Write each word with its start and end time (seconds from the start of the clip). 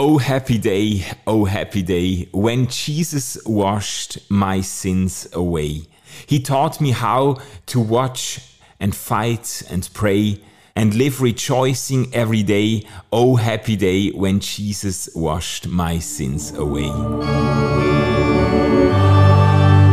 Oh, 0.00 0.16
happy 0.18 0.58
day, 0.58 1.04
oh, 1.26 1.44
happy 1.44 1.82
day, 1.82 2.28
when 2.30 2.68
Jesus 2.68 3.36
washed 3.44 4.18
my 4.30 4.60
sins 4.60 5.26
away. 5.32 5.88
He 6.24 6.38
taught 6.38 6.80
me 6.80 6.92
how 6.92 7.38
to 7.66 7.80
watch 7.80 8.38
and 8.78 8.94
fight 8.94 9.64
and 9.68 9.92
pray 9.94 10.40
and 10.76 10.94
live 10.94 11.20
rejoicing 11.20 12.14
every 12.14 12.44
day. 12.44 12.86
Oh, 13.10 13.34
happy 13.34 13.74
day, 13.74 14.10
when 14.12 14.38
Jesus 14.38 15.10
washed 15.16 15.66
my 15.66 15.98
sins 15.98 16.54
away. 16.54 16.88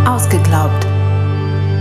Ausgeglaubt. 0.05 0.83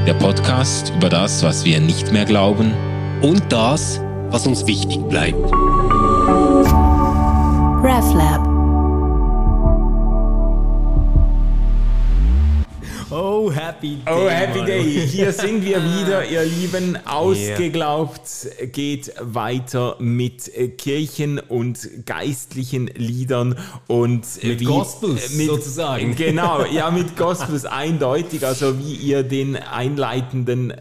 Der 0.07 0.15
Podcast 0.15 0.95
über 0.97 1.11
das, 1.11 1.43
was 1.43 1.67
wir 1.67 1.79
nicht 1.79 2.11
mehr 2.11 2.25
glauben 2.25 2.73
und 3.21 3.43
das, 3.53 4.01
was 4.31 4.47
uns 4.47 4.67
wichtig 4.67 5.03
bleibt. 5.11 5.53
RefLab. 7.85 8.41
Oh, 13.11 13.51
happy 13.51 13.97
day. 13.97 14.11
Oh, 14.11 14.31
happy 14.31 14.65
day. 14.65 15.07
Hier 15.07 15.31
sind 15.35 15.63
wir 15.63 15.85
wieder, 16.01 16.25
ihr 16.25 16.45
Lieben. 16.47 16.99
Ausgeglaubt 17.05 18.23
geht 18.73 19.13
weiter 19.21 19.97
mit 19.99 20.49
äh, 20.57 20.69
Kirchen 20.69 21.39
und 21.39 22.07
geistlichen 22.07 22.87
Liedern 22.87 23.55
und 23.87 24.25
äh, 24.43 24.47
Mit 24.49 24.65
Gospels, 24.65 25.37
sozusagen. 25.37 26.17
Genau, 26.17 26.65
ja, 26.65 26.91
mit 26.91 27.15
Gospels 27.19 27.67
eindeutig. 27.67 28.47
Also 28.47 28.79
wie 28.79 28.95
ihr 28.95 29.25
den 29.25 29.57
einleitenden 29.57 30.73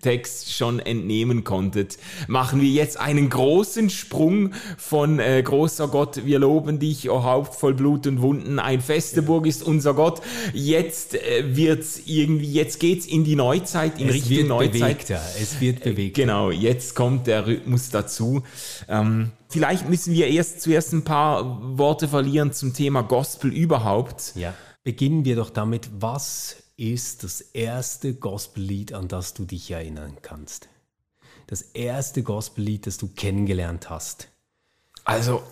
Text 0.00 0.52
schon 0.52 0.80
entnehmen 0.80 1.44
konntet, 1.44 1.98
machen 2.28 2.60
wir 2.60 2.68
jetzt 2.68 2.98
einen 2.98 3.28
großen 3.30 3.90
Sprung 3.90 4.52
von 4.78 5.18
äh, 5.18 5.42
großer 5.42 5.88
Gott, 5.88 6.24
wir 6.24 6.38
loben 6.38 6.78
dich, 6.78 7.10
o 7.10 7.22
Haupt 7.22 7.54
voll 7.54 7.74
Blut 7.74 8.06
und 8.06 8.22
Wunden, 8.22 8.58
ein 8.58 8.80
feste 8.80 9.22
Burg 9.22 9.46
ist 9.46 9.62
unser 9.62 9.94
Gott. 9.94 10.20
Jetzt 10.52 11.14
äh, 11.14 11.56
wird's 11.56 12.00
irgendwie, 12.06 12.50
jetzt 12.52 12.80
geht's 12.80 13.06
in 13.06 13.24
die 13.24 13.36
Neuzeit, 13.36 14.00
in 14.00 14.08
Es 14.08 14.14
Richtung 14.14 14.48
Neuzeit. 14.48 14.72
bewegter. 14.72 15.20
Es 15.40 15.60
wird 15.60 15.82
bewegt. 15.82 16.16
Genau, 16.16 16.50
jetzt 16.50 16.94
kommt 16.94 17.26
der 17.26 17.46
Rhythmus 17.46 17.90
dazu. 17.90 18.42
Ähm, 18.88 19.30
vielleicht 19.48 19.88
müssen 19.88 20.14
wir 20.14 20.26
erst 20.28 20.60
zuerst 20.60 20.92
ein 20.92 21.04
paar 21.04 21.60
Worte 21.78 22.08
verlieren 22.08 22.52
zum 22.52 22.72
Thema 22.74 23.02
Gospel 23.02 23.52
überhaupt. 23.52 24.32
Ja. 24.34 24.54
Beginnen 24.82 25.24
wir 25.24 25.36
doch 25.36 25.50
damit, 25.50 25.90
was 25.98 26.59
ist 26.80 27.24
das 27.24 27.42
erste 27.42 28.14
Gospellied, 28.14 28.94
an 28.94 29.06
das 29.06 29.34
du 29.34 29.44
dich 29.44 29.70
erinnern 29.70 30.16
kannst? 30.22 30.70
Das 31.46 31.60
erste 31.60 32.22
Gospellied, 32.22 32.86
das 32.86 32.96
du 32.96 33.08
kennengelernt 33.08 33.90
hast. 33.90 34.28
Also, 35.04 35.42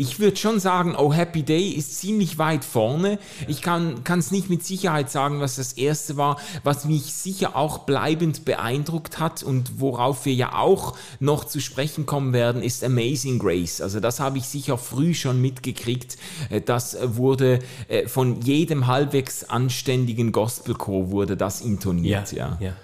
ich 0.00 0.18
würde 0.18 0.38
schon 0.38 0.60
sagen, 0.60 0.94
Oh 0.96 1.12
Happy 1.12 1.42
Day 1.42 1.68
ist 1.68 1.98
ziemlich 1.98 2.38
weit 2.38 2.64
vorne. 2.64 3.18
Ich 3.48 3.60
kann 3.60 4.02
es 4.08 4.30
nicht 4.30 4.48
mit 4.48 4.64
Sicherheit 4.64 5.10
sagen, 5.10 5.40
was 5.40 5.56
das 5.56 5.74
erste 5.74 6.16
war, 6.16 6.38
was 6.64 6.86
mich 6.86 7.12
sicher 7.12 7.54
auch 7.54 7.80
bleibend 7.80 8.46
beeindruckt 8.46 9.18
hat 9.18 9.42
und 9.42 9.78
worauf 9.78 10.24
wir 10.24 10.32
ja 10.32 10.54
auch 10.54 10.96
noch 11.18 11.44
zu 11.44 11.60
sprechen 11.60 12.06
kommen 12.06 12.32
werden, 12.32 12.62
ist 12.62 12.82
Amazing 12.82 13.38
Grace. 13.38 13.82
Also 13.82 14.00
das 14.00 14.20
habe 14.20 14.38
ich 14.38 14.44
sicher 14.44 14.78
früh 14.78 15.12
schon 15.12 15.38
mitgekriegt. 15.38 16.16
Äh, 16.48 16.62
Das 16.62 16.96
wurde 17.02 17.58
äh, 17.88 18.08
von 18.08 18.40
jedem 18.40 18.86
halbwegs 18.86 19.44
anständigen 19.44 20.32
Gospelchor 20.32 21.10
wurde 21.10 21.36
das 21.36 21.60
intoniert. 21.60 22.32
Ja, 22.32 22.56
ja. 22.58 22.76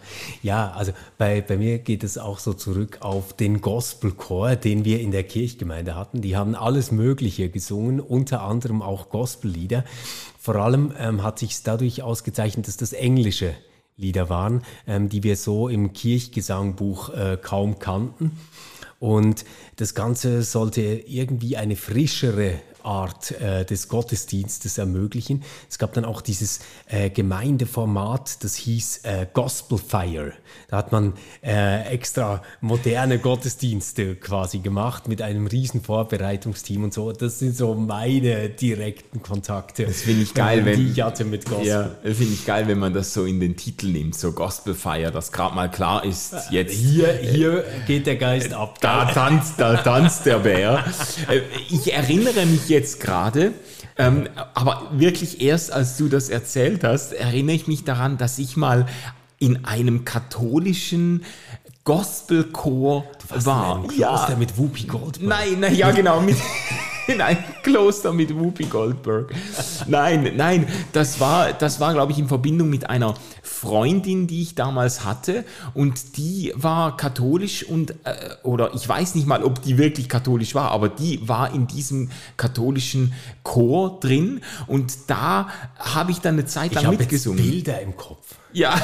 ja 0.43 0.71
also 0.73 0.93
bei, 1.17 1.41
bei 1.41 1.57
mir 1.57 1.79
geht 1.79 2.05
es 2.05 2.19
auch 2.19 2.39
so 2.39 2.53
zurück 2.53 2.99
auf 3.01 3.33
den 3.33 3.63
Gospelchor, 3.63 4.57
den 4.57 4.85
wir 4.85 5.01
in 5.01 5.13
der 5.13 5.25
Kirchgemeinde 5.25 5.95
hatten. 5.95 6.21
Die 6.21 6.37
haben 6.37 6.55
alles 6.55 6.93
Mögliche 6.93 7.06
gesungen, 7.15 8.01
unter 8.01 8.43
anderem 8.43 8.83
auch 8.83 9.09
Gospellieder. 9.11 9.85
Vor 10.39 10.57
allem 10.57 10.93
ähm, 10.99 11.23
hat 11.23 11.39
sich 11.39 11.63
dadurch 11.63 12.03
ausgezeichnet, 12.03 12.67
dass 12.69 12.77
das 12.77 12.93
englische 12.93 13.55
Lieder 13.97 14.29
waren, 14.29 14.63
ähm, 14.87 15.09
die 15.09 15.23
wir 15.23 15.37
so 15.37 15.69
im 15.69 15.93
Kirchgesangbuch 15.93 17.11
äh, 17.15 17.39
kaum 17.41 17.79
kannten. 17.79 18.33
Und 18.99 19.45
das 19.77 19.95
Ganze 19.95 20.43
sollte 20.43 20.83
irgendwie 20.83 21.57
eine 21.57 21.77
frischere 21.77 22.61
Art 22.87 23.33
äh, 23.41 23.65
des 23.65 23.89
Gottesdienstes 23.89 24.79
ermöglichen. 24.79 25.43
Es 25.69 25.79
gab 25.79 25.93
dann 25.95 26.05
auch 26.05 26.21
dieses 26.23 26.61
äh, 26.89 27.11
Gemeindeformat, 27.11 28.45
das 28.45 28.55
hieß 28.57 29.01
äh, 29.03 29.27
Gospel 29.33 29.79
Fire. 29.79 30.33
Da 30.69 30.77
hat 30.79 30.93
man 30.93 31.15
äh, 31.43 31.83
extra 31.89 32.43
moderne 32.61 33.19
Gottesdienste 33.19 34.15
quasi 34.17 34.59
gemacht 34.61 35.09
mit 35.09 35.21
einem 35.23 35.47
riesen 35.47 35.83
Vorbereitungsteam 35.83 36.85
und 36.85 36.95
so. 36.95 37.13
Das 37.13 37.39
sind 37.41 37.57
so 37.57 37.75
meine 37.75 38.49
direkten 38.51 39.23
Kontakte. 39.23 39.85
Das 39.87 40.03
finde 40.03 40.23
ich 40.23 40.35
geil, 40.35 40.65
wenn- 40.65 40.79
die 40.79 40.91
ich 40.93 41.03
hatte 41.03 41.25
mit 41.25 41.45
Gospel. 41.45 41.67
Ja, 41.67 41.91
finde 42.05 42.33
ich 42.35 42.47
geil, 42.47 42.69
wenn 42.69 42.79
man 42.79 42.95
das 42.95 43.13
so 43.13 43.25
in 43.25 43.41
den 43.41 43.57
Titel 43.57 43.89
nimmt, 43.89 44.15
so 44.17 44.33
Gospel 44.33 44.75
Fire, 44.75 45.11
dass 45.11 45.33
gerade 45.33 45.55
mal 45.55 45.71
klar 45.71 46.05
ist, 46.05 46.35
jetzt 46.51 46.73
Hier, 46.75 47.13
hier 47.15 47.65
geht 47.87 48.07
der 48.07 48.17
Geist 48.17 48.53
ab. 48.53 48.81
Da 48.81 49.07
tanzt, 49.07 49.55
da 49.59 49.77
tanzt 49.77 50.27
der 50.27 50.39
Bär. 50.39 50.85
Äh, 51.29 51.41
Ich 51.71 51.93
erinnere 51.93 52.47
mich 52.47 52.69
jetzt 52.69 52.76
gerade, 53.01 53.53
ähm, 53.99 54.29
aber 54.55 54.91
wirklich 54.93 55.41
erst 55.41 55.73
als 55.73 55.97
du 55.97 56.09
das 56.09 56.29
erzählt 56.29 56.85
hast, 56.85 57.13
erinnere 57.13 57.57
ich 57.57 57.67
mich 57.67 57.85
daran, 57.85 58.19
dass 58.19 58.39
ich 58.39 58.57
mal 58.57 58.87
in 59.39 59.65
einem 59.65 60.05
katholischen 60.05 61.25
Gospelchor 61.85 63.05
war. 63.31 63.87
Kloster 63.87 64.37
mit 64.37 64.59
Whoopi 64.59 64.85
Goldberg. 64.85 65.29
Nein, 65.29 65.61
nein, 65.61 65.75
ja 65.75 65.91
genau, 65.93 66.21
mit, 66.21 66.37
in 67.07 67.21
einem 67.21 67.43
Kloster 67.63 68.13
mit 68.13 68.35
Whoopi 68.35 68.65
Goldberg. 68.65 69.33
Nein, 69.87 70.33
nein, 70.37 70.67
das 70.93 71.21
war, 71.21 71.53
das 71.53 71.81
war, 71.81 71.93
glaube 71.93 72.13
ich, 72.13 72.19
in 72.19 72.29
Verbindung 72.29 72.69
mit 72.71 72.89
einer 72.89 73.15
Freundin, 73.43 74.27
die 74.27 74.43
ich 74.43 74.55
damals 74.55 75.05
hatte 75.05 75.45
und 75.75 76.17
die 76.17 76.53
war 76.57 76.97
katholisch 76.97 77.65
und, 77.65 77.93
äh, 78.05 78.15
oder 78.43 78.75
ich 78.75 78.89
weiß 78.89 79.15
nicht 79.15 79.27
mal, 79.27 79.43
ob 79.43 79.63
die 79.63 79.79
wirklich 79.79 80.09
katholisch 80.09 80.55
war, 80.55 80.71
aber 80.71 80.89
die 80.89 81.27
war 81.29 81.55
in 81.55 81.67
diesem 81.67 82.11
katholischen 82.37 83.15
Chor 83.43 83.99
drin 84.01 84.41
und 84.67 84.93
da 85.09 85.49
habe 85.79 86.11
ich 86.11 86.19
dann 86.19 86.35
eine 86.35 86.47
Zeit 86.47 86.73
Ich 86.73 86.83
lang 86.83 86.93
jetzt 86.93 87.01
mitgesungen. 87.01 87.43
Bilder 87.43 87.81
im 87.81 87.97
Kopf. 87.97 88.37
Ja, 88.53 88.75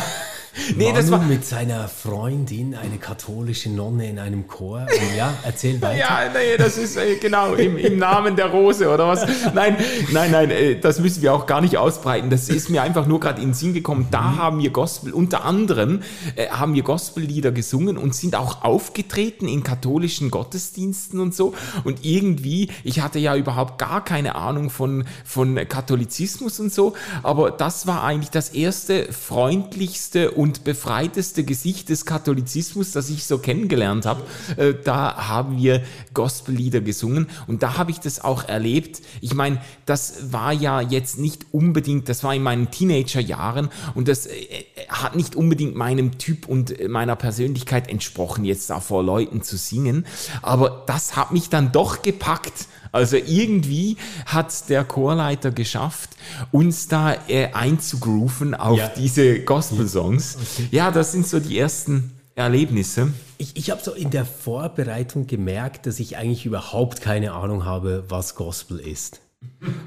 nee, 0.76 0.84
Manu 0.84 0.96
das 0.96 1.10
war, 1.10 1.22
mit 1.22 1.46
seiner 1.46 1.88
Freundin, 1.88 2.74
eine 2.74 2.98
katholische 2.98 3.70
Nonne 3.70 4.08
in 4.08 4.18
einem 4.18 4.46
Chor. 4.46 4.86
Ja, 5.16 5.32
erzähl 5.44 5.80
weiter. 5.82 5.98
Ja, 5.98 6.20
nee, 6.32 6.58
das 6.58 6.76
ist 6.76 6.96
äh, 6.96 7.16
genau 7.16 7.54
im, 7.54 7.78
im 7.78 7.98
Namen 7.98 8.36
der 8.36 8.46
Rose 8.46 8.88
oder 8.88 9.08
was? 9.08 9.26
Nein, 9.54 9.76
nein, 10.12 10.30
nein, 10.30 10.50
äh, 10.50 10.78
das 10.78 11.00
müssen 11.00 11.22
wir 11.22 11.32
auch 11.32 11.46
gar 11.46 11.62
nicht 11.62 11.78
ausbreiten. 11.78 12.28
Das 12.28 12.50
ist 12.50 12.68
mir 12.68 12.82
einfach 12.82 13.06
nur 13.06 13.20
gerade 13.20 13.40
in 13.40 13.48
den 13.48 13.54
Sinn 13.54 13.72
gekommen. 13.72 14.08
Da 14.10 14.36
haben 14.36 14.58
wir 14.58 14.70
Gospel, 14.70 15.12
unter 15.14 15.44
anderem 15.44 16.02
äh, 16.36 16.48
haben 16.48 16.74
wir 16.74 16.82
Gospellieder 16.82 17.50
gesungen 17.50 17.96
und 17.96 18.14
sind 18.14 18.36
auch 18.36 18.62
aufgetreten 18.62 19.48
in 19.48 19.62
katholischen 19.62 20.30
Gottesdiensten 20.30 21.18
und 21.18 21.34
so. 21.34 21.54
Und 21.84 22.04
irgendwie, 22.04 22.68
ich 22.84 23.00
hatte 23.00 23.18
ja 23.18 23.36
überhaupt 23.36 23.78
gar 23.78 24.04
keine 24.04 24.34
Ahnung 24.34 24.68
von, 24.68 25.04
von 25.24 25.56
Katholizismus 25.66 26.60
und 26.60 26.72
so, 26.72 26.92
aber 27.22 27.50
das 27.50 27.86
war 27.86 28.04
eigentlich 28.04 28.30
das 28.30 28.50
erste 28.50 29.10
freundlichste 29.12 30.30
und 30.32 30.41
befreiteste 30.50 31.44
Gesicht 31.44 31.88
des 31.88 32.06
Katholizismus, 32.06 32.92
das 32.92 33.10
ich 33.10 33.24
so 33.24 33.38
kennengelernt 33.38 34.06
habe. 34.06 34.22
Äh, 34.56 34.74
da 34.82 35.28
haben 35.28 35.58
wir 35.58 35.82
Gospellieder 36.14 36.80
gesungen 36.80 37.28
und 37.46 37.62
da 37.62 37.76
habe 37.78 37.90
ich 37.90 38.00
das 38.00 38.22
auch 38.22 38.48
erlebt. 38.48 39.02
Ich 39.20 39.34
meine, 39.34 39.60
das 39.86 40.32
war 40.32 40.52
ja 40.52 40.80
jetzt 40.80 41.18
nicht 41.18 41.46
unbedingt, 41.52 42.08
das 42.08 42.24
war 42.24 42.34
in 42.34 42.42
meinen 42.42 42.70
Teenagerjahren 42.70 43.68
und 43.94 44.08
das 44.08 44.26
äh, 44.26 44.64
hat 44.88 45.16
nicht 45.16 45.36
unbedingt 45.36 45.76
meinem 45.76 46.18
Typ 46.18 46.48
und 46.48 46.78
äh, 46.78 46.88
meiner 46.88 47.16
Persönlichkeit 47.16 47.88
entsprochen, 47.88 48.44
jetzt 48.44 48.70
da 48.70 48.80
vor 48.80 49.02
Leuten 49.02 49.42
zu 49.42 49.56
singen. 49.56 50.06
Aber 50.42 50.84
das 50.86 51.16
hat 51.16 51.32
mich 51.32 51.48
dann 51.48 51.72
doch 51.72 52.02
gepackt. 52.02 52.66
Also 52.92 53.16
irgendwie 53.16 53.96
hat 54.26 54.68
der 54.68 54.84
Chorleiter 54.84 55.50
geschafft, 55.50 56.10
uns 56.50 56.88
da 56.88 57.14
äh, 57.28 57.48
einzugrooven 57.52 58.54
auf 58.54 58.78
Ja. 58.78 58.88
diese 58.96 59.40
Gospel-Songs. 59.40 60.36
Ja, 60.70 60.90
das 60.90 61.12
sind 61.12 61.26
so 61.26 61.40
die 61.40 61.58
ersten 61.58 62.12
Erlebnisse. 62.34 63.12
Ich, 63.38 63.56
ich 63.56 63.70
habe 63.70 63.82
so 63.82 63.92
in 63.92 64.10
der 64.10 64.24
Vorbereitung 64.26 65.26
gemerkt, 65.26 65.86
dass 65.86 66.00
ich 66.00 66.16
eigentlich 66.16 66.46
überhaupt 66.46 67.00
keine 67.00 67.32
Ahnung 67.32 67.64
habe, 67.64 68.04
was 68.08 68.34
Gospel 68.34 68.78
ist. 68.78 69.20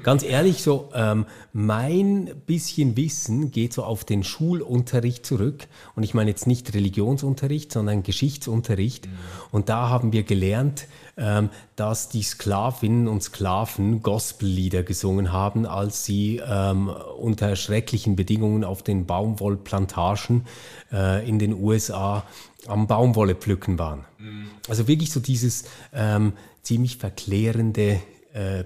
Ganz 0.02 0.22
ehrlich, 0.22 0.62
so 0.62 0.90
ähm, 0.94 1.24
mein 1.54 2.30
bisschen 2.44 2.94
Wissen 2.96 3.50
geht 3.52 3.72
so 3.72 3.84
auf 3.84 4.04
den 4.04 4.22
Schulunterricht 4.22 5.24
zurück. 5.24 5.66
Und 5.94 6.02
ich 6.02 6.12
meine 6.12 6.30
jetzt 6.30 6.46
nicht 6.46 6.74
Religionsunterricht, 6.74 7.72
sondern 7.72 8.02
Geschichtsunterricht. 8.02 9.08
Und 9.50 9.68
da 9.70 9.88
haben 9.88 10.12
wir 10.12 10.24
gelernt, 10.24 10.86
ähm, 11.16 11.50
dass 11.76 12.08
die 12.08 12.22
Sklavinnen 12.22 13.08
und 13.08 13.22
Sklaven 13.22 14.02
Gospellieder 14.02 14.82
gesungen 14.82 15.32
haben, 15.32 15.66
als 15.66 16.04
sie 16.04 16.42
ähm, 16.46 16.88
unter 17.18 17.56
schrecklichen 17.56 18.16
Bedingungen 18.16 18.64
auf 18.64 18.82
den 18.82 19.06
Baumwollplantagen 19.06 20.46
äh, 20.92 21.28
in 21.28 21.38
den 21.38 21.54
USA 21.54 22.24
am 22.66 22.86
Baumwolle 22.86 23.34
pflücken 23.34 23.78
waren. 23.78 24.04
Also 24.68 24.88
wirklich 24.88 25.10
so 25.12 25.20
dieses 25.20 25.64
ähm, 25.92 26.32
ziemlich 26.62 26.96
verklärende 26.96 28.00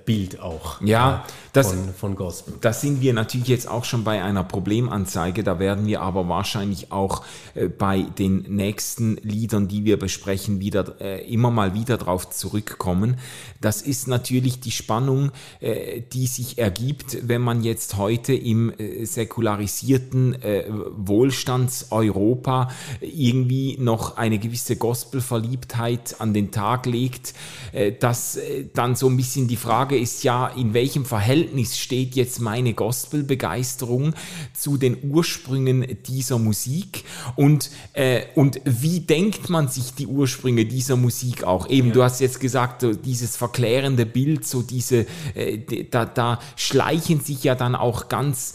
Bild 0.04 0.40
auch 0.40 0.80
Ja, 0.80 1.24
äh, 1.26 1.30
das- 1.52 1.68
von, 1.70 1.94
von 1.94 2.14
Gospel. 2.16 2.54
Da 2.60 2.72
sind 2.72 3.00
wir 3.00 3.12
natürlich 3.12 3.48
jetzt 3.48 3.68
auch 3.68 3.84
schon 3.84 4.02
bei 4.04 4.22
einer 4.22 4.42
Problemanzeige. 4.44 5.44
Da 5.44 5.58
werden 5.58 5.86
wir 5.86 6.00
aber 6.02 6.28
wahrscheinlich 6.28 6.90
auch 6.92 7.22
äh, 7.54 7.68
bei 7.68 8.02
den 8.02 8.42
nächsten 8.48 9.16
Liedern, 9.22 9.68
die 9.68 9.84
wir 9.84 9.98
besprechen, 9.98 10.60
wieder 10.60 11.00
äh, 11.00 11.32
immer 11.32 11.50
mal 11.50 11.74
wieder 11.74 11.96
drauf 11.98 12.30
zurückkommen. 12.30 13.18
Das 13.60 13.82
ist 13.82 14.08
natürlich 14.08 14.60
die 14.60 14.70
Spannung, 14.70 15.30
äh, 15.60 16.02
die 16.12 16.26
sich 16.26 16.58
ergibt, 16.58 17.16
wenn 17.28 17.42
man 17.42 17.62
jetzt 17.62 17.96
heute 17.96 18.32
im 18.34 18.72
äh, 18.78 19.04
säkularisierten 19.04 20.34
äh, 20.42 20.64
Wohlstandseuropa 20.96 22.70
irgendwie 23.00 23.76
noch 23.78 24.16
eine 24.16 24.38
gewisse 24.38 24.76
Gospelverliebtheit 24.76 26.16
an 26.20 26.34
den 26.34 26.50
Tag 26.50 26.86
legt, 26.86 27.34
äh, 27.72 27.92
dass 27.92 28.36
äh, 28.36 28.66
dann 28.74 28.96
so 28.96 29.08
ein 29.08 29.16
bisschen 29.16 29.48
die 29.48 29.56
Frage 29.60 29.96
ist, 29.96 30.24
ja, 30.24 30.48
in 30.48 30.74
welchem 30.74 31.04
Verhältnis 31.04 31.78
steht 31.78 32.16
jetzt 32.16 32.40
meine 32.40 32.74
Gospelbegeisterung 32.74 34.14
zu 34.52 34.76
den 34.76 34.96
Ursprüngen 35.02 35.98
dieser 36.06 36.38
Musik 36.38 37.04
und, 37.36 37.70
äh, 37.92 38.22
und 38.34 38.60
wie 38.64 39.00
denkt 39.00 39.48
man 39.50 39.68
sich 39.68 39.94
die 39.94 40.06
Ursprünge 40.06 40.64
dieser 40.64 40.96
Musik 40.96 41.44
auch? 41.44 41.68
Eben, 41.68 41.92
du 41.92 42.02
hast 42.02 42.20
jetzt 42.20 42.40
gesagt, 42.40 42.80
so 42.80 42.94
dieses 42.94 43.36
verklärende 43.36 44.06
Bild, 44.06 44.46
so 44.46 44.62
diese, 44.62 45.06
äh, 45.34 45.58
da, 45.90 46.06
da 46.06 46.40
schleichen 46.56 47.20
sich 47.20 47.44
ja 47.44 47.54
dann 47.54 47.74
auch 47.74 48.08
ganz 48.08 48.54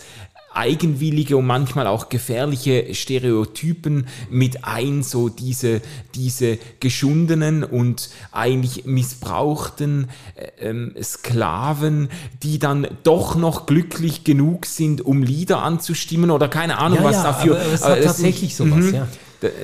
eigenwillige 0.56 1.38
und 1.38 1.46
manchmal 1.46 1.88
auch 1.88 2.10
gefährliche 2.10 2.94
Stereotypen 2.94 4.08
mit 4.30 4.64
ein, 4.66 5.04
so 5.04 5.30
diese, 5.30 5.82
diese 6.16 6.58
geschundenen 6.80 7.64
und 7.64 8.10
eigentlich 8.32 8.86
missbrauchten 8.86 10.10
äh, 10.36 10.70
ähm, 10.70 10.94
Sklaven, 11.02 12.10
die 12.44 12.60
dann 12.60 12.88
doch 13.04 13.36
noch 13.36 13.66
glücklich 13.66 14.24
genug 14.24 14.66
sind, 14.66 15.02
um 15.06 15.24
Lieder 15.24 15.62
anzustimmen 15.62 16.32
oder 16.32 16.48
keine 16.48 16.78
Ahnung, 16.78 17.00
Ja, 17.00 17.04
was 17.06 17.16
ja, 17.18 17.24
dafür. 17.24 17.56
aber 17.60 17.74
es 17.74 17.84
hat 17.84 17.98
es- 18.00 18.06
tatsächlich 18.06 18.56
sowas, 18.56 18.86
Mhm. 18.86 18.94
ja. 18.96 19.08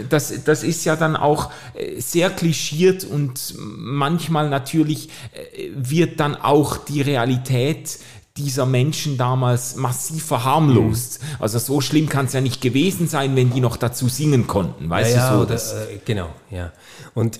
Das, 0.09 0.43
das 0.43 0.61
ist 0.63 0.85
ja 0.85 0.95
dann 0.95 1.15
auch 1.15 1.49
äh, 1.73 1.99
sehr 1.99 2.29
klischiert 2.29 3.03
und 3.03 3.55
manchmal 3.57 4.49
natürlich 4.49 5.09
äh, 5.33 5.69
wird 5.75 6.19
dann 6.19 6.35
auch 6.35 6.77
die 6.77 7.01
Realität 7.01 7.97
dieser 8.37 8.65
Menschen 8.65 9.17
damals 9.17 9.75
massiv 9.75 10.25
verharmlost. 10.25 11.21
Mhm. 11.21 11.27
Also 11.39 11.59
so 11.59 11.81
schlimm 11.81 12.07
kann 12.07 12.25
es 12.25 12.33
ja 12.33 12.41
nicht 12.41 12.61
gewesen 12.61 13.07
sein, 13.07 13.35
wenn 13.35 13.51
die 13.51 13.59
noch 13.59 13.77
dazu 13.77 14.07
singen 14.07 14.47
konnten. 14.47 14.89
Weißt 14.89 15.15
ja, 15.15 15.29
du 15.29 15.35
so? 15.35 15.41
oder, 15.41 15.53
Das, 15.53 15.73
äh, 15.73 15.99
genau, 16.05 16.29
ja. 16.49 16.71
Und 17.13 17.39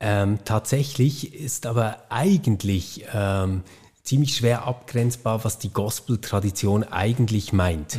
ähm, 0.00 0.40
tatsächlich 0.44 1.34
ist 1.34 1.66
aber 1.66 1.98
eigentlich 2.10 3.04
ähm, 3.14 3.62
ziemlich 4.04 4.36
schwer 4.36 4.66
abgrenzbar, 4.66 5.44
was 5.44 5.58
die 5.58 5.72
Gospel-Tradition 5.72 6.84
eigentlich 6.84 7.54
meint. 7.54 7.98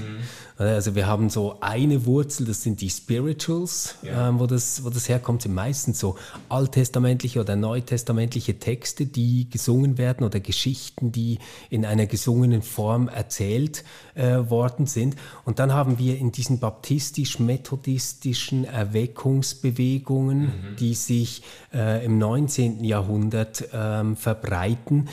Also 0.57 0.94
wir 0.94 1.07
haben 1.07 1.31
so 1.31 1.57
eine 1.60 2.06
Wurzel, 2.06 2.46
das 2.46 2.62
sind 2.62 2.80
die 2.80 2.92
Spirituals, 2.92 3.96
ähm, 4.06 4.40
wo, 4.40 4.46
das, 4.46 4.86
wo 4.86 4.92
das 4.92 5.10
herkommt, 5.10 5.42
sind 5.42 5.54
meistens 5.54 6.00
so 6.00 6.16
alttestamentliche 6.48 7.42
oder 7.42 7.57
neutestamentliche 7.57 8.57
Texte, 8.60 9.07
die 9.07 9.50
gesungen 9.50 9.98
werden 9.98 10.25
oder 10.25 10.40
Geschichten, 10.40 11.12
die 11.12 11.40
in 11.69 11.86
einer 11.86 12.06
gesungenen 12.06 12.62
Form 12.62 13.10
erzählt 13.10 13.84
äh, 14.13 14.50
worden 14.50 14.86
sind. 14.86 15.18
Und 15.44 15.60
dann 15.60 15.74
haben 15.74 15.98
wir 15.98 16.18
in 16.18 16.31
diesen 16.31 16.60
baptistisch-methodistischen 16.60 18.63
Erweckungsbewegungen, 18.63 20.75
die 20.80 20.94
sich 20.94 21.42
äh, 21.74 22.06
im 22.06 22.19
19. 22.19 22.86
Jahrhundert 22.86 23.68
ähm, 23.74 24.16
verbreiten, 24.16 25.10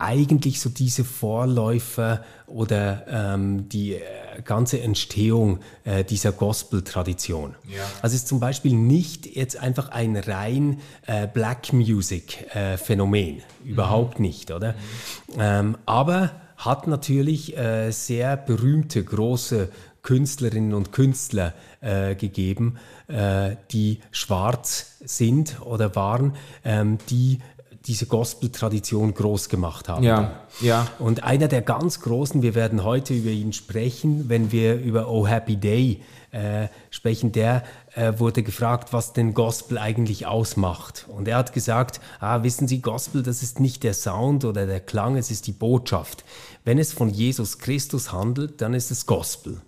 eigentlich 0.00 0.60
so 0.60 0.70
diese 0.70 1.04
Vorläufer 1.04 2.24
oder 2.46 3.04
ähm, 3.08 3.68
die 3.68 3.94
äh, 3.94 4.00
ganze 4.44 4.80
Entstehung 4.80 5.60
äh, 5.84 6.04
dieser 6.04 6.32
Gospel-Tradition. 6.32 7.54
Also 8.02 8.14
es 8.16 8.22
ist 8.22 8.28
zum 8.28 8.40
Beispiel 8.40 8.74
nicht 8.74 9.26
jetzt 9.26 9.58
einfach 9.58 9.90
ein 9.90 10.16
rein 10.16 10.80
äh, 11.06 11.26
Black 11.26 11.72
Music-Phänomen, 11.72 13.42
überhaupt 13.64 14.20
nicht, 14.20 14.50
oder? 14.50 14.74
Ähm, 15.38 15.76
aber 15.86 16.30
hat 16.56 16.86
natürlich 16.86 17.56
äh, 17.56 17.90
sehr 17.90 18.36
berühmte, 18.36 19.02
große 19.02 19.68
Künstlerinnen 20.02 20.74
und 20.74 20.92
Künstler 20.92 21.54
äh, 21.80 22.14
gegeben, 22.14 22.78
äh, 23.06 23.56
die 23.70 24.00
schwarz 24.10 24.96
sind 25.04 25.60
oder 25.60 25.94
waren, 25.94 26.36
ähm, 26.64 26.98
die 27.10 27.40
diese 27.86 28.06
Gospel-Tradition 28.06 29.14
groß 29.14 29.48
gemacht 29.48 29.88
haben. 29.88 30.04
ja, 30.04 30.32
ja. 30.60 30.86
Und 30.98 31.24
einer 31.24 31.48
der 31.48 31.62
ganz 31.62 32.00
großen, 32.00 32.42
wir 32.42 32.54
werden 32.54 32.84
heute 32.84 33.14
über 33.14 33.30
ihn 33.30 33.52
sprechen, 33.52 34.28
wenn 34.28 34.52
wir 34.52 34.76
über 34.76 35.08
Oh 35.08 35.26
Happy 35.26 35.56
Day 35.56 36.02
äh, 36.32 36.68
sprechen, 36.90 37.32
der 37.32 37.64
äh, 37.94 38.12
wurde 38.18 38.42
gefragt, 38.42 38.92
was 38.92 39.12
denn 39.12 39.34
Gospel 39.34 39.78
eigentlich 39.78 40.26
ausmacht. 40.26 41.06
Und 41.08 41.26
er 41.26 41.38
hat 41.38 41.52
gesagt, 41.52 42.00
ah, 42.20 42.42
wissen 42.44 42.68
Sie, 42.68 42.80
Gospel, 42.80 43.22
das 43.22 43.42
ist 43.42 43.58
nicht 43.58 43.82
der 43.82 43.94
Sound 43.94 44.44
oder 44.44 44.66
der 44.66 44.78
Klang, 44.78 45.16
es 45.16 45.30
ist 45.30 45.48
die 45.48 45.52
Botschaft. 45.52 46.24
Wenn 46.64 46.78
es 46.78 46.92
von 46.92 47.08
Jesus 47.08 47.58
Christus 47.58 48.12
handelt, 48.12 48.60
dann 48.60 48.74
ist 48.74 48.90
es 48.90 49.06
Gospel. 49.06 49.60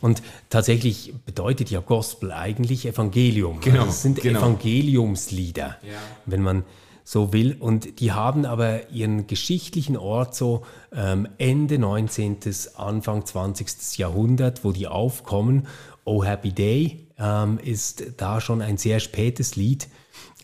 Und 0.00 0.22
tatsächlich 0.50 1.14
bedeutet 1.24 1.70
ja 1.70 1.80
Gospel 1.80 2.32
eigentlich 2.32 2.86
Evangelium. 2.86 3.60
Genau, 3.60 3.80
Also 3.80 3.90
es 3.90 4.02
sind 4.02 4.22
genau. 4.22 4.40
Evangeliumslieder, 4.40 5.76
wenn 6.24 6.42
man 6.42 6.64
so 7.04 7.32
will. 7.32 7.56
Und 7.58 8.00
die 8.00 8.12
haben 8.12 8.44
aber 8.44 8.90
ihren 8.90 9.26
geschichtlichen 9.26 9.96
Ort 9.96 10.34
so 10.34 10.62
ähm, 10.92 11.28
Ende 11.38 11.78
19., 11.78 12.38
Anfang 12.76 13.24
20. 13.24 13.98
Jahrhundert, 13.98 14.64
wo 14.64 14.72
die 14.72 14.88
aufkommen. 14.88 15.66
Oh 16.04 16.24
Happy 16.24 16.52
Day 16.52 17.06
ähm, 17.18 17.58
ist 17.62 18.04
da 18.16 18.40
schon 18.40 18.62
ein 18.62 18.76
sehr 18.76 19.00
spätes 19.00 19.56
Lied. 19.56 19.88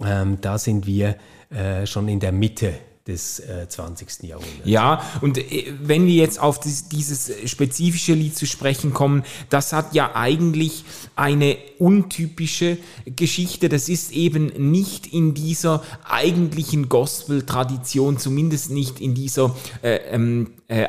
Ähm, 0.00 0.40
da 0.40 0.58
sind 0.58 0.86
wir 0.86 1.16
äh, 1.50 1.86
schon 1.86 2.08
in 2.08 2.20
der 2.20 2.32
Mitte 2.32 2.74
des 3.08 3.40
äh, 3.40 3.66
20. 3.66 4.22
Jahrhunderts. 4.24 4.60
Ja, 4.64 5.02
und 5.22 5.38
äh, 5.38 5.72
wenn 5.82 6.06
wir 6.06 6.14
jetzt 6.14 6.38
auf 6.38 6.60
dies, 6.60 6.88
dieses 6.88 7.32
spezifische 7.50 8.12
Lied 8.12 8.36
zu 8.36 8.46
sprechen 8.46 8.92
kommen, 8.92 9.24
das 9.48 9.72
hat 9.72 9.94
ja 9.94 10.14
eigentlich 10.14 10.84
eine 11.16 11.56
untypische 11.78 12.76
Geschichte. 13.06 13.68
Das 13.68 13.88
ist 13.88 14.12
eben 14.12 14.70
nicht 14.70 15.06
in 15.06 15.34
dieser 15.34 15.82
eigentlichen 16.04 16.88
Gospel-Tradition, 16.88 18.18
zumindest 18.18 18.70
nicht 18.70 19.00
in 19.00 19.14
dieser 19.14 19.56
äh, 19.82 19.96
ähm, 20.12 20.52
äh, 20.68 20.88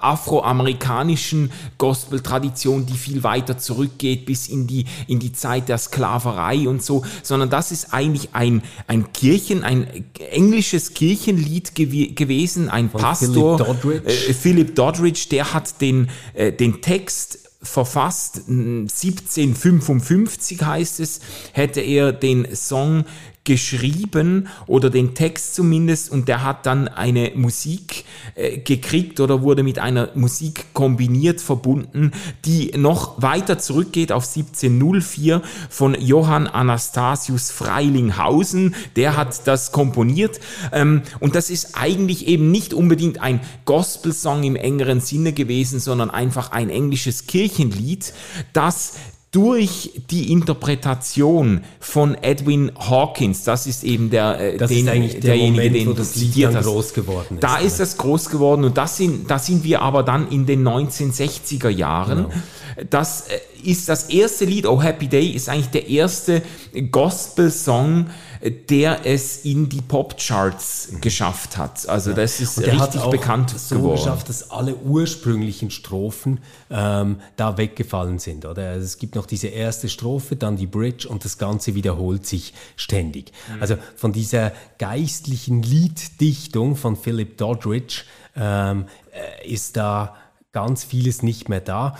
afroamerikanischen 0.00 1.52
Gospel-Tradition, 1.76 2.86
die 2.86 2.94
viel 2.94 3.22
weiter 3.22 3.58
zurückgeht 3.58 4.24
bis 4.24 4.48
in 4.48 4.66
die, 4.66 4.86
in 5.06 5.18
die 5.18 5.32
Zeit 5.32 5.68
der 5.68 5.78
Sklaverei 5.78 6.68
und 6.68 6.82
so, 6.82 7.04
sondern 7.22 7.50
das 7.50 7.70
ist 7.70 7.92
eigentlich 7.92 8.30
ein, 8.32 8.62
ein 8.86 9.12
Kirchen, 9.12 9.64
ein 9.64 10.06
englisches 10.30 10.94
Kirchenlied 10.94 11.74
gew 11.74 12.14
gewesen, 12.14 12.70
ein 12.70 12.88
Pastor, 12.88 13.58
Philip 13.58 13.66
Doddridge. 13.66 14.28
Äh, 14.28 14.34
Philip 14.34 14.74
Doddridge, 14.74 15.26
der 15.30 15.52
hat 15.52 15.80
den, 15.80 16.08
äh, 16.34 16.52
den 16.52 16.80
Text 16.80 17.40
verfasst, 17.62 18.42
m, 18.48 18.86
1755 18.88 20.62
heißt 20.62 21.00
es, 21.00 21.20
hätte 21.52 21.80
er 21.80 22.12
den 22.12 22.54
Song 22.54 23.04
geschrieben 23.48 24.46
oder 24.66 24.90
den 24.90 25.14
Text 25.14 25.54
zumindest 25.54 26.12
und 26.12 26.28
der 26.28 26.44
hat 26.44 26.66
dann 26.66 26.86
eine 26.86 27.32
Musik 27.34 28.04
äh, 28.34 28.58
gekriegt 28.58 29.20
oder 29.20 29.40
wurde 29.40 29.62
mit 29.62 29.78
einer 29.78 30.10
Musik 30.14 30.66
kombiniert 30.74 31.40
verbunden, 31.40 32.12
die 32.44 32.72
noch 32.76 33.22
weiter 33.22 33.58
zurückgeht 33.58 34.12
auf 34.12 34.24
1704 34.26 35.40
von 35.70 35.98
Johann 35.98 36.46
Anastasius 36.46 37.50
Freilinghausen, 37.50 38.74
der 38.96 39.16
hat 39.16 39.46
das 39.46 39.72
komponiert. 39.72 40.40
Ähm, 40.70 41.00
und 41.18 41.34
das 41.34 41.48
ist 41.48 41.74
eigentlich 41.74 42.26
eben 42.26 42.50
nicht 42.50 42.74
unbedingt 42.74 43.22
ein 43.22 43.40
Gospelsong 43.64 44.42
im 44.42 44.56
engeren 44.56 45.00
Sinne 45.00 45.32
gewesen, 45.32 45.80
sondern 45.80 46.10
einfach 46.10 46.52
ein 46.52 46.68
englisches 46.68 47.26
Kirchenlied, 47.26 48.12
das 48.52 48.92
durch 49.30 49.90
die 50.10 50.32
Interpretation 50.32 51.60
von 51.80 52.16
Edwin 52.22 52.72
Hawkins, 52.78 53.44
das 53.44 53.66
ist 53.66 53.84
eben 53.84 54.08
der, 54.08 54.40
äh, 54.40 54.56
Das 54.56 54.70
den, 54.70 54.86
ist 54.86 54.88
eigentlich 54.88 55.12
der 55.12 55.20
derjenige, 55.20 55.56
Moment, 55.64 55.76
den 55.76 55.84
du 55.86 55.92
das 55.92 56.16
Lied 56.16 56.28
zitiert 56.28 56.50
dann 56.54 56.58
hast. 56.60 56.66
groß 56.66 56.94
geworden 56.94 57.34
ist. 57.34 57.42
Da 57.42 57.58
ist 57.58 57.78
das 57.78 57.98
groß 57.98 58.30
geworden 58.30 58.64
und 58.64 58.78
das 58.78 58.96
sind, 58.96 59.30
da 59.30 59.38
sind 59.38 59.64
wir 59.64 59.82
aber 59.82 60.02
dann 60.02 60.28
in 60.30 60.46
den 60.46 60.66
1960er 60.66 61.68
Jahren. 61.68 62.26
Genau. 62.28 62.88
Das 62.88 63.26
äh, 63.28 63.68
ist 63.68 63.88
das 63.88 64.04
erste 64.04 64.46
Lied, 64.46 64.66
Oh 64.66 64.80
Happy 64.80 65.08
Day, 65.08 65.28
ist 65.28 65.48
eigentlich 65.48 65.70
der 65.70 65.88
erste 65.88 66.42
Gospel-Song, 66.90 68.06
der 68.42 69.04
es 69.04 69.44
in 69.44 69.68
die 69.68 69.80
Popcharts 69.80 70.90
geschafft 71.00 71.56
hat. 71.56 71.88
Also 71.88 72.12
das 72.12 72.40
ist 72.40 72.58
richtig 72.58 72.78
hat 72.78 72.96
auch 72.96 73.10
bekannt 73.10 73.50
so 73.50 73.76
geworden. 73.76 73.96
geschafft, 73.96 74.28
dass 74.28 74.50
alle 74.50 74.76
ursprünglichen 74.76 75.70
Strophen 75.70 76.40
ähm, 76.70 77.20
da 77.36 77.56
weggefallen 77.56 78.18
sind. 78.18 78.44
Oder? 78.44 78.70
Also 78.70 78.84
es 78.84 78.98
gibt 78.98 79.14
noch 79.14 79.26
diese 79.26 79.48
erste 79.48 79.88
Strophe, 79.88 80.36
dann 80.36 80.56
die 80.56 80.66
Bridge 80.66 81.08
und 81.08 81.24
das 81.24 81.38
Ganze 81.38 81.74
wiederholt 81.74 82.26
sich 82.26 82.54
ständig. 82.76 83.32
Mhm. 83.54 83.62
Also 83.62 83.76
von 83.96 84.12
dieser 84.12 84.52
geistlichen 84.78 85.62
Lieddichtung 85.62 86.76
von 86.76 86.96
Philip 86.96 87.36
Doddridge 87.36 88.02
ähm, 88.36 88.86
äh, 89.12 89.48
ist 89.52 89.76
da 89.76 90.14
ganz 90.52 90.84
vieles 90.84 91.22
nicht 91.22 91.48
mehr 91.48 91.60
da. 91.60 91.96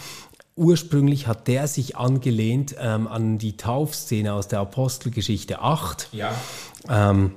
Ursprünglich 0.59 1.27
hat 1.27 1.47
der 1.49 1.69
sich 1.69 1.97
angelehnt 1.97 2.75
ähm, 2.79 3.07
an 3.07 3.39
die 3.39 3.57
Taufszene 3.57 4.33
aus 4.33 4.49
der 4.49 4.59
Apostelgeschichte 4.61 5.61
8 5.61 6.09
Ja. 6.13 6.33
ähm, 6.89 7.35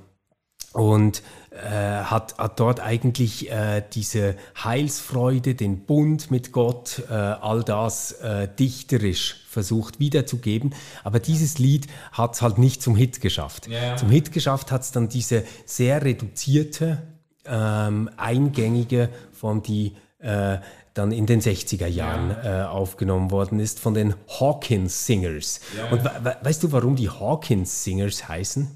und 0.74 1.22
äh, 1.51 2.04
hat, 2.04 2.38
hat 2.38 2.60
dort 2.60 2.80
eigentlich 2.80 3.51
äh, 3.51 3.84
diese 3.94 4.36
Heilsfreude, 4.63 5.54
den 5.54 5.86
Bund 5.86 6.32
mit 6.32 6.51
Gott, 6.54 7.04
äh, 7.10 7.13
all 7.13 7.63
das 7.63 8.13
äh, 8.13 8.48
dichterisch 8.58 9.44
versucht 9.50 10.00
wiederzugeben. 10.00 10.74
Aber 11.04 11.20
dieses 11.20 11.60
Lied 11.60 11.88
hat 12.13 12.36
es 12.36 12.42
halt 12.42 12.58
nicht 12.58 12.82
zum 12.82 12.96
Hit 12.96 13.20
geschafft. 13.20 13.68
Ja. 13.68 13.98
Zum 13.98 14.10
Hit 14.10 14.32
geschafft 14.32 14.72
hat 14.72 14.82
es 14.82 14.92
dann 14.92 15.10
diese 15.10 15.44
sehr 15.66 16.04
reduzierte, 16.04 17.01
ähm, 17.46 18.10
eingängige 18.16 19.10
Form, 19.34 19.62
die 19.62 19.96
äh, 20.20 20.60
dann 20.93 21.12
in 21.12 21.25
den 21.25 21.41
60er 21.41 21.88
Jahren 21.88 22.36
äh, 22.43 22.63
aufgenommen 22.63 23.31
worden 23.31 23.60
ist 23.60 23.79
von 23.79 23.93
den 23.93 24.13
Hawkins 24.39 25.05
Singers. 25.05 25.62
Und 25.91 26.03
we 26.03 26.12
we 26.24 26.36
weißt 26.41 26.63
du, 26.63 26.71
warum 26.71 26.95
die 26.95 27.10
Hawkins 27.10 27.83
Singers 27.83 28.27
heißen? 28.27 28.67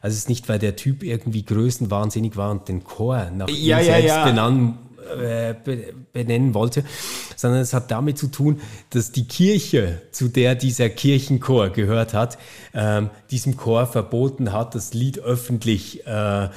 Also 0.00 0.12
es 0.14 0.18
ist 0.18 0.28
nicht, 0.28 0.48
weil 0.50 0.58
der 0.58 0.76
Typ 0.76 1.02
irgendwie 1.02 1.44
größenwahnsinnig 1.44 2.36
war 2.36 2.50
und 2.50 2.68
den 2.68 2.84
Chor 2.84 3.30
nach 3.34 3.48
Ja, 3.48 3.80
ihm 3.80 3.86
ja, 3.86 3.92
selbst 3.94 4.08
ja. 4.08 4.24
Benennen, 5.04 5.24
äh, 5.24 5.54
be 5.64 5.94
benennen 6.12 6.54
wollte, 6.54 6.84
sondern 7.36 7.60
es 7.60 7.72
hat 7.74 7.90
damit 7.90 8.18
zu 8.18 8.28
tun, 8.28 8.60
dass 8.90 9.12
die 9.12 9.26
Kirche, 9.26 10.00
zu 10.12 10.28
der 10.28 10.54
dieser 10.54 10.88
Kirchenchor 10.88 11.70
gehört 11.70 12.14
hat, 12.14 12.38
ähm, 12.72 13.10
diesem 13.30 13.56
Chor 13.56 13.86
verboten 13.86 14.52
hat, 14.52 14.74
das 14.74 14.94
Lied 14.94 15.18
öffentlich 15.18 16.06
äh, 16.06 16.48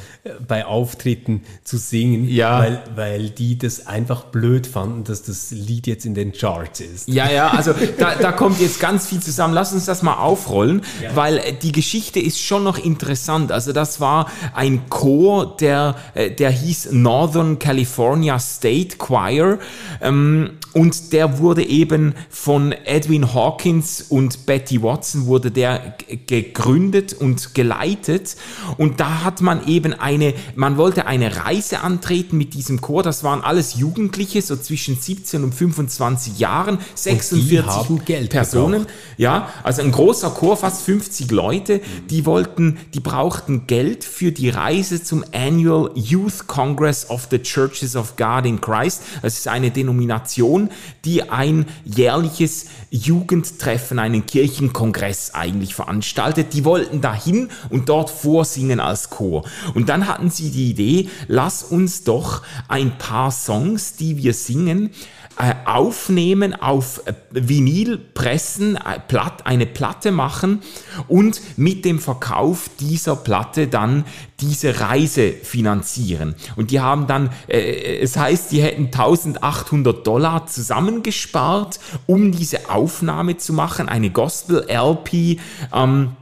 bei 0.47 0.65
Auftritten 0.65 1.43
zu 1.63 1.77
singen, 1.77 2.27
Ja. 2.29 2.59
weil, 2.59 2.83
weil 2.95 3.29
die 3.29 3.57
das 3.57 3.87
einfach 3.87 4.25
blöd 4.25 4.67
fanden, 4.67 5.03
dass 5.03 5.23
das 5.23 5.51
Lied 5.51 5.87
jetzt 5.87 6.05
in 6.05 6.13
den 6.15 6.31
Charts 6.33 6.79
ist. 6.81 7.07
Ja, 7.07 7.29
ja, 7.29 7.49
also 7.49 7.73
da, 7.97 8.15
da 8.15 8.31
kommt 8.31 8.59
jetzt 8.61 8.79
ganz 8.79 9.07
viel 9.07 9.19
zusammen. 9.21 9.53
Lass 9.53 9.73
uns 9.73 9.85
das 9.85 10.01
mal 10.03 10.15
aufrollen, 10.17 10.81
weil 11.15 11.37
äh, 11.37 11.53
die 11.53 11.71
Geschichte 11.71 12.19
ist 12.19 12.39
schon 12.39 12.63
noch 12.63 12.77
interessant. 12.77 13.51
Also 13.51 13.73
das 13.73 13.99
war 13.99 14.29
ein 14.53 14.89
Chor, 14.89 15.55
der, 15.57 15.95
der 16.37 16.49
hieß 16.51 16.89
Northern 16.91 17.59
California 17.59 18.36
State 18.39 18.97
Choir 18.97 19.59
ähm, 20.01 20.51
und 20.73 21.13
der 21.13 21.39
wurde 21.39 21.63
eben 21.65 22.13
von 22.29 22.71
Edwin 22.71 23.33
Hawkins 23.33 24.05
und 24.09 24.45
Betty 24.45 24.81
Watson 24.81 25.25
wurde 25.25 25.51
der 25.51 25.95
gegründet 26.27 27.13
und 27.13 27.55
geleitet 27.55 28.35
und 28.77 28.99
da 28.99 29.23
hat 29.23 29.41
man 29.41 29.67
eben 29.67 29.93
eine, 29.93 30.33
man 30.55 30.77
wollte 30.77 31.05
eine 31.05 31.45
Reise 31.45 31.79
antreten 31.81 32.37
mit 32.37 32.53
diesem 32.53 32.81
Chor. 32.81 33.03
Das 33.03 33.23
waren 33.23 33.41
alles 33.41 33.75
Jugendliche, 33.75 34.41
so 34.41 34.55
zwischen 34.55 34.95
17 34.95 35.43
und 35.43 35.53
25 35.53 36.39
Jahren, 36.39 36.79
46 36.95 37.65
haben 37.65 38.05
Geld 38.05 38.29
Personen. 38.29 38.81
gebraucht. 38.81 38.93
Ja, 39.17 39.49
also 39.63 39.81
ein 39.81 39.91
großer 39.91 40.29
Chor, 40.31 40.57
fast 40.57 40.83
50 40.83 41.31
Leute, 41.31 41.81
die 42.09 42.25
wollten, 42.25 42.77
die 42.93 42.99
brauchten 42.99 43.67
Geld 43.67 44.03
für 44.03 44.31
die 44.31 44.49
Reise 44.49 45.03
zum 45.03 45.23
Annual 45.33 45.91
Youth 45.95 46.47
Congress 46.47 47.09
of 47.09 47.27
the 47.31 47.39
Churches 47.39 47.95
of 47.95 48.15
God 48.15 48.26
in 48.45 48.61
Christ. 48.61 49.03
Das 49.21 49.37
ist 49.37 49.47
eine 49.47 49.71
Denomination, 49.71 50.69
die 51.05 51.29
ein 51.29 51.65
jährliches 51.83 52.67
Jugendtreffen, 52.89 53.99
einen 53.99 54.25
Kirchenkongress 54.25 55.33
eigentlich 55.33 55.75
veranstaltet. 55.75 56.53
Die 56.53 56.65
wollten 56.65 57.01
dahin 57.01 57.49
und 57.69 57.89
dort 57.89 58.09
vorsingen 58.09 58.79
als 58.79 59.09
Chor. 59.09 59.45
Und 59.73 59.89
dann 59.89 60.07
hatten 60.07 60.29
sie 60.29 60.51
die 60.51 60.69
Idee, 60.69 61.09
lass 61.27 61.63
uns 61.63 62.03
doch 62.03 62.41
ein 62.67 62.97
paar 62.97 63.31
Songs, 63.31 63.95
die 63.95 64.17
wir 64.17 64.33
singen, 64.33 64.91
äh, 65.39 65.53
aufnehmen, 65.65 66.55
auf 66.55 67.03
äh, 67.05 67.13
Vinyl 67.29 67.99
pressen, 67.99 68.75
äh, 68.75 69.19
eine 69.43 69.67
Platte 69.67 70.11
machen 70.11 70.63
und 71.07 71.41
mit 71.57 71.85
dem 71.85 71.99
Verkauf 71.99 72.71
dieser 72.79 73.15
Platte 73.15 73.67
dann 73.67 74.05
diese 74.39 74.79
Reise 74.79 75.31
finanzieren. 75.31 76.35
Und 76.55 76.71
die 76.71 76.79
haben 76.79 77.07
dann, 77.07 77.31
äh, 77.47 77.99
es 77.99 78.17
heißt, 78.17 78.51
die 78.51 78.61
hätten 78.61 78.85
1800 78.85 80.05
Dollar 80.05 80.45
zusammengespart, 80.45 81.79
um 82.05 82.31
diese 82.31 82.69
Aufnahme 82.69 83.37
zu 83.37 83.53
machen, 83.53 83.89
eine 83.89 84.11
Gospel-LP. 84.11 85.39
Ähm, 85.73 86.16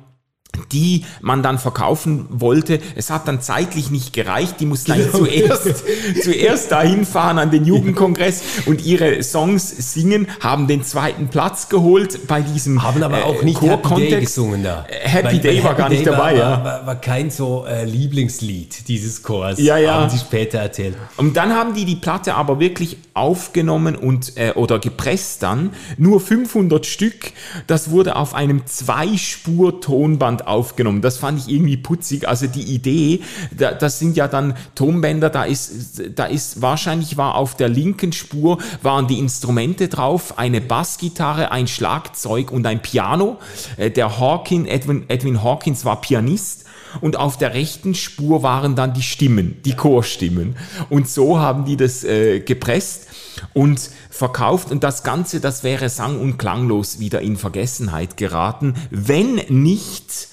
die 0.72 1.06
man 1.22 1.44
dann 1.44 1.60
verkaufen 1.60 2.26
wollte. 2.30 2.80
Es 2.96 3.10
hat 3.10 3.28
dann 3.28 3.42
zeitlich 3.42 3.92
nicht 3.92 4.14
gereicht. 4.14 4.60
Die 4.60 4.66
mussten 4.66 4.92
dann 4.92 5.12
zuerst, 5.12 5.84
zuerst 6.24 6.72
dahin 6.72 7.06
fahren 7.06 7.40
an 7.40 7.52
den 7.52 7.66
Jugendkongress 7.66 8.42
und 8.66 8.86
ihre 8.86 9.24
Songs 9.24 9.94
singen, 9.94 10.28
haben 10.40 10.68
den 10.68 10.84
zweiten 10.84 11.28
Platz 11.28 11.70
geholt 11.70 12.28
bei 12.28 12.42
diesem 12.42 12.84
Haben 12.84 13.04
aber 13.04 13.26
auch 13.26 13.44
nicht 13.44 13.62
Happy 13.62 14.10
Day 14.10 14.22
gesungen 14.22 14.64
da. 14.64 14.86
Äh, 14.90 15.08
Happy 15.08 15.40
Day 15.40 15.64
war 15.64 15.76
gar 15.76 15.90
nicht 15.90 16.06
Day 16.06 16.12
dabei, 16.12 16.34
war, 16.34 16.36
ja. 16.36 16.64
War, 16.64 16.86
war 16.86 16.96
kein 16.96 17.30
so 17.30 17.66
äh, 17.66 17.86
Lieblingslied 17.86 18.88
dieses 18.88 19.24
Chors, 19.24 19.60
Ja, 19.60 19.78
ja. 19.78 19.96
haben 19.96 20.10
sie 20.10 20.18
später 20.18 20.60
erzählt. 20.60 20.96
Und 21.18 21.38
dann 21.38 21.54
haben 21.54 21.74
die 21.74 21.86
die 21.86 21.96
Platte 21.96 22.36
aber 22.36 22.60
wirklich 22.60 22.98
aufgenommen 23.14 23.96
und 23.96 24.38
äh, 24.38 24.52
oder 24.56 24.80
gepresst 24.80 25.44
dann 25.44 25.72
nur 25.98 26.20
500 26.20 26.86
Stück. 26.86 27.32
Das 27.68 27.92
wurde 27.92 28.16
auf 28.16 28.34
einem 28.34 28.66
Zweispur-Tonband 28.66 30.48
aufgenommen. 30.48 30.55
Das 31.02 31.18
fand 31.18 31.40
ich 31.40 31.50
irgendwie 31.50 31.78
putzig. 31.78 32.28
Also 32.28 32.48
die 32.48 32.64
Idee, 32.64 33.22
da, 33.56 33.72
das 33.74 34.00
sind 34.00 34.18
ja 34.18 34.28
dann 34.28 34.56
Tonbänder. 34.76 35.30
Da 35.30 35.44
ist 35.44 36.02
da 36.16 36.26
ist 36.26 36.62
wahrscheinlich 36.62 37.18
war 37.18 37.36
auf 37.36 37.56
der 37.56 37.70
linken 37.70 38.12
Spur 38.12 38.58
waren 38.82 39.08
die 39.08 39.20
Instrumente 39.20 39.88
drauf, 39.88 40.38
eine 40.38 40.62
Bassgitarre, 40.62 41.52
ein 41.52 41.68
Schlagzeug 41.68 42.52
und 42.52 42.66
ein 42.66 42.82
Piano. 42.82 43.38
Äh, 43.78 43.92
der 43.92 44.20
Hawkins, 44.20 44.68
Edwin, 44.68 45.06
Edwin 45.08 45.44
Hawkins 45.44 45.86
war 45.86 46.02
Pianist 46.02 46.66
und 47.02 47.18
auf 47.18 47.38
der 47.38 47.54
rechten 47.54 47.96
Spur 47.96 48.44
waren 48.44 48.76
dann 48.76 48.94
die 48.94 49.02
Stimmen, 49.02 49.62
die 49.66 49.74
Chorstimmen. 49.74 50.56
Und 50.90 51.10
so 51.10 51.40
haben 51.40 51.66
die 51.66 51.78
das 51.78 52.04
äh, 52.04 52.40
gepresst 52.40 53.08
und 53.54 53.90
verkauft 54.10 54.72
und 54.72 54.84
das 54.84 55.04
Ganze, 55.04 55.40
das 55.40 55.64
wäre 55.64 55.90
sang- 55.90 56.20
und 56.20 56.38
klanglos 56.38 57.00
wieder 57.00 57.22
in 57.22 57.36
Vergessenheit 57.36 58.18
geraten, 58.18 58.76
wenn 58.90 59.36
nicht 59.50 60.30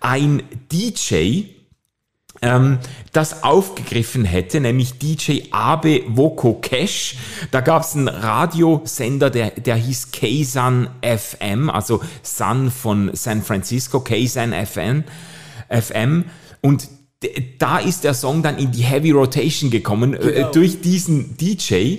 ein 0.00 0.42
DJ 0.72 1.56
ähm, 2.42 2.78
das 3.12 3.42
aufgegriffen 3.42 4.24
hätte, 4.24 4.60
nämlich 4.60 4.98
DJ 4.98 5.44
Abe 5.50 6.02
Woko 6.08 6.54
Cash. 6.54 7.16
Da 7.50 7.60
gab 7.60 7.82
es 7.82 7.94
einen 7.94 8.08
Radiosender, 8.08 9.30
der, 9.30 9.50
der 9.52 9.76
hieß 9.76 10.10
Ksan 10.12 10.90
FM, 11.02 11.70
also 11.70 12.02
Sun 12.22 12.70
von 12.70 13.10
San 13.14 13.42
Francisco, 13.42 14.00
Ksan 14.00 14.52
FM. 14.52 15.04
FM. 15.68 16.24
Und 16.60 16.88
da 17.58 17.78
ist 17.78 18.04
der 18.04 18.14
Song 18.14 18.42
dann 18.42 18.58
in 18.58 18.72
die 18.72 18.82
Heavy 18.82 19.10
Rotation 19.10 19.70
gekommen 19.70 20.14
äh, 20.14 20.46
durch 20.52 20.80
diesen 20.80 21.36
DJ. 21.36 21.98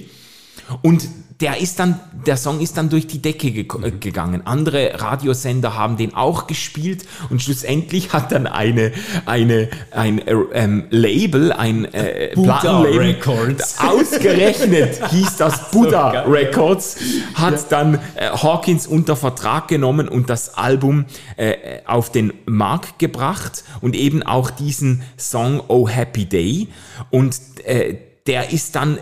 Und 0.81 1.07
der 1.39 1.61
ist 1.61 1.77
dann, 1.77 1.99
der 2.25 2.35
Song 2.35 2.59
ist 2.61 2.77
dann 2.77 2.89
durch 2.89 3.05
die 3.05 3.21
Decke 3.21 3.51
ge 3.51 3.67
äh, 3.83 3.91
gegangen. 3.91 4.41
Andere 4.45 4.99
Radiosender 4.99 5.75
haben 5.75 5.95
den 5.95 6.15
auch 6.15 6.47
gespielt 6.47 7.05
und 7.29 7.43
schlussendlich 7.43 8.11
hat 8.11 8.31
dann 8.31 8.47
eine, 8.47 8.91
eine, 9.25 9.69
ein 9.91 10.25
äh, 10.25 10.33
ähm, 10.53 10.85
Label, 10.89 11.51
ein 11.51 11.85
äh, 11.85 12.29
Plattenlabel, 12.29 12.97
Records. 12.97 13.77
ausgerechnet 13.79 14.99
hieß 15.11 15.37
das 15.37 15.69
Buddha 15.69 16.11
geil. 16.11 16.27
Records, 16.27 16.97
hat 17.35 17.71
dann 17.71 17.95
äh, 18.15 18.29
Hawkins 18.29 18.87
unter 18.87 19.15
Vertrag 19.15 19.67
genommen 19.67 20.07
und 20.07 20.31
das 20.31 20.57
Album 20.57 21.05
äh, 21.35 21.81
auf 21.85 22.11
den 22.11 22.33
Markt 22.45 22.97
gebracht 22.97 23.63
und 23.81 23.95
eben 23.95 24.23
auch 24.23 24.49
diesen 24.49 25.03
Song 25.17 25.61
Oh 25.67 25.87
Happy 25.87 26.25
Day 26.25 26.67
und 27.11 27.39
äh, 27.63 28.06
der 28.27 28.51
ist 28.51 28.75
dann 28.75 28.97
äh, 28.97 29.01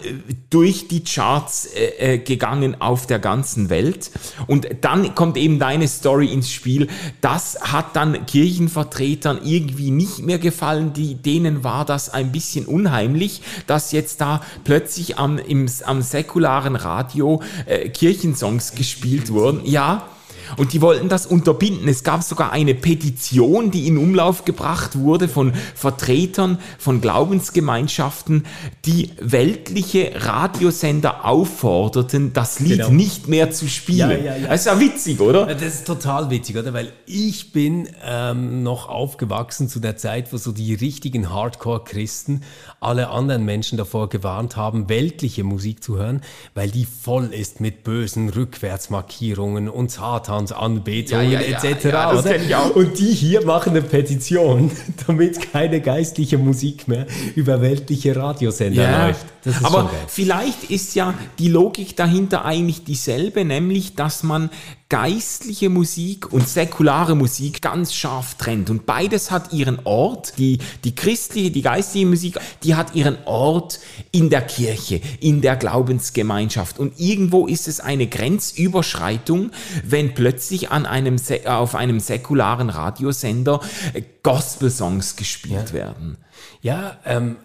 durch 0.50 0.88
die 0.88 1.04
Charts 1.04 1.66
äh, 1.66 2.14
äh, 2.14 2.18
gegangen 2.20 2.80
auf 2.80 3.08
der 3.08 3.20
ganzen 3.20 3.70
Welt. 3.70 4.12
Und 4.48 4.68
dann 4.82 5.16
kommt 5.16 5.38
eben 5.38 5.60
deine 5.60 5.88
Story 5.88 6.28
ins 6.28 6.52
Spiel. 6.52 6.88
Das 7.22 7.58
hat 7.62 7.96
dann 7.96 8.26
Kirchenvertretern 8.26 9.40
irgendwie 9.44 9.92
nicht 9.92 10.20
mehr 10.20 10.40
gefallen. 10.40 10.94
Die, 10.94 11.16
denen 11.16 11.64
war 11.64 11.86
das 11.86 12.10
ein 12.10 12.32
bisschen 12.32 12.66
unheimlich, 12.66 13.42
dass 13.68 13.92
jetzt 13.92 14.22
da 14.22 14.42
plötzlich 14.64 15.18
am, 15.18 15.38
im, 15.38 15.68
am 15.86 16.02
säkularen 16.02 16.76
Radio 16.76 17.42
äh, 17.66 17.90
Kirchensongs 17.90 18.76
gespielt 18.76 19.32
wurden. 19.32 19.62
Ja, 19.66 20.08
Und 20.58 20.74
die 20.74 20.82
wollten 20.82 21.10
das 21.10 21.26
unterbinden. 21.26 21.88
Es 21.88 22.04
gab 22.04 22.24
sogar 22.24 22.52
eine 22.52 22.76
Petition, 22.76 23.72
die 23.72 23.88
in 23.88 23.98
Umlauf 23.98 24.46
gebracht 24.46 24.98
wurde 24.98 25.28
von 25.28 25.54
Vertretern 25.76 26.60
von 26.78 27.02
Glaubensgemeinschaften, 27.02 28.46
die 28.86 29.12
weltliche 29.20 30.12
Radiosender 30.16 31.26
aufforderten, 31.26 32.34
das 32.34 32.60
Lied 32.60 32.76
Genau. 32.76 32.90
nicht 32.90 33.28
mehr 33.28 33.52
zu 33.52 33.68
spielen. 33.68 34.10
Ja, 34.12 34.34
ja, 34.34 34.38
ja. 34.38 34.48
Das 34.48 34.62
ist 34.62 34.66
ja 34.66 34.80
witzig, 34.80 35.20
oder? 35.20 35.46
Das 35.46 35.62
ist 35.62 35.88
total 35.88 36.30
witzig, 36.30 36.58
oder? 36.58 36.74
Weil 36.74 36.92
ich 37.06 37.52
bin 37.54 37.88
ähm, 38.04 38.64
noch 38.64 38.90
aufgewachsen 38.90 39.70
zu 39.70 39.80
der 39.80 39.96
Zeit, 39.98 40.34
wo 40.34 40.38
so 40.38 40.52
die 40.52 40.74
richtigen 40.74 41.30
Hardcore-Christen 41.32 42.42
alle 42.80 43.10
anderen 43.10 43.46
Menschen 43.46 43.78
davor 43.78 44.10
gewarnt 44.10 44.56
haben, 44.58 44.90
weltliche 44.90 45.44
Musik 45.44 45.84
zu 45.84 45.98
hören, 45.98 46.22
weil 46.54 46.70
die 46.70 46.86
voll 46.86 47.34
ist 47.34 47.60
mit 47.62 47.84
bösen 47.84 48.30
Rückwärtsmarkierungen 48.30 49.70
und 49.70 49.90
Satansanbetungen 50.36 51.32
Ja, 51.32 51.42
ja, 51.42 51.48
ja, 51.48 51.64
etc. 51.64 51.86
ja, 51.86 52.66
oder? 52.66 52.76
Und 52.76 53.00
die 53.00 53.14
hier 53.14 53.46
machen 53.46 53.72
eine 53.72 53.82
Petition, 53.82 54.72
damit 55.08 55.52
keine 55.52 55.82
geistliche 55.82 56.38
Musik 56.38 56.88
mehr 56.88 57.06
über 57.36 57.62
weltliche 57.62 58.16
Radiosender 58.16 59.08
läuft. 59.08 59.26
Aber 59.64 59.90
vielleicht 60.08 60.70
ist 60.70 60.96
ja 60.96 61.14
die 61.40 61.50
Logik 61.50 61.96
dahinter 61.96 62.46
eigentlich 62.46 62.84
dieselbe, 62.84 63.46
nämlich, 63.46 63.96
dass 63.96 64.24
man 64.24 64.50
geistliche 64.88 65.70
Musik 65.70 66.32
und 66.32 66.48
säkulare 66.48 67.16
Musik 67.16 67.62
ganz 67.62 67.94
scharf 67.94 68.36
trennt. 68.36 68.70
Und 68.70 68.86
beides 68.86 69.32
hat 69.32 69.52
ihren 69.52 69.80
Ort. 69.84 70.38
Die, 70.38 70.60
die 70.84 70.94
christliche, 70.94 71.50
die 71.50 71.64
geistliche 71.64 72.06
Musik, 72.06 72.38
die 72.64 72.76
hat 72.76 72.94
ihren 72.94 73.18
Ort 73.26 73.80
in 74.12 74.30
der 74.30 74.44
Kirche, 74.44 75.02
in 75.20 75.42
der 75.42 75.56
Glaubensgemeinschaft. 75.56 76.78
Und 76.78 77.00
irgendwo 77.00 77.48
ist 77.48 77.68
es 77.68 77.80
eine 77.80 78.06
Grenzüberschreitung, 78.06 79.52
wenn 79.84 80.14
plötzlich 80.14 80.70
an 80.70 80.86
einem, 80.86 81.18
auf 81.46 81.74
einem 81.74 82.00
säkularen 82.00 82.70
Radiosender 82.70 83.62
äh, 83.94 84.04
Gospelsongs 84.22 85.16
gespielt 85.16 85.74
werden. 85.74 86.18
Ja, 86.62 87.00
ähm, 87.06 87.38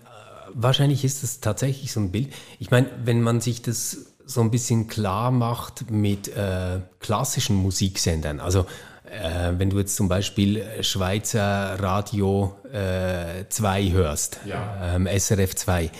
wahrscheinlich 0.52 1.04
ist 1.04 1.22
es 1.22 1.40
tatsächlich 1.40 1.92
so 1.92 2.00
ein 2.00 2.10
Bild. 2.10 2.32
Ich 2.58 2.70
meine, 2.70 2.90
wenn 3.04 3.22
man 3.22 3.40
sich 3.40 3.62
das 3.62 4.09
so 4.30 4.40
ein 4.40 4.50
bisschen 4.50 4.86
klar 4.86 5.30
macht 5.30 5.90
mit 5.90 6.28
äh, 6.28 6.80
klassischen 7.00 7.56
Musiksendern, 7.56 8.40
also 8.40 8.66
äh, 9.10 9.52
wenn 9.58 9.70
du 9.70 9.78
jetzt 9.78 9.96
zum 9.96 10.08
Beispiel 10.08 10.58
äh, 10.58 10.82
Schweizer 10.84 11.76
Radio 11.80 12.54
äh, 12.72 13.44
2 13.48 13.90
hörst, 13.90 14.40
ähm, 14.82 15.06
SRF 15.06 15.56
2, 15.56 15.90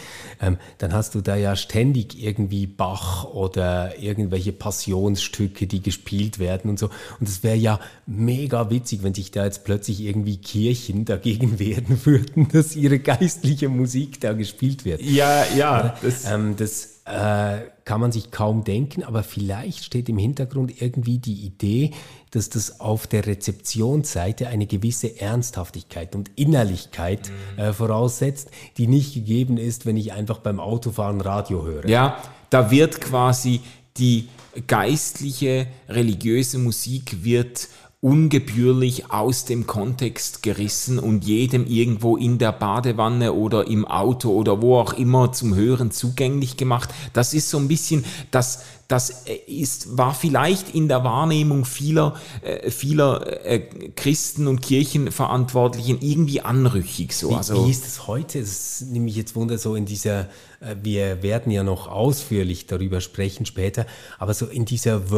ähm, 0.41 0.59
dann 0.79 0.93
hast 0.93 1.15
du 1.15 1.21
da 1.21 1.35
ja 1.35 1.57
ständig 1.57 2.23
irgendwie 2.23 2.67
Bach 2.67 3.25
oder 3.25 3.99
irgendwelche 4.01 4.53
Passionsstücke, 4.53 5.67
die 5.67 5.83
gespielt 5.83 6.39
werden 6.39 6.71
und 6.71 6.79
so. 6.79 6.91
Und 7.19 7.29
es 7.29 7.43
wäre 7.43 7.57
ja 7.57 7.81
mega 8.07 8.71
witzig, 8.71 9.03
wenn 9.03 9.15
sich 9.15 9.33
da 9.33 9.45
jetzt 9.45 9.65
plötzlich 9.65 10.01
irgendwie 10.01 10.37
Kirchen 10.37 11.05
dagegen 11.05 11.59
wehren 11.59 12.07
würden, 12.07 12.49
dass 12.53 12.77
ihre 12.77 13.01
geistliche 13.01 13.69
Musik 13.69 14.21
da 14.21 14.35
gespielt 14.35 14.85
wird. 14.85 15.03
Ja, 15.03 15.45
ja. 15.57 15.97
Das, 16.01 16.25
Ähm, 16.31 16.55
das 16.57 16.90
äh, 17.05 17.59
kann 17.85 18.01
man 18.01 18.13
sich 18.13 18.31
kaum 18.31 18.65
denken, 18.65 19.03
aber 19.03 19.23
vielleicht 19.23 19.85
steht 19.85 20.09
im 20.09 20.19
Hintergrund 20.19 20.81
irgendwie 20.81 21.19
die 21.19 21.45
Idee, 21.45 21.93
dass 22.31 22.51
das 22.51 22.81
auf 22.81 23.07
der 23.07 23.27
Rezeptionsseite 23.27 24.49
eine 24.49 24.67
gewisse 24.67 25.21
Ernsthaftigkeit 25.21 26.15
und 26.15 26.31
Innerlichkeit 26.37 27.33
äh, 27.57 27.73
voraussetzt, 27.73 28.51
die 28.77 28.87
nicht 28.87 29.15
gegeben 29.15 29.57
ist, 29.57 29.87
wenn 29.87 29.97
ich 29.97 30.13
einfach 30.13 30.39
beim 30.39 30.61
Autofahren 30.61 31.21
Radio 31.21 31.65
höre. 31.65 31.89
Ja, 31.89 32.19
da 32.51 32.71
wird 32.71 33.01
quasi 33.01 33.61
die 33.97 34.29
geistliche, 34.67 35.67
religiöse 35.89 36.59
Musik 36.59 37.25
wird 37.25 37.69
ungebührlich 38.03 39.11
aus 39.11 39.45
dem 39.45 39.67
Kontext 39.67 40.43
gerissen 40.43 40.99
und 40.99 41.25
jedem 41.25 41.67
irgendwo 41.67 42.17
in 42.17 42.39
der 42.39 42.53
Badewanne 42.53 43.35
oder 43.35 43.67
im 43.67 43.85
Auto 43.85 44.31
oder 44.31 44.63
wo 44.63 44.79
auch 44.79 44.95
immer 44.95 45.33
zum 45.33 45.55
Hören 45.55 45.91
zugänglich 45.91 46.57
gemacht. 46.57 46.89
Das 47.13 47.35
ist 47.35 47.51
so 47.51 47.59
ein 47.59 47.69
bisschen 47.69 48.05
das 48.31 48.63
das 48.91 49.25
ist, 49.47 49.97
war 49.97 50.15
vielleicht 50.15 50.75
in 50.75 50.89
der 50.89 51.05
Wahrnehmung 51.05 51.65
vieler, 51.65 52.17
äh, 52.43 52.73
vieler 52.73 53.47
äh, 53.47 53.61
Christen 53.95 54.49
und 54.49 54.63
Kirchenverantwortlichen 54.63 56.01
irgendwie 56.01 56.41
anrüchig 56.41 57.13
so. 57.13 57.31
Wie, 57.31 57.35
Also, 57.35 57.67
wie 57.67 57.71
ist 57.71 57.87
es 57.87 58.09
heute? 58.09 58.41
Das 58.41 58.81
nimmt 58.81 59.05
mich 59.05 59.15
jetzt 59.15 59.37
Wunder, 59.37 59.59
so 59.59 59.77
in 59.77 59.87
dieser, 59.87 60.23
äh, 60.59 60.75
wir 60.83 61.23
werden 61.23 61.53
ja 61.53 61.63
noch 61.63 61.87
ausführlich 61.87 62.67
darüber 62.67 63.01
sprechen 63.01 63.47
später, 63.47 63.87
aber 64.19 64.35
so 64.35 64.47
in 64.47 64.65
dieser 64.65 65.09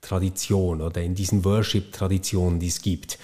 Worship-Tradition 0.00 0.80
oder 0.80 1.02
in 1.02 1.14
diesen 1.14 1.44
Worship-Traditionen, 1.44 2.58
die 2.58 2.68
es 2.68 2.82
gibt, 2.82 3.18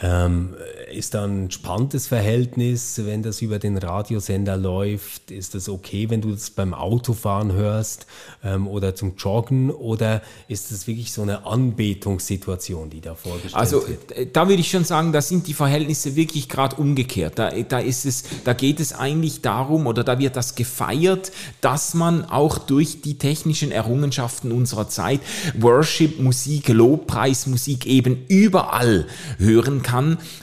ähm, 0.00 0.54
ist 0.92 1.14
da 1.14 1.24
ein 1.24 1.50
spannendes 1.50 2.06
Verhältnis, 2.06 3.00
wenn 3.04 3.22
das 3.22 3.42
über 3.42 3.58
den 3.58 3.76
Radiosender 3.76 4.56
läuft? 4.56 5.32
Ist 5.32 5.56
das 5.56 5.68
okay, 5.68 6.08
wenn 6.08 6.20
du 6.20 6.30
das 6.30 6.50
beim 6.50 6.72
Autofahren 6.72 7.52
hörst 7.52 8.06
ähm, 8.44 8.68
oder 8.68 8.94
zum 8.94 9.16
Joggen? 9.16 9.70
Oder 9.70 10.22
ist 10.46 10.70
das 10.70 10.86
wirklich 10.86 11.12
so 11.12 11.22
eine 11.22 11.46
Anbetungssituation, 11.46 12.90
die 12.90 13.00
da 13.00 13.16
vorgestellt 13.16 13.56
Also 13.56 13.88
wird? 13.88 14.12
äh, 14.12 14.26
da 14.32 14.48
würde 14.48 14.60
ich 14.60 14.70
schon 14.70 14.84
sagen, 14.84 15.12
da 15.12 15.20
sind 15.20 15.48
die 15.48 15.54
Verhältnisse 15.54 16.14
wirklich 16.14 16.48
gerade 16.48 16.76
umgekehrt. 16.76 17.38
Da, 17.38 17.50
da 17.50 17.80
ist 17.80 18.06
es, 18.06 18.22
da 18.44 18.52
geht 18.52 18.78
es 18.78 18.92
eigentlich 18.92 19.42
darum 19.42 19.88
oder 19.88 20.04
da 20.04 20.20
wird 20.20 20.36
das 20.36 20.54
gefeiert, 20.54 21.32
dass 21.60 21.94
man 21.94 22.24
auch 22.24 22.58
durch 22.58 23.02
die 23.02 23.18
technischen 23.18 23.72
Errungenschaften 23.72 24.52
unserer 24.52 24.88
Zeit 24.88 25.20
Worship, 25.58 26.20
Musik, 26.20 26.68
Lobpreismusik 26.68 27.84
eben 27.86 28.24
überall 28.28 29.06
hören 29.38 29.82
kann. 29.82 29.87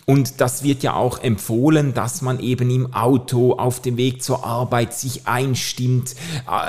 Und 0.06 0.42
das 0.42 0.64
wird 0.64 0.84
ja 0.84 0.96
auch 0.96 1.22
empfohlen, 1.22 1.94
dass 1.94 2.22
man 2.22 2.40
eben 2.40 2.70
im 2.70 2.94
Auto 2.94 3.54
auf 3.54 3.82
dem 3.82 3.98
Weg 3.98 4.24
zur 4.24 4.46
Arbeit 4.46 4.94
sich 4.94 5.28
einstimmt 5.28 6.16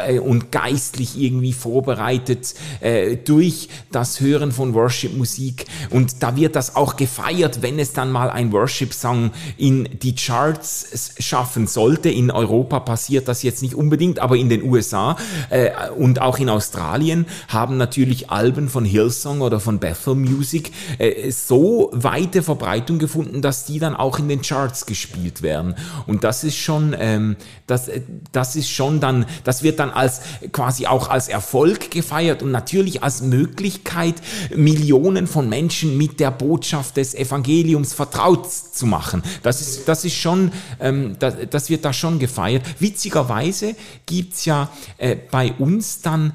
äh, 0.06 0.18
und 0.18 0.52
geistlich 0.52 1.20
irgendwie 1.20 1.52
vorbereitet 1.52 2.54
äh, 2.80 3.16
durch 3.16 3.68
das 3.90 4.20
Hören 4.20 4.52
von 4.52 4.74
Worship-Musik. 4.74 5.66
Und 5.90 6.22
da 6.22 6.36
wird 6.36 6.56
das 6.56 6.76
auch 6.76 6.96
gefeiert, 6.96 7.62
wenn 7.62 7.78
es 7.78 7.92
dann 7.92 8.12
mal 8.12 8.30
ein 8.30 8.52
Worship-Song 8.52 9.30
in 9.56 9.88
die 10.02 10.14
Charts 10.14 11.14
schaffen 11.18 11.66
sollte. 11.66 12.08
In 12.10 12.30
Europa 12.30 12.80
passiert 12.80 13.28
das 13.28 13.42
jetzt 13.42 13.62
nicht 13.62 13.74
unbedingt, 13.74 14.18
aber 14.18 14.36
in 14.36 14.48
den 14.48 14.62
USA 14.62 15.16
äh, 15.50 15.70
und 15.96 16.20
auch 16.20 16.38
in 16.38 16.48
Australien 16.48 17.26
haben 17.48 17.76
natürlich 17.76 18.30
Alben 18.30 18.68
von 18.68 18.84
Hillsong 18.84 19.40
oder 19.40 19.60
von 19.60 19.78
Bethel 19.78 20.14
Music 20.14 20.72
äh, 20.98 21.30
so 21.30 21.90
weite 21.92 22.42
Verbreitung 22.42 22.65
gefunden, 22.98 23.42
dass 23.42 23.64
die 23.64 23.78
dann 23.78 23.94
auch 23.94 24.18
in 24.18 24.28
den 24.28 24.42
Charts 24.42 24.86
gespielt 24.86 25.42
werden. 25.42 25.76
Und 26.06 26.24
das 26.24 26.42
ist 26.42 26.56
schon, 26.56 26.94
ähm, 26.98 27.36
das, 27.66 27.88
äh, 27.88 28.02
das 28.32 28.56
ist 28.56 28.68
schon 28.68 29.00
dann, 29.00 29.24
das 29.44 29.62
wird 29.62 29.78
dann 29.78 29.90
als 29.90 30.20
quasi 30.52 30.86
auch 30.86 31.08
als 31.08 31.28
Erfolg 31.28 31.90
gefeiert 31.90 32.42
und 32.42 32.50
natürlich 32.50 33.02
als 33.02 33.22
Möglichkeit, 33.22 34.16
Millionen 34.54 35.26
von 35.26 35.48
Menschen 35.48 35.96
mit 35.96 36.18
der 36.18 36.32
Botschaft 36.32 36.96
des 36.96 37.14
Evangeliums 37.14 37.94
vertraut 37.94 38.50
zu 38.50 38.86
machen. 38.86 39.22
Das 39.42 39.60
ist, 39.60 39.88
das 39.88 40.04
ist 40.04 40.16
schon, 40.16 40.50
ähm, 40.80 41.16
das, 41.18 41.34
das 41.50 41.70
wird 41.70 41.84
da 41.84 41.92
schon 41.92 42.18
gefeiert. 42.18 42.64
Witzigerweise 42.80 43.76
gibt's 44.06 44.44
ja 44.44 44.70
äh, 44.98 45.14
bei 45.14 45.52
uns 45.52 46.00
dann 46.02 46.32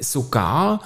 sogar 0.00 0.80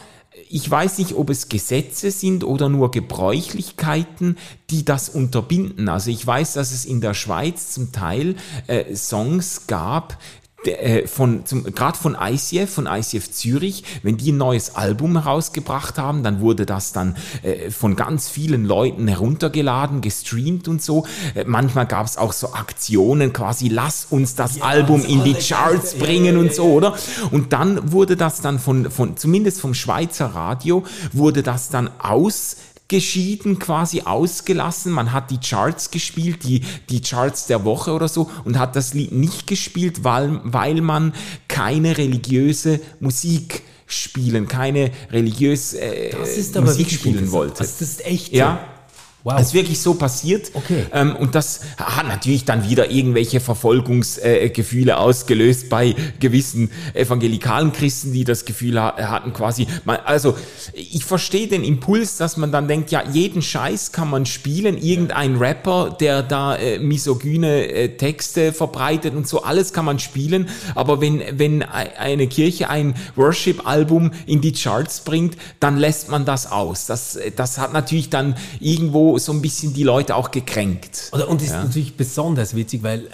ich 0.52 0.70
weiß 0.70 0.98
nicht, 0.98 1.14
ob 1.14 1.30
es 1.30 1.48
Gesetze 1.48 2.10
sind 2.10 2.44
oder 2.44 2.68
nur 2.68 2.90
Gebräuchlichkeiten, 2.90 4.36
die 4.68 4.84
das 4.84 5.08
unterbinden. 5.08 5.88
Also 5.88 6.10
ich 6.10 6.26
weiß, 6.26 6.52
dass 6.52 6.72
es 6.72 6.84
in 6.84 7.00
der 7.00 7.14
Schweiz 7.14 7.70
zum 7.70 7.90
Teil 7.90 8.36
äh, 8.66 8.94
Songs 8.94 9.66
gab, 9.66 10.18
der, 10.64 11.04
äh, 11.04 11.06
von, 11.06 11.44
gerade 11.74 11.98
von 11.98 12.16
ICF, 12.20 12.72
von 12.72 12.86
ICF 12.86 13.30
Zürich, 13.30 13.84
wenn 14.02 14.16
die 14.16 14.32
ein 14.32 14.36
neues 14.36 14.74
Album 14.74 15.20
herausgebracht 15.20 15.98
haben, 15.98 16.22
dann 16.22 16.40
wurde 16.40 16.66
das 16.66 16.92
dann 16.92 17.16
äh, 17.42 17.70
von 17.70 17.96
ganz 17.96 18.28
vielen 18.28 18.64
Leuten 18.64 19.08
heruntergeladen, 19.08 20.00
gestreamt 20.00 20.68
und 20.68 20.82
so. 20.82 21.06
Äh, 21.34 21.44
manchmal 21.46 21.86
gab 21.86 22.06
es 22.06 22.16
auch 22.16 22.32
so 22.32 22.52
Aktionen, 22.52 23.32
quasi 23.32 23.68
lass 23.68 24.06
uns 24.10 24.34
das 24.34 24.62
Album 24.62 25.04
in 25.04 25.24
die 25.24 25.34
Charts 25.34 25.94
bringen 25.94 26.36
und 26.36 26.54
so, 26.54 26.64
oder? 26.64 26.96
Und 27.30 27.52
dann 27.52 27.92
wurde 27.92 28.16
das 28.16 28.40
dann 28.40 28.58
von, 28.58 28.90
von 28.90 29.16
zumindest 29.16 29.60
vom 29.60 29.74
Schweizer 29.74 30.26
Radio, 30.26 30.84
wurde 31.12 31.42
das 31.42 31.68
dann 31.68 31.90
aus 31.98 32.56
geschieden, 32.92 33.58
quasi 33.58 34.02
ausgelassen. 34.02 34.92
Man 34.92 35.12
hat 35.12 35.30
die 35.30 35.38
Charts 35.38 35.90
gespielt, 35.90 36.44
die, 36.44 36.60
die 36.90 37.00
Charts 37.00 37.46
der 37.46 37.64
Woche 37.64 37.92
oder 37.92 38.06
so 38.06 38.30
und 38.44 38.58
hat 38.58 38.76
das 38.76 38.92
Lied 38.92 39.12
nicht 39.12 39.46
gespielt, 39.46 40.04
weil, 40.04 40.40
weil 40.44 40.82
man 40.82 41.14
keine 41.48 41.96
religiöse 41.96 42.80
Musik 43.00 43.62
spielen, 43.86 44.46
keine 44.46 44.90
religiös 45.10 45.72
äh, 45.72 46.10
Das 46.10 46.36
ist 46.36 46.54
aber 46.54 46.66
Musik 46.66 46.90
wirklich 46.90 47.00
spielen 47.00 47.32
wollte. 47.32 47.60
Also 47.60 47.72
das 47.80 47.80
ist 47.80 48.04
echt 48.04 48.32
Ja. 48.32 48.60
Wow. 49.24 49.34
Das 49.36 49.48
ist 49.48 49.54
wirklich 49.54 49.80
so 49.80 49.94
passiert. 49.94 50.50
Okay. 50.52 50.86
Ähm, 50.92 51.14
und 51.14 51.34
das 51.36 51.60
hat 51.76 52.08
natürlich 52.08 52.44
dann 52.44 52.68
wieder 52.68 52.90
irgendwelche 52.90 53.38
Verfolgungsgefühle 53.38 54.92
äh, 54.92 54.94
ausgelöst 54.94 55.68
bei 55.68 55.94
gewissen 56.18 56.70
evangelikalen 56.94 57.72
Christen, 57.72 58.12
die 58.12 58.24
das 58.24 58.44
Gefühl 58.44 58.80
ha 58.80 58.96
hatten, 58.96 59.32
quasi, 59.32 59.66
man, 59.84 59.98
also 60.04 60.36
ich 60.74 61.04
verstehe 61.04 61.46
den 61.46 61.62
Impuls, 61.62 62.16
dass 62.16 62.36
man 62.36 62.50
dann 62.50 62.66
denkt, 62.66 62.90
ja, 62.90 63.02
jeden 63.12 63.42
Scheiß 63.42 63.92
kann 63.92 64.10
man 64.10 64.26
spielen, 64.26 64.76
irgendein 64.76 65.36
Rapper, 65.36 65.96
der 65.98 66.22
da 66.22 66.56
äh, 66.56 66.78
misogyne 66.78 67.68
äh, 67.68 67.96
Texte 67.96 68.52
verbreitet 68.52 69.14
und 69.14 69.28
so, 69.28 69.42
alles 69.42 69.72
kann 69.72 69.84
man 69.84 69.98
spielen, 69.98 70.48
aber 70.74 71.00
wenn, 71.00 71.22
wenn 71.38 71.62
eine 71.62 72.26
Kirche 72.26 72.70
ein 72.70 72.94
Worship-Album 73.16 74.10
in 74.26 74.40
die 74.40 74.52
Charts 74.52 75.00
bringt, 75.00 75.36
dann 75.60 75.76
lässt 75.76 76.10
man 76.10 76.24
das 76.24 76.50
aus. 76.50 76.86
Das, 76.86 77.18
das 77.36 77.58
hat 77.58 77.72
natürlich 77.72 78.10
dann 78.10 78.34
irgendwo 78.58 79.11
so 79.18 79.32
ein 79.32 79.42
bisschen 79.42 79.72
die 79.72 79.82
Leute 79.82 80.16
auch 80.16 80.30
gekränkt. 80.30 81.10
Und 81.12 81.40
das 81.40 81.48
ist 81.48 81.50
ja. 81.50 81.64
natürlich 81.64 81.96
besonders 81.96 82.54
witzig, 82.54 82.82
weil 82.82 83.08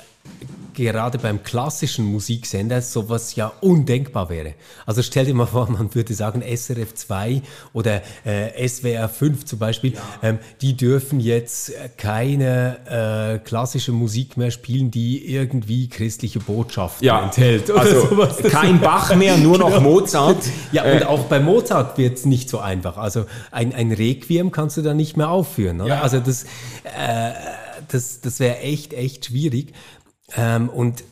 gerade 0.79 1.19
beim 1.19 1.43
klassischen 1.43 2.07
Musiksender 2.07 2.81
sowas 2.81 3.35
ja 3.35 3.53
undenkbar 3.61 4.31
wäre. 4.31 4.55
Also 4.87 5.03
stell 5.03 5.27
dir 5.27 5.35
mal 5.35 5.47
vor, 5.47 5.69
man 5.71 5.95
würde 5.95 6.15
sagen 6.15 6.41
SRF 6.43 6.95
2 6.95 7.43
oder 7.73 8.01
äh, 8.25 8.67
SWR 8.67 9.09
5 9.09 9.45
zum 9.45 9.59
Beispiel, 9.59 9.95
ja. 9.95 10.01
ähm, 10.23 10.39
die 10.61 10.77
dürfen 10.77 11.21
jetzt 11.21 11.73
keine 11.97 12.79
äh, 12.87 13.39
klassische 13.47 13.93
Musik 13.93 14.37
mehr 14.37 14.53
spielen, 14.53 14.91
die 14.91 15.35
irgendwie 15.35 15.89
christliche 15.89 16.39
Botschaften 16.39 17.05
ja. 17.05 17.25
enthält. 17.25 17.71
also 17.71 18.07
sowas. 18.07 18.39
kein 18.45 18.81
Bach 18.81 19.15
mehr, 19.17 19.37
nur 19.37 19.59
noch 19.59 19.69
genau. 19.75 19.81
Mozart. 19.81 20.45
Ja, 20.73 20.85
und 20.85 21.03
äh, 21.03 21.05
auch 21.05 21.25
bei 21.25 21.41
Mozart 21.41 21.99
wird 21.99 22.19
es 22.19 22.25
nicht 22.25 22.49
so 22.49 22.61
einfach. 22.61 22.97
Also 22.97 23.27
ein, 23.51 23.75
ein 23.75 23.91
Requiem 23.91 24.53
kannst 24.53 24.77
du 24.77 24.83
da 24.83 24.95
nicht 24.95 25.17
mehr 25.17 25.29
aufführen. 25.29 25.81
Oder? 25.81 25.97
Ja. 25.97 26.03
Also 26.03 26.21
das, 26.21 26.45
äh, 26.85 27.33
das, 27.89 28.21
das 28.21 28.41
wäre 28.41 28.59
echt, 28.59 28.93
echt 28.93 29.27
schwierig. 29.27 29.73
Ähm, 30.37 30.69
und 30.69 31.05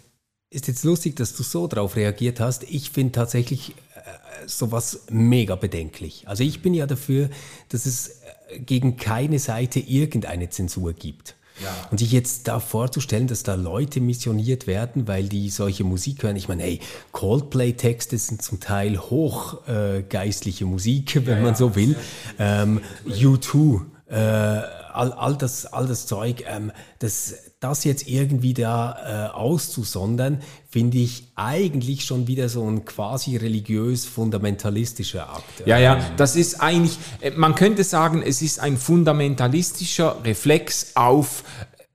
ist 0.51 0.69
jetzt 0.69 0.85
lustig, 0.85 1.17
dass 1.17 1.35
du 1.35 1.43
so 1.43 1.67
darauf 1.67 1.97
reagiert 1.97 2.41
hast. 2.41 2.65
Ich 2.65 2.91
finde 2.91 3.13
tatsächlich 3.13 3.71
äh, 3.71 4.47
sowas 4.47 5.01
mega 5.11 5.57
bedenklich. 5.57 6.25
Also 6.27 6.45
ich 6.45 6.63
bin 6.63 6.75
ja 6.75 6.87
dafür, 6.87 7.31
dass 7.69 7.87
es 7.87 8.21
äh, 8.49 8.59
gegen 8.61 8.97
keine 8.97 9.39
Seite 9.39 9.81
irgendeine 9.81 10.49
Zensur 10.51 10.93
gibt. 10.93 11.35
Ja. 11.63 11.89
Und 11.91 11.99
sich 11.99 12.13
jetzt 12.13 12.49
da 12.49 12.61
vorzustellen, 12.61 13.29
dass 13.29 13.43
da 13.43 13.55
Leute 13.55 14.01
missioniert 14.01 14.67
werden, 14.67 15.09
weil 15.09 15.25
die 15.25 15.49
solche 15.49 15.85
Musik 15.85 16.23
hören. 16.23 16.37
Ich 16.37 16.49
meine, 16.49 16.63
hey, 16.63 16.81
Coldplay-Texte 17.13 18.19
sind 18.19 18.43
zum 18.43 18.61
Teil 18.61 18.99
hochgeistliche 18.99 20.65
äh, 20.65 20.67
Musik, 20.67 21.27
wenn 21.27 21.39
ja, 21.39 21.43
man 21.43 21.55
so 21.55 21.75
will. 21.75 21.97
Ähm, 22.39 22.83
U2, 23.09 23.81
äh, 24.09 24.15
all, 24.15 25.13
all, 25.13 25.37
das, 25.37 25.65
all 25.65 25.87
das 25.87 26.07
Zeug, 26.07 26.45
ähm, 26.47 26.73
das 26.99 27.35
das 27.61 27.85
jetzt 27.85 28.07
irgendwie 28.07 28.53
da 28.53 29.31
äh, 29.31 29.35
auszusondern, 29.35 30.43
finde 30.69 30.99
ich 30.99 31.25
eigentlich 31.37 32.05
schon 32.05 32.27
wieder 32.27 32.51
so 32.51 32.69
ein 32.69 32.85
quasi 32.85 33.37
religiös 33.37 34.05
fundamentalistischer 34.05 35.31
Akt. 35.31 35.67
Ja, 35.67 35.79
ja, 35.79 35.99
das 36.19 36.37
ist 36.37 36.61
eigentlich, 36.61 36.99
äh, 37.21 37.31
man 37.31 37.55
könnte 37.55 37.83
sagen, 37.83 38.23
es 38.23 38.43
ist 38.43 38.61
ein 38.61 38.77
fundamentalistischer 38.77 40.23
Reflex 40.25 40.93
auf, 40.97 41.45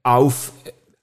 auf 0.01 0.51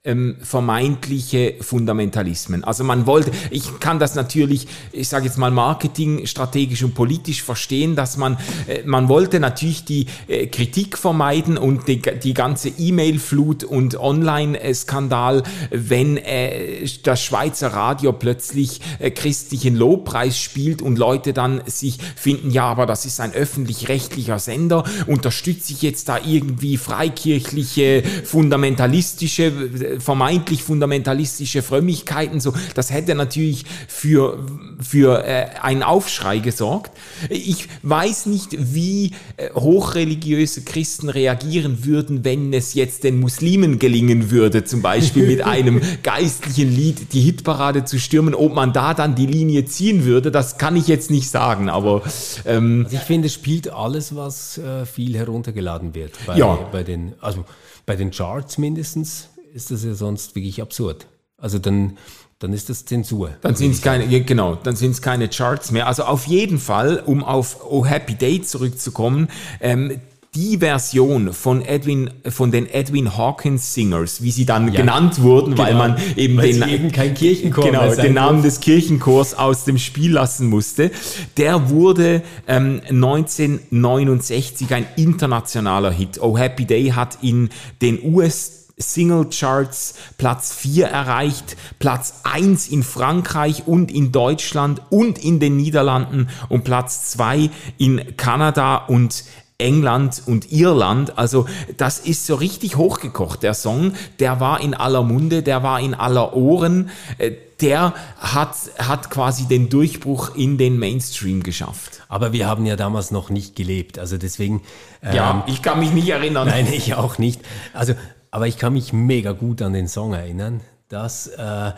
ähm, 0.09 0.37
vermeintliche 0.41 1.55
Fundamentalismen. 1.61 2.63
Also 2.63 2.83
man 2.83 3.05
wollte, 3.05 3.31
ich 3.51 3.79
kann 3.79 3.99
das 3.99 4.15
natürlich, 4.15 4.67
ich 4.91 5.07
sage 5.07 5.25
jetzt 5.25 5.37
mal 5.37 5.51
Marketing, 5.51 6.25
strategisch 6.25 6.83
und 6.83 6.95
politisch 6.95 7.43
verstehen, 7.43 7.95
dass 7.95 8.17
man, 8.17 8.37
äh, 8.67 8.81
man 8.85 9.07
wollte 9.07 9.39
natürlich 9.39 9.85
die 9.85 10.07
äh, 10.27 10.47
Kritik 10.47 10.97
vermeiden 10.97 11.57
und 11.57 11.87
die, 11.87 12.01
die 12.01 12.33
ganze 12.33 12.69
E-Mail-Flut 12.69 13.63
und 13.63 13.99
Online-Skandal, 13.99 15.43
wenn 15.69 16.17
äh, 16.17 16.87
das 17.03 17.23
Schweizer 17.23 17.67
Radio 17.67 18.13
plötzlich 18.13 18.81
äh, 18.97 19.11
christlichen 19.11 19.75
Lobpreis 19.75 20.39
spielt 20.39 20.81
und 20.81 20.97
Leute 20.97 21.33
dann 21.33 21.61
sich 21.67 21.99
finden, 22.15 22.49
ja, 22.49 22.65
aber 22.65 22.85
das 22.85 23.05
ist 23.05 23.19
ein 23.19 23.33
öffentlich-rechtlicher 23.33 24.39
Sender, 24.39 24.83
unterstütze 25.05 25.73
ich 25.73 25.81
jetzt 25.83 26.09
da 26.09 26.17
irgendwie 26.25 26.77
freikirchliche, 26.77 28.03
fundamentalistische 28.23 29.98
vermeintlich 29.99 30.63
fundamentalistische 30.63 31.61
Frömmigkeiten, 31.61 32.39
so, 32.39 32.53
das 32.75 32.91
hätte 32.91 33.15
natürlich 33.15 33.65
für, 33.87 34.45
für 34.79 35.25
äh, 35.25 35.47
einen 35.61 35.83
Aufschrei 35.83 36.39
gesorgt. 36.39 36.91
Ich 37.29 37.67
weiß 37.83 38.27
nicht, 38.27 38.73
wie 38.73 39.11
äh, 39.37 39.49
hochreligiöse 39.53 40.63
Christen 40.63 41.09
reagieren 41.09 41.85
würden, 41.85 42.23
wenn 42.23 42.53
es 42.53 42.73
jetzt 42.73 43.03
den 43.03 43.19
Muslimen 43.19 43.79
gelingen 43.79 44.31
würde, 44.31 44.63
zum 44.63 44.81
Beispiel 44.81 45.27
mit 45.27 45.41
einem 45.45 45.81
geistlichen 46.03 46.73
Lied 46.73 47.13
die 47.13 47.21
Hitparade 47.21 47.85
zu 47.85 47.99
stürmen, 47.99 48.35
ob 48.35 48.53
man 48.53 48.73
da 48.73 48.93
dann 48.93 49.15
die 49.15 49.25
Linie 49.25 49.65
ziehen 49.65 50.05
würde, 50.05 50.31
das 50.31 50.57
kann 50.57 50.75
ich 50.75 50.87
jetzt 50.87 51.11
nicht 51.11 51.29
sagen, 51.29 51.69
aber 51.69 52.03
ähm, 52.45 52.83
also 52.85 52.97
ich 52.97 53.03
finde, 53.03 53.27
es 53.27 53.33
spielt 53.33 53.71
alles, 53.71 54.15
was 54.15 54.57
äh, 54.57 54.85
viel 54.85 55.17
heruntergeladen 55.17 55.93
wird 55.95 56.13
bei, 56.25 56.37
ja. 56.37 56.55
bei 56.71 56.83
den, 56.83 57.13
also 57.21 57.45
bei 57.85 57.95
den 57.95 58.11
Charts 58.11 58.57
mindestens 58.57 59.29
ist 59.53 59.71
das 59.71 59.83
ja 59.83 59.93
sonst 59.93 60.35
wirklich 60.35 60.61
absurd. 60.61 61.07
Also 61.37 61.59
dann, 61.59 61.97
dann 62.39 62.53
ist 62.53 62.69
das 62.69 62.85
Zensur. 62.85 63.31
Dann 63.41 63.55
sind 63.55 63.71
es 63.71 63.81
keine, 63.81 64.07
genau, 64.21 64.55
dann 64.55 64.75
sind 64.75 64.91
es 64.91 65.01
keine 65.01 65.29
Charts 65.29 65.71
mehr. 65.71 65.87
Also 65.87 66.03
auf 66.03 66.27
jeden 66.27 66.59
Fall, 66.59 67.01
um 67.05 67.23
auf 67.23 67.65
Oh 67.69 67.85
Happy 67.85 68.15
Day 68.15 68.41
zurückzukommen, 68.41 69.29
ähm, 69.61 69.99
die 70.35 70.59
Version 70.59 71.33
von 71.33 71.63
Edwin, 71.63 72.11
von 72.29 72.51
den 72.51 72.67
Edwin 72.69 73.17
Hawkins 73.17 73.73
Singers, 73.73 74.21
wie 74.21 74.29
sie 74.29 74.45
dann 74.45 74.71
ja, 74.71 74.81
genannt 74.81 75.23
wurden, 75.23 75.55
genau, 75.55 75.63
weil 75.63 75.73
man 75.73 75.97
eben 76.17 76.37
weil 76.37 76.53
den, 76.53 76.69
eben 76.69 76.91
kein 76.91 77.15
Kirchenchor 77.15 77.63
genau, 77.65 77.95
den 77.95 78.13
Namen 78.13 78.43
des 78.43 78.59
Kirchenchors 78.59 79.33
aus 79.33 79.65
dem 79.65 79.79
Spiel 79.79 80.11
lassen 80.11 80.47
musste, 80.47 80.91
der 81.37 81.71
wurde 81.71 82.21
ähm, 82.47 82.81
1969 82.89 84.71
ein 84.71 84.85
internationaler 84.97 85.91
Hit. 85.91 86.21
Oh 86.21 86.37
Happy 86.37 86.65
Day 86.65 86.89
hat 86.89 87.17
in 87.23 87.49
den 87.81 87.99
US 88.13 88.59
Singlecharts 88.79 89.93
Platz 90.17 90.53
4 90.53 90.87
erreicht, 90.87 91.57
Platz 91.77 92.21
1 92.23 92.69
in 92.69 92.83
Frankreich 92.83 93.67
und 93.67 93.91
in 93.91 94.11
Deutschland 94.11 94.81
und 94.89 95.23
in 95.23 95.39
den 95.39 95.57
Niederlanden 95.57 96.29
und 96.47 96.63
Platz 96.63 97.11
2 97.11 97.49
in 97.77 98.15
Kanada 98.17 98.77
und 98.77 99.23
England 99.59 100.23
und 100.25 100.51
Irland. 100.51 101.17
Also 101.17 101.45
das 101.77 101.99
ist 101.99 102.25
so 102.25 102.35
richtig 102.35 102.77
hochgekocht, 102.77 103.43
der 103.43 103.53
Song. 103.53 103.93
Der 104.19 104.39
war 104.39 104.61
in 104.61 104.73
aller 104.73 105.03
Munde, 105.03 105.43
der 105.43 105.61
war 105.63 105.79
in 105.79 105.93
aller 105.93 106.35
Ohren. 106.35 106.89
Äh, 107.17 107.31
der 107.61 107.93
hat, 108.17 108.55
hat 108.77 109.09
quasi 109.09 109.45
den 109.45 109.67
Durchbruch 109.67 110.33
in 110.35 110.57
den 110.57 110.79
Mainstream 110.79 111.43
geschafft. 111.43 112.01
Aber 112.07 112.31
wir 112.31 112.47
haben 112.47 112.65
ja 112.65 112.77
damals 112.77 113.11
noch 113.11 113.29
nicht 113.29 113.57
gelebt. 113.57 113.99
Also 113.99 114.17
deswegen. 114.17 114.61
Ähm, 115.03 115.15
ja, 115.15 115.43
ich 115.45 115.61
kann 115.61 115.79
mich 115.79 115.91
nicht 115.91 116.07
erinnern. 116.07 116.47
Nein, 116.47 116.71
ich 116.71 116.95
auch 116.95 117.17
nicht. 117.17 117.41
Also 117.73 117.95
aber 118.31 118.47
ich 118.47 118.57
kann 118.57 118.73
mich 118.73 118.93
mega 118.93 119.31
gut 119.31 119.61
an 119.61 119.73
den 119.73 119.87
Song 119.87 120.13
erinnern. 120.13 120.61
Das, 120.87 121.27
äh, 121.27 121.71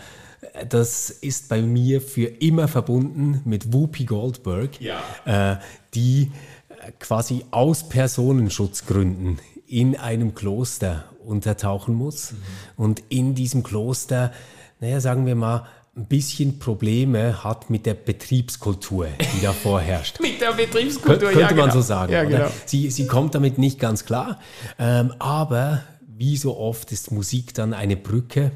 das 0.67 1.09
ist 1.09 1.49
bei 1.49 1.61
mir 1.61 2.01
für 2.01 2.25
immer 2.25 2.67
verbunden 2.67 3.41
mit 3.45 3.73
Whoopi 3.73 4.05
Goldberg, 4.05 4.81
ja. 4.81 4.99
äh, 5.25 5.57
die 5.93 6.31
quasi 6.99 7.45
aus 7.51 7.87
Personenschutzgründen 7.89 9.39
in 9.67 9.95
einem 9.97 10.35
Kloster 10.35 11.05
untertauchen 11.25 11.95
muss 11.95 12.31
mhm. 12.31 12.37
und 12.77 13.03
in 13.09 13.35
diesem 13.35 13.63
Kloster, 13.63 14.31
naja, 14.79 14.99
sagen 14.99 15.25
wir 15.25 15.35
mal, 15.35 15.67
ein 15.95 16.05
bisschen 16.05 16.57
Probleme 16.57 17.43
hat 17.43 17.69
mit 17.69 17.85
der 17.85 17.93
Betriebskultur, 17.93 19.07
die 19.35 19.41
da 19.41 19.51
vorherrscht. 19.63 20.19
mit 20.21 20.39
der 20.39 20.53
Betriebskultur, 20.53 21.29
Kön 21.29 21.39
könnte 21.39 21.53
ja, 21.53 21.61
man 21.61 21.69
genau. 21.69 21.73
so 21.73 21.81
sagen. 21.81 22.13
Ja, 22.13 22.23
genau. 22.23 22.47
sie, 22.65 22.89
sie 22.89 23.07
kommt 23.07 23.35
damit 23.35 23.57
nicht 23.57 23.79
ganz 23.79 24.05
klar, 24.05 24.39
ähm, 24.79 25.13
aber 25.19 25.83
wie 26.21 26.37
so 26.37 26.55
oft 26.55 26.91
ist 26.91 27.11
Musik 27.11 27.55
dann 27.55 27.73
eine 27.73 27.97
Brücke 27.97 28.51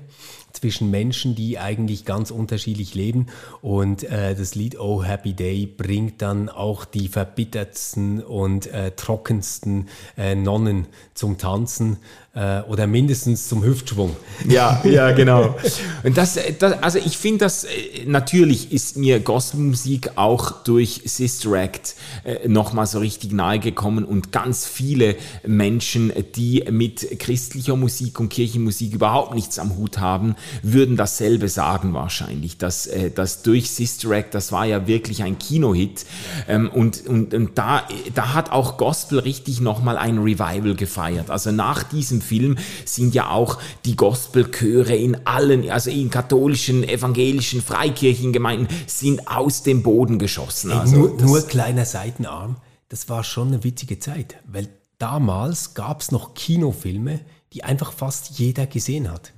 zwischen 0.56 0.92
Menschen, 0.92 1.36
die 1.36 1.60
eigentlich 1.60 2.06
ganz 2.06 2.32
unterschiedlich 2.32 2.96
leben. 2.96 3.28
Und 3.62 4.04
äh, 4.04 4.36
das 4.36 4.56
Lied 4.56 4.80
Oh 4.80 5.04
Happy 5.04 5.34
Day 5.34 5.66
bringt 5.66 6.22
dann 6.22 6.50
auch 6.50 6.86
die 6.86 7.08
verbittertsten 7.08 8.24
und 8.24 8.68
äh, 8.68 8.92
trockensten 8.92 9.88
äh, 10.18 10.36
Nonnen 10.36 10.88
zum 11.14 11.38
Tanzen. 11.38 11.98
äh, 12.36 12.62
oder 12.64 12.86
mindestens 12.86 13.48
zum 13.48 13.64
Hüftschwung. 13.64 14.16
Ja, 14.48 14.82
ja, 14.84 15.12
genau. 15.14 15.56
Und 16.04 16.18
das, 16.18 16.38
das 16.60 16.84
also 16.84 17.00
ich 17.00 17.18
finde, 17.18 17.46
das 17.46 17.64
äh, 17.64 17.70
natürlich 18.06 18.72
ist 18.72 18.98
mir 18.98 19.20
Gospelmusik 19.20 20.12
auch 20.16 20.64
durch 20.64 21.02
Sister 21.06 21.54
Act 21.54 21.96
äh, 22.24 22.48
nochmal 22.48 22.86
so 22.88 23.00
richtig 23.00 23.32
nahe 23.32 23.60
gekommen 23.60 24.04
und 24.04 24.32
ganz 24.32 24.66
viele 24.66 25.16
Menschen, 25.46 26.12
die 26.36 26.66
mit 26.70 27.20
christlicher 27.20 27.76
Musik 27.76 28.20
und 28.20 28.30
Kirchenmusik 28.30 28.94
überhaupt 28.94 29.34
nichts 29.34 29.58
am 29.58 29.78
Hut 29.78 30.00
haben, 30.00 30.36
würden 30.62 30.98
dasselbe 30.98 31.50
sagen 31.50 31.94
wahrscheinlich, 31.94 32.58
dass, 32.58 32.88
äh, 32.88 33.12
dass 33.12 33.42
durch 33.42 33.72
Sister 33.72 34.12
Act, 34.12 34.34
das 34.34 34.52
war 34.52 34.66
ja 34.66 34.88
wirklich 34.88 35.24
ein 35.24 35.38
Kinohit 35.38 36.06
ähm, 36.48 36.70
und, 36.70 37.06
und, 37.08 37.34
und 37.34 37.58
da, 37.58 37.88
da 38.14 38.34
hat 38.34 38.52
auch 38.52 38.78
Gospel 38.78 39.20
richtig 39.20 39.62
nochmal 39.62 39.98
ein 39.98 40.18
Revival 40.18 40.76
gefeiert. 40.76 41.30
Also 41.30 41.52
nach 41.52 41.84
diesem 41.84 42.22
Film 42.22 42.58
sind 42.86 43.14
ja 43.14 43.30
auch 43.30 43.60
die 43.86 43.96
Gospelchöre 43.96 44.96
in 44.96 45.26
allen, 45.26 45.70
also 45.70 45.90
in 45.90 46.10
katholischen, 46.10 46.84
evangelischen, 46.84 47.62
Freikirchengemeinden, 47.62 48.68
sind 48.88 49.28
aus 49.28 49.64
dem 49.64 49.84
Boden 49.84 50.20
geschossen. 50.20 50.72
Also 50.72 50.96
nur, 50.96 51.22
nur 51.22 51.42
kleiner 51.48 51.86
Seitenarm, 51.86 52.58
das 52.90 53.10
war 53.10 53.24
schon 53.24 53.50
eine 53.50 53.64
witzige 53.64 54.00
Zeit, 54.00 54.38
weil 54.46 54.70
damals 54.98 55.74
gab 55.74 56.02
es 56.02 56.12
noch 56.12 56.34
Kinofilme, 56.34 57.20
die 57.54 57.64
einfach 57.64 57.92
fast 57.92 58.38
jeder 58.38 58.68
gesehen 58.68 59.12
hat. 59.12 59.34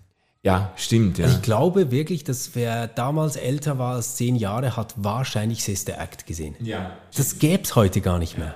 Ja, 0.47 0.71
stimmt. 0.77 1.17
Ja. 1.17 1.25
Also 1.25 1.37
ich 1.37 1.41
glaube 1.41 1.91
wirklich, 1.91 2.23
dass 2.23 2.51
wer 2.53 2.87
damals 2.87 3.35
älter 3.35 3.77
war 3.79 3.95
als 3.95 4.15
zehn 4.15 4.37
Jahre, 4.37 4.77
hat 4.77 4.93
wahrscheinlich 4.95 5.61
Sister 5.61 5.99
Act 5.99 6.25
gesehen. 6.25 6.55
Ja. 6.61 6.91
Das 7.17 7.37
gäbe 7.39 7.63
es 7.63 7.75
heute 7.75 7.99
gar 7.99 8.17
nicht 8.17 8.37
mehr. 8.37 8.55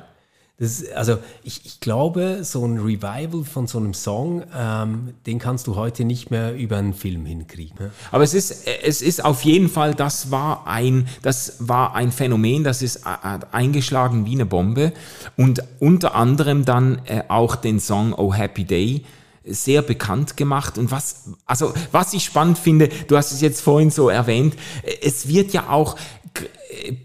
Das, 0.58 0.86
also 0.92 1.18
ich, 1.44 1.66
ich, 1.66 1.80
glaube, 1.82 2.46
so 2.46 2.64
ein 2.64 2.78
Revival 2.78 3.44
von 3.44 3.68
so 3.68 3.78
einem 3.78 3.94
Song, 3.94 4.44
ähm, 4.58 5.16
den 5.26 5.38
kannst 5.38 5.68
du 5.68 5.76
heute 5.76 6.06
nicht 6.06 6.32
mehr 6.32 6.56
über 6.56 6.78
einen 6.78 6.94
Film 6.94 7.26
hinkriegen. 7.26 7.76
Ne? 7.78 7.92
Aber 8.10 8.24
es 8.24 8.34
ist, 8.34 8.68
es 8.84 9.02
ist 9.02 9.26
auf 9.26 9.42
jeden 9.42 9.68
Fall, 9.68 9.94
das 9.94 10.32
war 10.32 10.68
ein, 10.68 11.10
das 11.24 11.56
war 11.60 11.94
ein 11.96 12.14
Phänomen, 12.14 12.64
das 12.64 12.82
ist 12.82 13.06
äh, 13.08 13.40
eingeschlagen 13.52 14.26
wie 14.26 14.36
eine 14.36 14.46
Bombe 14.46 14.94
und 15.36 15.62
unter 15.80 16.16
anderem 16.16 16.64
dann 16.64 17.02
äh, 17.06 17.24
auch 17.28 17.58
den 17.58 17.82
Song 17.82 18.14
Oh 18.14 18.34
Happy 18.34 18.64
Day 18.64 19.04
sehr 19.44 19.82
bekannt 19.82 20.38
gemacht. 20.38 20.78
Und 20.78 20.92
was 20.92 21.30
also 21.46 21.74
was 21.92 22.14
ich 22.14 22.24
spannend 22.24 22.58
finde, 22.58 22.90
du 23.08 23.18
hast 23.18 23.32
es 23.32 23.42
jetzt 23.42 23.62
vorhin 23.62 23.90
so 23.90 24.10
erwähnt, 24.10 24.56
äh, 24.84 24.96
es 25.02 25.28
wird 25.28 25.54
ja 25.54 25.70
auch 25.70 25.98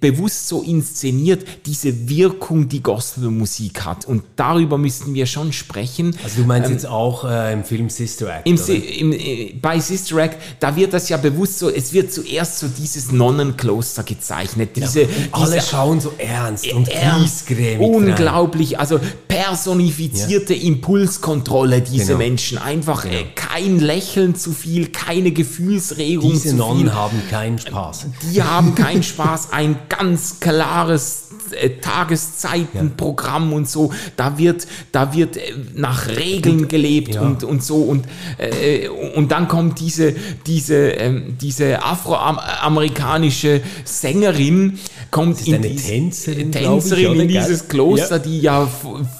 bewusst 0.00 0.48
so 0.48 0.62
inszeniert, 0.62 1.46
diese 1.66 2.08
Wirkung, 2.08 2.68
die 2.68 2.82
Gospelmusik 2.82 3.84
hat. 3.84 4.04
Und 4.04 4.22
darüber 4.36 4.78
müssten 4.78 5.14
wir 5.14 5.26
schon 5.26 5.52
sprechen. 5.52 6.16
Also 6.22 6.42
du 6.42 6.46
meinst 6.46 6.68
ähm, 6.68 6.74
jetzt 6.74 6.86
auch 6.86 7.24
äh, 7.24 7.52
im 7.52 7.64
Film 7.64 7.90
Sister 7.90 8.28
Act? 8.36 8.46
Im, 8.46 8.56
im, 8.56 9.12
äh, 9.12 9.54
bei 9.60 9.80
Sister 9.80 10.16
Act, 10.18 10.38
da 10.60 10.74
wird 10.76 10.92
das 10.92 11.08
ja 11.08 11.16
bewusst 11.16 11.58
so, 11.58 11.70
es 11.70 11.92
wird 11.92 12.12
zuerst 12.12 12.58
so 12.60 12.68
dieses 12.68 13.12
Nonnenkloster 13.12 14.02
gezeichnet. 14.02 14.70
Diese, 14.76 15.02
ja, 15.02 15.08
alle 15.32 15.60
schauen 15.60 16.00
so 16.00 16.12
ernst 16.18 16.70
und 16.72 16.88
ernst, 16.88 17.46
Unglaublich, 17.78 18.72
rein. 18.74 18.80
also 18.80 19.00
personifizierte 19.28 20.54
ja. 20.54 20.66
Impulskontrolle, 20.66 21.80
diese 21.80 22.06
genau. 22.06 22.18
Menschen. 22.18 22.58
Einfach 22.58 23.02
genau. 23.02 23.16
kein 23.34 23.78
Lächeln 23.78 24.34
zu 24.34 24.52
viel, 24.52 24.88
keine 24.88 25.32
Gefühlsregung 25.32 26.30
diese 26.30 26.50
zu 26.50 26.56
Nonnen 26.56 26.84
viel. 26.84 26.94
haben 26.94 27.22
keinen 27.30 27.58
Spaß. 27.58 28.06
Die 28.32 28.42
haben 28.42 28.74
keinen 28.74 29.02
Spaß 29.02 29.52
ein 29.56 29.78
ganz 29.88 30.38
klares 30.38 31.28
äh, 31.52 31.70
Tageszeitenprogramm 31.80 33.50
ja. 33.50 33.56
und 33.56 33.68
so. 33.68 33.90
Da 34.16 34.36
wird, 34.36 34.66
da 34.92 35.14
wird 35.14 35.38
äh, 35.38 35.40
nach 35.74 36.08
Regeln 36.08 36.68
gelebt 36.68 37.14
ja. 37.14 37.22
und, 37.22 37.42
und 37.42 37.62
so. 37.62 37.76
Und, 37.76 38.04
äh, 38.36 38.88
und 38.88 39.32
dann 39.32 39.48
kommt 39.48 39.80
diese, 39.80 40.14
diese, 40.46 40.90
ähm, 40.90 41.38
diese 41.40 41.82
afroamerikanische 41.82 43.62
Sängerin, 43.84 44.78
kommt 45.10 45.46
in, 45.46 45.62
diese, 45.62 45.88
Tänzerin, 45.88 46.52
Tänzerin 46.52 47.14
ich, 47.14 47.20
in 47.20 47.28
dieses 47.28 47.68
Kloster, 47.68 48.16
ja. 48.16 48.18
die 48.18 48.40
ja 48.40 48.68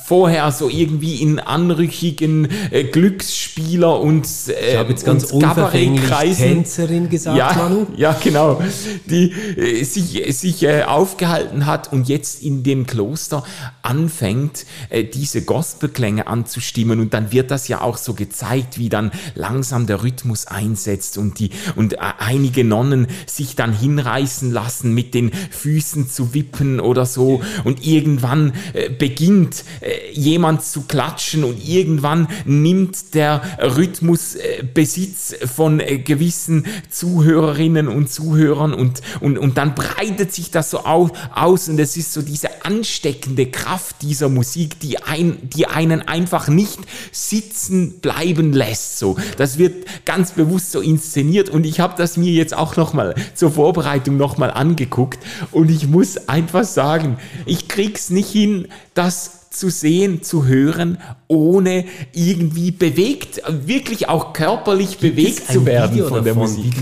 vorher 0.06 0.52
so 0.52 0.68
irgendwie 0.68 1.22
in 1.22 1.38
anrüchigen 1.38 2.48
äh, 2.70 2.84
Glücksspieler 2.84 4.00
und 4.00 4.26
äh, 4.48 4.82
ich 4.82 4.88
jetzt 4.88 5.04
ganz 5.06 5.30
unverfänglich 5.32 6.36
Tänzerin 6.36 7.08
gesagt, 7.08 7.38
ja, 7.38 7.52
Manu. 7.56 7.86
Ja, 7.96 8.16
genau. 8.22 8.60
Die 9.06 9.32
äh, 9.56 9.84
sich, 9.84 10.25
sich 10.32 10.62
äh, 10.62 10.82
aufgehalten 10.82 11.66
hat 11.66 11.92
und 11.92 12.08
jetzt 12.08 12.42
in 12.42 12.62
dem 12.62 12.86
Kloster 12.86 13.44
anfängt, 13.82 14.66
äh, 14.90 15.04
diese 15.04 15.42
Gospelklänge 15.42 16.26
anzustimmen. 16.26 17.00
Und 17.00 17.14
dann 17.14 17.32
wird 17.32 17.50
das 17.50 17.68
ja 17.68 17.80
auch 17.80 17.96
so 17.96 18.14
gezeigt, 18.14 18.78
wie 18.78 18.88
dann 18.88 19.10
langsam 19.34 19.86
der 19.86 20.02
Rhythmus 20.02 20.46
einsetzt 20.46 21.18
und 21.18 21.38
die 21.38 21.50
und 21.76 21.94
äh, 21.94 21.98
einige 22.18 22.64
Nonnen 22.64 23.06
sich 23.26 23.56
dann 23.56 23.72
hinreißen 23.72 24.50
lassen 24.50 24.92
mit 24.92 25.14
den 25.14 25.32
Füßen 25.32 26.08
zu 26.08 26.34
wippen 26.34 26.80
oder 26.80 27.06
so. 27.06 27.42
Und 27.64 27.86
irgendwann 27.86 28.52
äh, 28.72 28.90
beginnt 28.90 29.64
äh, 29.80 30.12
jemand 30.12 30.62
zu 30.62 30.82
klatschen 30.82 31.44
und 31.44 31.66
irgendwann 31.66 32.28
nimmt 32.44 33.14
der 33.14 33.42
Rhythmus 33.60 34.34
äh, 34.34 34.64
Besitz 34.74 35.34
von 35.54 35.78
gewissen 36.04 36.66
Zuhörerinnen 36.90 37.88
und 37.88 38.10
Zuhörern 38.10 38.74
und 38.74 39.00
und 39.20 39.38
und 39.38 39.58
dann 39.58 39.74
breitet 40.16 40.32
sich 40.32 40.50
das 40.50 40.70
so 40.70 40.80
aus, 40.80 41.68
und 41.68 41.78
es 41.78 41.96
ist 41.96 42.14
so 42.14 42.22
diese 42.22 42.64
ansteckende 42.64 43.46
Kraft 43.46 43.96
dieser 44.00 44.30
Musik, 44.30 44.80
die, 44.80 45.02
ein, 45.02 45.36
die 45.42 45.66
einen 45.66 46.00
einfach 46.00 46.48
nicht 46.48 46.78
sitzen 47.12 48.00
bleiben 48.00 48.54
lässt. 48.54 48.98
So, 48.98 49.18
das 49.36 49.58
wird 49.58 49.84
ganz 50.06 50.32
bewusst 50.32 50.72
so 50.72 50.80
inszeniert 50.80 51.50
und 51.50 51.66
ich 51.66 51.80
habe 51.80 51.94
das 51.98 52.16
mir 52.16 52.32
jetzt 52.32 52.56
auch 52.56 52.76
noch 52.76 52.94
mal 52.94 53.14
zur 53.34 53.50
Vorbereitung 53.50 54.16
noch 54.16 54.38
mal 54.38 54.50
angeguckt 54.50 55.18
und 55.52 55.70
ich 55.70 55.86
muss 55.86 56.28
einfach 56.28 56.64
sagen, 56.64 57.18
ich 57.44 57.68
krieg's 57.68 58.08
nicht 58.08 58.30
hin, 58.30 58.68
das 58.94 59.50
zu 59.50 59.68
sehen, 59.70 60.22
zu 60.22 60.46
hören, 60.46 60.96
ohne 61.28 61.84
irgendwie 62.14 62.70
bewegt, 62.70 63.42
wirklich 63.48 64.08
auch 64.08 64.32
körperlich 64.32 64.98
Gibt 64.98 65.16
bewegt 65.16 65.52
zu 65.52 65.66
werden 65.66 65.92
Video 65.92 66.08
von 66.08 66.24
der 66.24 66.34
davon, 66.34 66.50
Musik. 66.50 66.74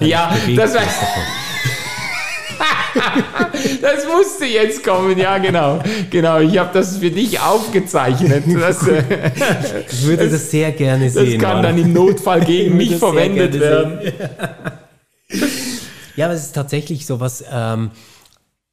Ja, 0.00 0.34
das 0.56 0.74
war 0.74 0.82
das 3.82 4.06
musste 4.06 4.44
jetzt 4.46 4.84
kommen, 4.84 5.18
ja 5.18 5.38
genau. 5.38 5.80
Genau, 6.10 6.40
ich 6.40 6.58
habe 6.58 6.70
das 6.72 6.98
für 6.98 7.10
dich 7.10 7.40
aufgezeichnet. 7.40 8.44
Das, 8.58 8.86
äh, 8.86 9.32
ich 9.90 10.02
würde 10.02 10.24
das, 10.24 10.32
das, 10.32 10.50
sehr 10.50 10.72
gerne 10.72 11.08
sehen. 11.10 11.40
Das 11.40 11.42
kann 11.42 11.56
Mann. 11.56 11.62
dann 11.62 11.78
im 11.78 11.92
Notfall 11.92 12.40
gegen 12.40 12.76
mich 12.76 12.96
verwendet 12.96 13.58
werden. 13.58 14.12
ja, 16.16 16.26
aber 16.26 16.34
es 16.34 16.46
ist 16.46 16.54
tatsächlich 16.54 17.06
so 17.06 17.20
was 17.20 17.44
ähm, 17.50 17.90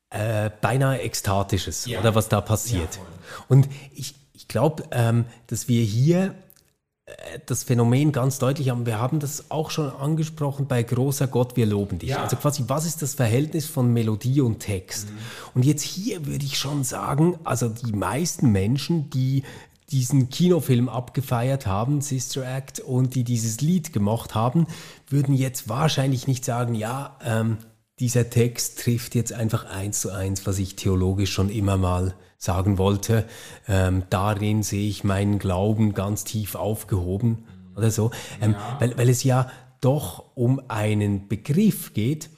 äh, 0.09 0.49
beinahe 0.61 1.01
Ekstatisches, 1.01 1.85
ja. 1.85 1.99
oder 1.99 2.15
was 2.15 2.29
da 2.29 2.41
passiert. 2.41 2.95
Ja, 2.95 3.01
Und 3.47 3.67
ich, 3.93 4.15
ich 4.33 4.47
glaube, 4.47 4.83
ähm, 4.91 5.25
dass 5.47 5.67
wir 5.67 5.83
hier 5.83 6.33
das 7.45 7.63
Phänomen 7.63 8.11
ganz 8.11 8.39
deutlich 8.39 8.69
haben. 8.69 8.87
Wir 8.87 8.99
haben 8.99 9.19
das 9.19 9.51
auch 9.51 9.69
schon 9.69 9.91
angesprochen 9.91 10.67
bei 10.67 10.81
Großer 10.81 11.27
Gott, 11.27 11.55
wir 11.55 11.67
loben 11.67 11.99
dich. 11.99 12.09
Ja. 12.09 12.23
Also 12.23 12.35
quasi, 12.35 12.63
was 12.67 12.85
ist 12.85 13.01
das 13.01 13.13
Verhältnis 13.13 13.67
von 13.67 13.93
Melodie 13.93 14.41
und 14.41 14.59
Text? 14.59 15.09
Mhm. 15.09 15.17
Und 15.53 15.65
jetzt 15.65 15.83
hier 15.83 16.25
würde 16.25 16.45
ich 16.45 16.57
schon 16.57 16.83
sagen, 16.83 17.37
also 17.43 17.69
die 17.69 17.93
meisten 17.93 18.51
Menschen, 18.51 19.11
die 19.11 19.43
diesen 19.91 20.29
Kinofilm 20.29 20.89
abgefeiert 20.89 21.67
haben, 21.67 22.01
Sister 22.01 22.43
Act, 22.43 22.79
und 22.79 23.13
die 23.13 23.23
dieses 23.23 23.61
Lied 23.61 23.93
gemacht 23.93 24.33
haben, 24.33 24.65
würden 25.07 25.35
jetzt 25.35 25.69
wahrscheinlich 25.69 26.25
nicht 26.25 26.43
sagen, 26.43 26.73
ja, 26.73 27.17
ähm, 27.23 27.57
dieser 27.99 28.31
Text 28.31 28.79
trifft 28.79 29.13
jetzt 29.13 29.31
einfach 29.31 29.65
eins 29.65 30.01
zu 30.01 30.09
eins, 30.09 30.47
was 30.47 30.57
ich 30.57 30.75
theologisch 30.75 31.31
schon 31.31 31.49
immer 31.49 31.77
mal 31.77 32.15
sagen 32.45 32.77
wollte, 32.77 33.25
ähm, 33.67 34.03
darin 34.09 34.63
sehe 34.63 34.87
ich 34.87 35.03
meinen 35.03 35.39
Glauben 35.39 35.93
ganz 35.93 36.23
tief 36.23 36.55
aufgehoben 36.55 37.45
oder 37.75 37.91
so, 37.91 38.11
ähm, 38.41 38.51
ja. 38.51 38.77
weil, 38.79 38.97
weil 38.97 39.09
es 39.09 39.23
ja 39.23 39.49
doch 39.81 40.23
um 40.35 40.61
einen 40.67 41.27
Begriff 41.27 41.93
geht 41.93 42.29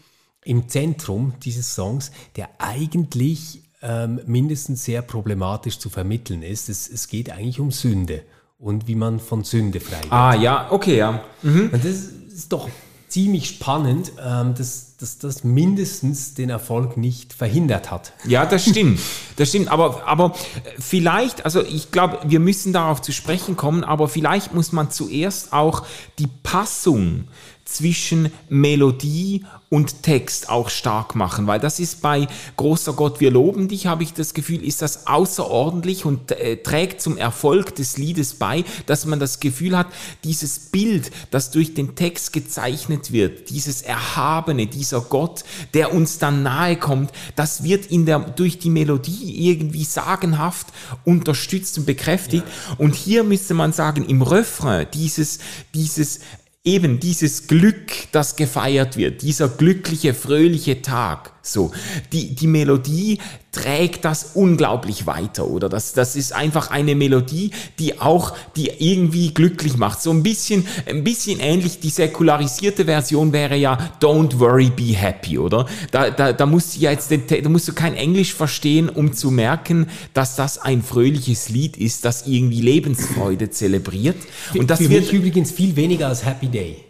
im 0.43 0.69
Zentrum 0.69 1.33
dieses 1.43 1.75
Songs, 1.75 2.11
der 2.35 2.49
eigentlich 2.57 3.63
ähm, 3.81 4.21
mindestens 4.25 4.83
sehr 4.83 5.01
problematisch 5.01 5.77
zu 5.79 5.89
vermitteln 5.89 6.41
ist. 6.41 6.69
Es, 6.69 6.89
es 6.89 7.07
geht 7.07 7.29
eigentlich 7.29 7.59
um 7.59 7.71
Sünde 7.71 8.23
und 8.57 8.87
wie 8.87 8.95
man 8.95 9.19
von 9.19 9.43
Sünde 9.43 9.79
frei 9.79 10.01
wird. 10.01 10.11
Ah 10.11 10.33
ja, 10.35 10.67
okay, 10.71 10.97
ja. 10.97 11.23
Mhm. 11.43 11.69
Und 11.71 11.83
das 11.85 11.95
ist 11.95 12.51
doch 12.51 12.69
ziemlich 13.07 13.47
spannend, 13.47 14.11
ähm, 14.23 14.53
dass, 14.55 14.97
dass 14.97 15.17
das 15.17 15.43
mindestens 15.43 16.33
den 16.33 16.49
Erfolg 16.49 16.97
nicht 16.97 17.33
verhindert 17.33 17.89
hat. 17.89 18.13
Ja, 18.25 18.45
das 18.45 18.67
stimmt. 18.67 18.99
Das 19.37 19.49
stimmt. 19.49 19.69
Aber, 19.69 20.05
aber 20.05 20.35
vielleicht, 20.79 21.45
also 21.45 21.63
ich 21.63 21.91
glaube, 21.91 22.19
wir 22.25 22.39
müssen 22.39 22.73
darauf 22.73 23.01
zu 23.01 23.11
sprechen 23.11 23.55
kommen, 23.55 23.83
aber 23.83 24.07
vielleicht 24.07 24.53
muss 24.53 24.71
man 24.71 24.91
zuerst 24.91 25.53
auch 25.53 25.85
die 26.19 26.27
Passung 26.43 27.25
zwischen 27.63 28.31
Melodie 28.49 29.45
und 29.69 30.01
Text 30.01 30.49
auch 30.49 30.69
stark 30.69 31.15
machen, 31.15 31.45
weil 31.45 31.59
das 31.59 31.79
ist 31.79 32.01
bei 32.01 32.27
Großer 32.55 32.93
Gott, 32.93 33.19
wir 33.19 33.31
loben 33.31 33.67
dich, 33.67 33.85
habe 33.85 34.03
ich 34.03 34.13
das 34.13 34.33
Gefühl, 34.33 34.63
ist 34.63 34.81
das 34.81 35.07
außerordentlich 35.07 36.05
und 36.05 36.31
äh, 36.31 36.55
trägt 36.57 37.01
zum 37.01 37.17
Erfolg 37.17 37.75
des 37.75 37.97
Liedes 37.97 38.35
bei, 38.35 38.63
dass 38.85 39.05
man 39.05 39.19
das 39.19 39.41
Gefühl 39.41 39.77
hat, 39.77 39.87
dieses 40.23 40.57
Bild, 40.57 41.11
das 41.31 41.51
durch 41.51 41.73
den 41.73 41.95
Text 41.95 42.31
gezeichnet 42.31 43.11
wird, 43.11 43.49
dieses 43.49 43.81
Erhabene, 43.81 44.67
dieser 44.67 45.01
Gott, 45.01 45.43
der 45.73 45.93
uns 45.93 46.17
dann 46.17 46.43
nahe 46.43 46.77
kommt, 46.77 47.11
das 47.35 47.63
wird 47.63 47.87
in 47.87 48.05
der, 48.05 48.19
durch 48.19 48.59
die 48.59 48.69
Melodie 48.69 49.49
irgendwie 49.49 49.83
sagenhaft 49.83 50.67
unterstützt 51.03 51.77
und 51.77 51.85
bekräftigt. 51.85 52.45
Ja. 52.47 52.75
Und 52.77 52.95
hier 52.95 53.25
müsste 53.25 53.53
man 53.53 53.73
sagen, 53.73 54.05
im 54.05 54.21
Refrain 54.21 54.87
dieses, 54.93 55.39
dieses 55.73 56.21
eben 56.67 56.99
dieses 56.99 57.47
Glück, 57.47 57.91
das 58.11 58.35
gefeiert 58.35 58.97
wird, 58.97 59.21
dieser 59.21 59.47
glückliche, 59.47 60.13
fröhliche 60.13 60.81
Tag, 60.81 61.31
so, 61.47 61.71
die, 62.11 62.35
die 62.35 62.47
Melodie 62.47 63.19
trägt 63.51 64.05
das 64.05 64.31
unglaublich 64.35 65.07
weiter, 65.07 65.47
oder? 65.47 65.67
Das, 65.69 65.93
das 65.93 66.15
ist 66.15 66.33
einfach 66.33 66.69
eine 66.69 66.95
Melodie, 66.95 67.51
die 67.79 67.99
auch, 67.99 68.35
die 68.55 68.69
irgendwie 68.77 69.33
glücklich 69.33 69.77
macht. 69.77 70.01
So 70.01 70.11
ein 70.11 70.21
bisschen, 70.21 70.65
ein 70.85 71.03
bisschen 71.03 71.39
ähnlich, 71.39 71.79
die 71.79 71.89
säkularisierte 71.89 72.85
Version 72.85 73.33
wäre 73.33 73.55
ja 73.55 73.77
Don't 73.99 74.39
worry, 74.39 74.69
be 74.69 74.95
happy, 74.95 75.39
oder? 75.39 75.65
Da, 75.91 76.09
da, 76.11 76.33
da 76.33 76.45
musst 76.45 76.75
du 76.75 76.81
ja 76.81 76.91
jetzt, 76.91 77.11
da 77.11 77.49
musst 77.49 77.67
du 77.67 77.73
kein 77.73 77.95
Englisch 77.95 78.33
verstehen, 78.33 78.89
um 78.89 79.13
zu 79.13 79.31
merken, 79.31 79.87
dass 80.13 80.35
das 80.35 80.59
ein 80.59 80.83
fröhliches 80.83 81.49
Lied 81.49 81.77
ist, 81.77 82.05
das 82.05 82.27
irgendwie 82.27 82.61
Lebensfreude 82.61 83.49
zelebriert. 83.49 84.17
Und 84.55 84.69
das 84.69 84.79
Für 84.79 84.89
wird 84.89 85.11
übrigens 85.11 85.51
viel 85.51 85.75
weniger 85.75 86.07
als 86.07 86.23
Happy 86.23 86.47
Day. 86.47 86.86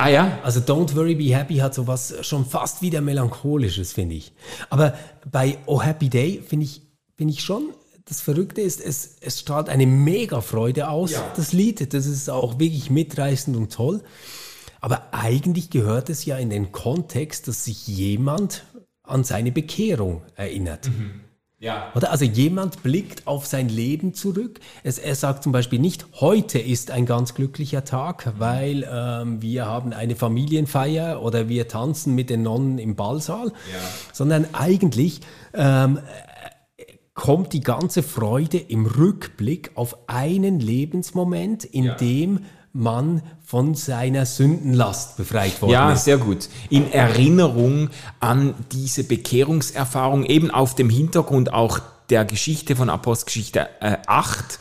Ah 0.00 0.08
ja? 0.08 0.38
Also 0.42 0.60
Don't 0.60 0.96
Worry 0.96 1.14
Be 1.14 1.36
Happy 1.36 1.56
hat 1.56 1.74
sowas 1.74 2.14
schon 2.22 2.46
fast 2.46 2.80
wieder 2.80 3.02
melancholisches, 3.02 3.92
finde 3.92 4.14
ich. 4.14 4.32
Aber 4.70 4.94
bei 5.30 5.58
Oh 5.66 5.82
Happy 5.82 6.08
Day 6.08 6.42
finde 6.46 6.64
ich, 6.64 6.80
finde 7.18 7.34
ich 7.34 7.42
schon, 7.42 7.74
das 8.06 8.22
Verrückte 8.22 8.62
ist, 8.62 8.80
es, 8.80 9.16
es 9.20 9.40
strahlt 9.40 9.68
eine 9.68 9.86
mega 9.86 10.40
Freude 10.40 10.88
aus, 10.88 11.10
ja. 11.12 11.32
das 11.36 11.52
Lied. 11.52 11.92
Das 11.92 12.06
ist 12.06 12.30
auch 12.30 12.58
wirklich 12.58 12.88
mitreißend 12.88 13.54
und 13.54 13.74
toll. 13.74 14.02
Aber 14.80 15.12
eigentlich 15.12 15.68
gehört 15.68 16.08
es 16.08 16.24
ja 16.24 16.38
in 16.38 16.48
den 16.48 16.72
Kontext, 16.72 17.46
dass 17.46 17.66
sich 17.66 17.86
jemand 17.86 18.64
an 19.02 19.22
seine 19.22 19.52
Bekehrung 19.52 20.22
erinnert. 20.34 20.88
Mhm. 20.88 21.20
Ja. 21.60 21.92
Oder? 21.94 22.10
Also 22.10 22.24
jemand 22.24 22.82
blickt 22.82 23.26
auf 23.26 23.46
sein 23.46 23.68
Leben 23.68 24.14
zurück. 24.14 24.60
Es, 24.82 24.98
er 24.98 25.14
sagt 25.14 25.42
zum 25.42 25.52
Beispiel 25.52 25.78
nicht, 25.78 26.06
heute 26.20 26.58
ist 26.58 26.90
ein 26.90 27.04
ganz 27.04 27.34
glücklicher 27.34 27.84
Tag, 27.84 28.32
weil 28.38 28.88
ähm, 28.90 29.42
wir 29.42 29.66
haben 29.66 29.92
eine 29.92 30.16
Familienfeier 30.16 31.22
oder 31.22 31.50
wir 31.50 31.68
tanzen 31.68 32.14
mit 32.14 32.30
den 32.30 32.42
Nonnen 32.42 32.78
im 32.78 32.96
Ballsaal, 32.96 33.48
ja. 33.48 33.78
sondern 34.10 34.46
eigentlich 34.54 35.20
ähm, 35.52 35.98
kommt 37.12 37.52
die 37.52 37.60
ganze 37.60 38.02
Freude 38.02 38.56
im 38.56 38.86
Rückblick 38.86 39.72
auf 39.74 40.08
einen 40.08 40.60
Lebensmoment, 40.60 41.66
in 41.66 41.84
ja. 41.84 41.94
dem 41.94 42.40
man 42.72 43.22
von 43.44 43.74
seiner 43.74 44.26
Sündenlast 44.26 45.16
befreit 45.16 45.60
worden 45.60 45.72
ja, 45.72 45.92
ist. 45.92 46.06
Ja, 46.06 46.16
sehr 46.16 46.18
gut. 46.18 46.48
In 46.68 46.92
Erinnerung 46.92 47.90
an 48.20 48.54
diese 48.72 49.04
Bekehrungserfahrung, 49.04 50.24
eben 50.24 50.50
auf 50.50 50.74
dem 50.74 50.88
Hintergrund 50.88 51.52
auch 51.52 51.80
der 52.10 52.24
Geschichte 52.24 52.76
von 52.76 52.90
Apostelgeschichte 52.90 53.68
äh, 53.80 53.96
8, 54.06 54.58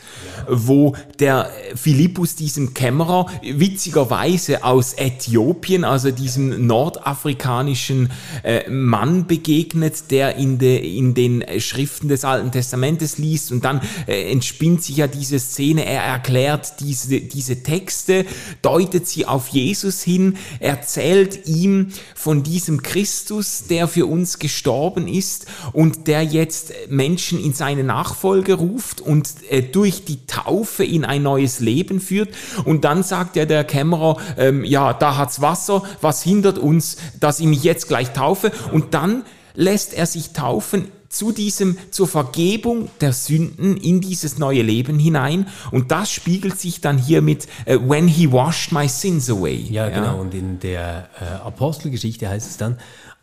wo 0.48 0.96
der 1.20 1.50
Philippus 1.76 2.36
diesem 2.36 2.74
Kämmerer 2.74 3.28
witzigerweise 3.42 4.64
aus 4.64 4.94
Äthiopien, 4.94 5.84
also 5.84 6.12
diesem 6.12 6.68
nordafrikanischen 6.68 8.12
äh, 8.44 8.70
Mann 8.70 9.28
begegnet, 9.28 10.12
der 10.12 10.36
in, 10.36 10.60
de, 10.60 10.98
in 10.98 11.14
den 11.14 11.44
Schriften 11.60 12.08
des 12.08 12.24
Alten 12.24 12.52
Testamentes 12.52 13.18
liest 13.18 13.52
und 13.52 13.66
dann 13.66 13.82
äh, 14.08 14.32
entspinnt 14.32 14.84
sich 14.84 14.98
ja 14.98 15.08
diese 15.08 15.40
Szene, 15.40 15.86
er 15.86 16.04
erklärt 16.04 16.80
diese, 16.80 17.22
diese 17.22 17.64
Texte, 17.64 18.26
deutet 18.62 19.08
sie 19.08 19.26
auf 19.26 19.48
Jesus 19.50 20.02
hin, 20.02 20.38
erzählt 20.60 21.48
ihm 21.48 21.92
von 22.16 22.44
diesem 22.44 22.84
Christus, 22.84 23.66
der 23.70 23.88
für 23.88 24.06
uns 24.06 24.40
gestorben 24.40 25.08
ist 25.08 25.48
und 25.74 26.08
der 26.08 26.24
jetzt 26.24 26.74
Menschen 26.90 27.39
in 27.40 27.54
seine 27.54 27.84
Nachfolge 27.84 28.54
ruft 28.56 29.02
und 29.02 29.30
äh, 29.50 29.62
durch 29.62 30.06
die 30.06 30.26
Taufe 30.26 30.84
in 30.84 31.06
ein 31.06 31.24
neues 31.24 31.60
Leben 31.60 32.00
führt. 32.00 32.30
Und 32.66 32.86
dann 32.86 33.04
sagt 33.04 33.36
ja 33.36 33.46
der 33.46 33.64
Kämmerer, 33.64 34.18
ähm, 34.38 34.64
ja, 34.64 34.94
da 34.94 35.18
hat's 35.18 35.42
Wasser, 35.42 35.84
was 36.02 36.22
hindert 36.22 36.58
uns, 36.58 36.98
dass 37.20 37.40
ich 37.40 37.48
mich 37.48 37.64
jetzt 37.64 37.88
gleich 37.88 38.14
taufe? 38.14 38.52
Und 38.72 38.94
dann 38.94 39.24
lässt 39.56 39.94
er 39.94 40.06
sich 40.06 40.32
taufen 40.34 40.92
zu 41.10 41.32
diesem, 41.32 41.78
zur 41.90 42.08
Vergebung 42.08 42.90
der 43.02 43.14
Sünden 43.14 43.78
in 43.78 44.00
dieses 44.00 44.38
neue 44.38 44.62
Leben 44.62 45.00
hinein. 45.00 45.48
Und 45.72 45.92
das 45.92 46.12
spiegelt 46.12 46.60
sich 46.60 46.82
dann 46.82 46.98
hier 46.98 47.22
mit 47.22 47.48
uh, 47.68 47.90
When 47.90 48.08
he 48.08 48.32
washed 48.32 48.72
my 48.72 48.88
sins 48.88 49.30
away. 49.30 49.56
Ja, 49.56 49.90
genau. 49.90 50.06
Ja. 50.06 50.12
Und 50.14 50.34
in 50.34 50.60
der 50.60 51.10
äh, 51.20 51.26
Apostelgeschichte 51.46 52.30
heißt 52.30 52.48
es 52.48 52.58
dann, 52.58 52.78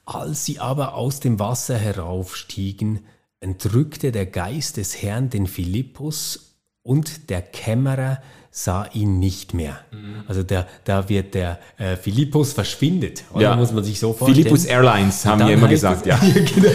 als 0.05 0.45
sie 0.45 0.59
aber 0.59 0.95
aus 0.95 1.21
dem 1.21 1.39
Wasser 1.39 1.77
heraufstiegen, 1.77 3.01
entrückte 3.47 4.11
der 4.11 4.27
Geist 4.27 4.77
des 4.77 5.01
Herrn 5.03 5.31
den 5.31 5.47
Philippus 5.47 6.57
und 6.83 7.31
der 7.31 7.43
Kämmerer 7.43 8.21
sah 8.51 8.89
ihn 8.93 9.21
nicht 9.21 9.55
mehr. 9.55 9.79
Mhm. 9.93 10.25
Also 10.27 10.43
der, 10.43 10.67
da 10.85 11.09
wird 11.09 11.35
der 11.35 11.61
äh, 11.79 11.95
Philippus 11.97 12.55
verschwindet. 12.55 13.23
Oder 13.33 13.43
ja. 13.43 13.55
muss 13.57 13.71
man 13.71 13.85
sich 13.85 14.01
so 14.01 14.13
vorstellen. 14.13 14.43
Philippus 14.43 14.65
Airlines 14.65 15.25
haben 15.25 15.47
wir 15.47 15.55
immer 15.55 15.69
gesagt, 15.69 16.07
es, 16.07 16.09
ja. 16.09 16.19
genau. 16.19 16.71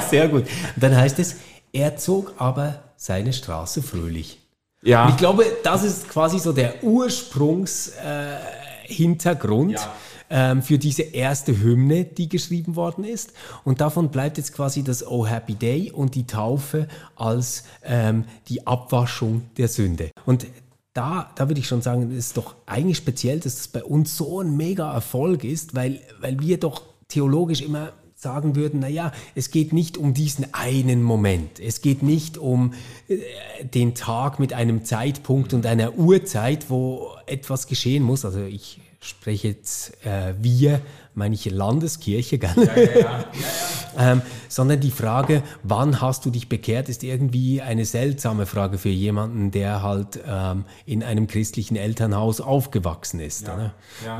Sehr 0.08 0.28
gut. 0.28 0.44
Und 0.44 0.82
dann 0.82 0.96
heißt 0.96 1.18
es, 1.18 1.36
er 1.72 1.98
zog 1.98 2.32
aber 2.38 2.84
seine 2.96 3.34
Straße 3.34 3.82
fröhlich. 3.82 4.38
Ja. 4.82 5.04
Und 5.04 5.10
ich 5.10 5.18
glaube, 5.18 5.44
das 5.64 5.84
ist 5.84 6.08
quasi 6.08 6.38
so 6.38 6.52
der 6.52 6.82
Ursprungshintergrund. 6.82 9.72
Äh, 9.72 9.74
ja 9.74 9.92
ähm, 10.30 10.62
für 10.62 10.78
diese 10.78 11.02
erste 11.02 11.60
Hymne, 11.60 12.04
die 12.04 12.28
geschrieben 12.28 12.76
worden 12.76 13.04
ist. 13.04 13.32
Und 13.64 13.80
davon 13.80 14.10
bleibt 14.10 14.38
jetzt 14.38 14.52
quasi 14.52 14.82
das 14.82 15.06
Oh 15.06 15.26
Happy 15.26 15.54
Day 15.54 15.90
und 15.90 16.14
die 16.14 16.26
Taufe 16.26 16.88
als 17.14 17.64
ähm, 17.84 18.24
die 18.48 18.66
Abwaschung 18.66 19.42
der 19.56 19.68
Sünde. 19.68 20.10
Und 20.24 20.46
da, 20.92 21.30
da 21.34 21.48
würde 21.48 21.60
ich 21.60 21.68
schon 21.68 21.82
sagen, 21.82 22.10
es 22.10 22.28
ist 22.28 22.36
doch 22.36 22.54
eigentlich 22.64 22.96
speziell, 22.96 23.38
dass 23.38 23.56
das 23.56 23.68
bei 23.68 23.84
uns 23.84 24.16
so 24.16 24.40
ein 24.40 24.56
mega 24.56 24.92
Erfolg 24.92 25.44
ist, 25.44 25.74
weil, 25.74 26.00
weil 26.20 26.40
wir 26.40 26.58
doch 26.58 26.82
theologisch 27.08 27.60
immer 27.60 27.92
sagen 28.14 28.56
würden, 28.56 28.80
naja, 28.80 29.12
es 29.34 29.50
geht 29.50 29.74
nicht 29.74 29.98
um 29.98 30.14
diesen 30.14 30.52
einen 30.54 31.02
Moment. 31.02 31.60
Es 31.60 31.82
geht 31.82 32.02
nicht 32.02 32.38
um 32.38 32.72
äh, 33.08 33.18
den 33.62 33.94
Tag 33.94 34.38
mit 34.38 34.54
einem 34.54 34.84
Zeitpunkt 34.86 35.52
und 35.52 35.66
einer 35.66 35.98
Uhrzeit, 35.98 36.70
wo 36.70 37.10
etwas 37.26 37.66
geschehen 37.66 38.02
muss. 38.02 38.24
Also 38.24 38.40
ich 38.40 38.80
spreche 39.06 39.48
jetzt 39.48 40.04
äh, 40.04 40.34
wir, 40.40 40.80
meine 41.14 41.34
ich 41.34 41.44
Landeskirche, 41.50 42.38
gell? 42.38 42.50
Ja, 42.56 42.76
ja, 42.76 42.98
ja. 43.00 43.24
Ähm, 43.98 44.22
sondern 44.48 44.80
die 44.80 44.90
Frage, 44.90 45.42
wann 45.62 46.00
hast 46.00 46.24
du 46.24 46.30
dich 46.30 46.48
bekehrt, 46.48 46.88
ist 46.88 47.02
irgendwie 47.02 47.62
eine 47.62 47.84
seltsame 47.84 48.46
Frage 48.46 48.78
für 48.78 48.88
jemanden, 48.88 49.50
der 49.50 49.82
halt 49.82 50.20
ähm, 50.26 50.64
in 50.84 51.02
einem 51.02 51.26
christlichen 51.26 51.76
Elternhaus 51.76 52.40
aufgewachsen 52.40 53.20
ist 53.20 53.50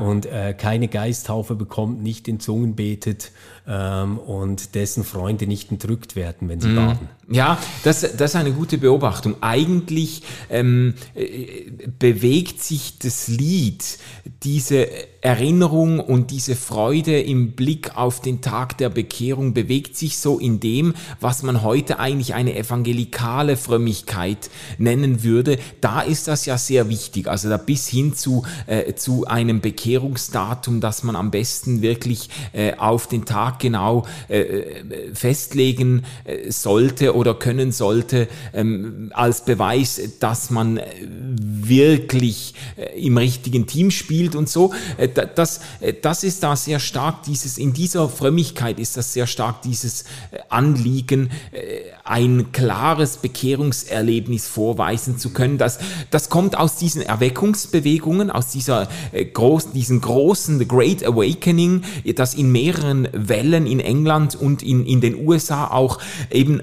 und 0.01 0.25
äh, 0.25 0.53
keine 0.53 0.87
Geisttaufe 0.87 1.55
bekommt, 1.55 2.01
nicht 2.01 2.27
in 2.27 2.39
Zungen 2.39 2.75
betet 2.75 3.31
ähm, 3.67 4.17
und 4.17 4.75
dessen 4.75 5.03
Freunde 5.03 5.45
nicht 5.45 5.71
entrückt 5.71 6.15
werden, 6.15 6.49
wenn 6.49 6.61
sie 6.61 6.69
mm. 6.69 6.75
baden. 6.75 7.09
Ja, 7.29 7.57
das, 7.83 8.01
das 8.01 8.31
ist 8.31 8.35
eine 8.35 8.53
gute 8.53 8.77
Beobachtung. 8.77 9.35
Eigentlich 9.41 10.23
ähm, 10.49 10.93
äh, 11.13 11.71
bewegt 11.99 12.61
sich 12.61 12.99
das 12.99 13.27
Lied, 13.27 13.97
diese 14.43 14.87
Erinnerung 15.21 15.99
und 15.99 16.31
diese 16.31 16.55
Freude 16.55 17.19
im 17.19 17.51
Blick 17.51 17.97
auf 17.97 18.21
den 18.21 18.41
Tag 18.41 18.77
der 18.77 18.89
Bekehrung 18.89 19.53
bewegt 19.53 19.66
sich 19.97 20.17
so 20.17 20.39
in 20.39 20.59
dem, 20.59 20.93
was 21.19 21.43
man 21.43 21.61
heute 21.61 21.99
eigentlich 21.99 22.33
eine 22.33 22.55
evangelikale 22.55 23.57
Frömmigkeit 23.57 24.49
nennen 24.77 25.23
würde. 25.23 25.57
Da 25.81 26.01
ist 26.01 26.27
das 26.27 26.45
ja 26.45 26.57
sehr 26.57 26.89
wichtig. 26.89 27.27
Also 27.27 27.49
da 27.49 27.57
bis 27.57 27.87
hin 27.87 28.15
zu, 28.15 28.43
äh, 28.65 28.93
zu 28.93 29.25
einem 29.25 29.61
Bekehrungsdatum, 29.61 30.81
das 30.81 31.03
man 31.03 31.15
am 31.15 31.31
besten 31.31 31.81
wirklich 31.81 32.29
äh, 32.53 32.73
auf 32.77 33.07
den 33.07 33.25
Tag 33.25 33.59
genau 33.59 34.05
äh, 34.29 34.39
äh 34.39 35.13
festlegen 35.13 36.03
äh, 36.25 36.51
sollte 36.51 37.15
oder 37.15 37.33
können 37.33 37.71
sollte, 37.71 38.27
ähm, 38.53 39.11
als 39.13 39.45
Beweis, 39.45 40.01
dass 40.19 40.49
man 40.49 40.77
äh, 40.77 40.83
wirklich 41.07 42.53
im 42.95 43.17
richtigen 43.17 43.67
Team 43.67 43.91
spielt 43.91 44.35
und 44.35 44.49
so. 44.49 44.73
Da- 45.13 45.25
das, 45.25 45.59
das 46.01 46.23
ist 46.23 46.43
da 46.43 46.55
sehr 46.55 46.79
stark, 46.79 47.23
dieses, 47.23 47.57
in 47.57 47.73
dieser 47.73 48.09
Frömmigkeit 48.09 48.79
ist 48.79 48.97
das 48.97 49.13
sehr 49.13 49.27
stark 49.27 49.56
dieses 49.63 50.03
äh, 50.31 50.39
Anliegen, 50.49 51.29
äh, 51.51 51.81
ein 52.03 52.51
klares 52.51 53.17
Bekehrungserlebnis 53.17 54.47
vorweisen 54.47 55.17
zu 55.17 55.31
können. 55.31 55.57
Das, 55.57 55.79
das 56.11 56.29
kommt 56.29 56.57
aus 56.57 56.77
diesen 56.77 57.01
Erweckungsbewegungen, 57.01 58.29
aus 58.31 58.49
dieser 58.49 58.87
äh, 59.11 59.25
großen, 59.25 59.73
diesen 59.73 60.01
großen 60.01 60.59
The 60.59 60.67
Great 60.67 61.05
Awakening, 61.05 61.83
das 62.15 62.33
in 62.33 62.51
mehreren 62.51 63.07
Wellen 63.13 63.67
in 63.67 63.79
England 63.79 64.35
und 64.35 64.63
in, 64.63 64.85
in 64.85 65.01
den 65.01 65.27
USA 65.27 65.67
auch 65.67 65.99
eben 66.31 66.61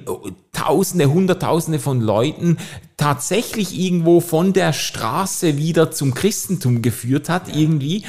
Tausende, 0.54 1.10
Hunderttausende 1.12 1.80
von 1.80 2.00
Leuten 2.00 2.58
tatsächlich 2.96 3.78
irgendwo 3.78 4.20
von 4.20 4.52
der 4.52 4.72
Straße 4.72 5.56
wieder 5.56 5.90
zum 5.90 6.14
Christentum 6.14 6.80
geführt 6.80 7.28
hat, 7.28 7.54
irgendwie. 7.54 8.04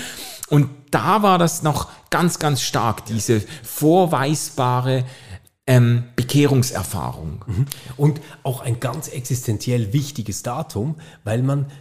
Und 0.50 0.70
da 0.92 1.24
war 1.24 1.38
das 1.38 1.64
noch 1.64 1.90
ganz, 2.10 2.40
ganz 2.40 2.62
stark, 2.62 3.06
diese 3.06 3.42
vorweisbare 3.64 5.06
ähm, 5.68 6.04
Bekehrungserfahrung. 6.16 7.44
Und 7.98 8.22
auch 8.44 8.62
ein 8.62 8.80
ganz 8.80 9.08
existenziell 9.08 9.94
wichtiges 9.94 10.44
Datum, 10.44 10.96
weil 11.24 11.42
man 11.42 11.72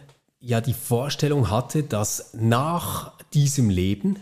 ja 0.41 0.61
die 0.61 0.75
Vorstellung 0.75 1.51
hatte, 1.51 1.83
dass 1.83 2.33
nach 2.35 3.13
diesem 3.33 3.71
Leben 3.71 4.19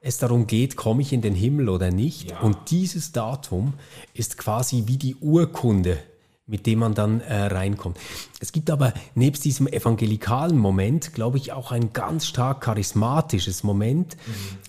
es 0.00 0.18
darum 0.18 0.46
geht, 0.46 0.76
komme 0.76 1.02
ich 1.02 1.12
in 1.12 1.22
den 1.22 1.34
Himmel 1.34 1.68
oder 1.68 1.90
nicht. 1.90 2.34
Und 2.42 2.70
dieses 2.70 3.12
Datum 3.12 3.74
ist 4.14 4.38
quasi 4.38 4.84
wie 4.86 4.96
die 4.96 5.16
Urkunde, 5.16 5.98
mit 6.48 6.66
dem 6.66 6.80
man 6.80 6.94
dann 6.94 7.20
äh, 7.20 7.44
reinkommt. 7.44 7.98
Es 8.40 8.50
gibt 8.50 8.70
aber 8.70 8.92
nebst 9.14 9.44
diesem 9.44 9.68
evangelikalen 9.68 10.58
Moment, 10.58 11.14
glaube 11.14 11.38
ich, 11.38 11.52
auch 11.52 11.70
ein 11.70 11.92
ganz 11.92 12.26
stark 12.26 12.62
charismatisches 12.62 13.62
Moment 13.62 14.16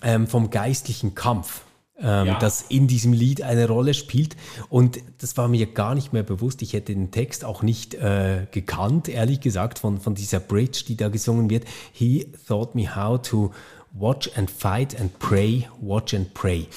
ähm, 0.03 0.27
vom 0.27 0.51
geistlichen 0.51 1.15
Kampf 1.15 1.63
ähm, 2.01 2.36
das 2.39 2.63
in 2.69 2.88
diesem 2.88 3.13
Lied 3.13 3.41
eine 3.41 3.67
Rolle 3.67 3.93
spielt. 3.93 4.36
Und 4.69 4.99
das 5.19 5.38
war 5.38 5.47
mir 5.47 5.65
gar 5.67 5.95
nicht 5.95 6.13
mehr 6.13 6.23
bewusst. 6.23 6.61
Ich 6.61 6.73
hätte 6.73 6.93
den 6.93 7.11
Text 7.11 7.43
auch 7.43 7.61
nicht 7.61 7.93
äh, 7.95 8.47
gekannt, 8.51 9.09
ehrlich 9.09 9.41
gesagt, 9.41 9.80
von, 9.80 9.99
von 9.99 10.15
dieser 10.15 10.39
Bridge, 10.39 10.84
die 10.88 10.95
da 10.95 11.09
gesungen 11.09 11.49
wird. 11.49 11.65
He 11.91 12.32
taught 12.47 12.75
me 12.75 12.95
how 12.95 13.21
to 13.21 13.51
watch 13.91 14.30
and 14.38 14.49
fight 14.49 14.99
and 14.99 15.17
pray, 15.19 15.67
watch 15.82 16.13
and 16.13 16.34
pray. 16.34 16.67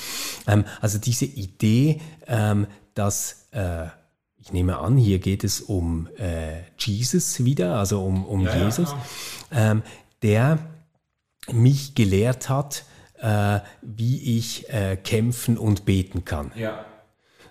Ähm, 0.47 0.65
also 0.81 0.99
diese 0.99 1.27
Idee, 1.27 2.01
ähm, 2.27 2.67
dass 2.95 3.47
äh, 3.53 3.87
ich 4.43 4.53
nehme 4.53 4.79
an, 4.79 4.97
hier 4.97 5.21
geht 5.21 5.45
es 5.45 5.61
um 5.61 6.09
äh, 6.19 6.63
Jesus 6.77 7.45
wieder, 7.45 7.77
also 7.77 8.05
um, 8.05 8.27
um 8.27 8.41
Jesus, 8.41 8.95
ähm, 9.53 9.83
der 10.23 10.59
mich 11.53 11.95
gelehrt 11.95 12.49
hat, 12.49 12.85
äh, 13.21 13.61
wie 13.83 14.39
ich 14.39 14.69
äh, 14.69 14.97
kämpfen 14.97 15.57
und 15.57 15.85
beten 15.85 16.25
kann. 16.25 16.51
Ja. 16.57 16.85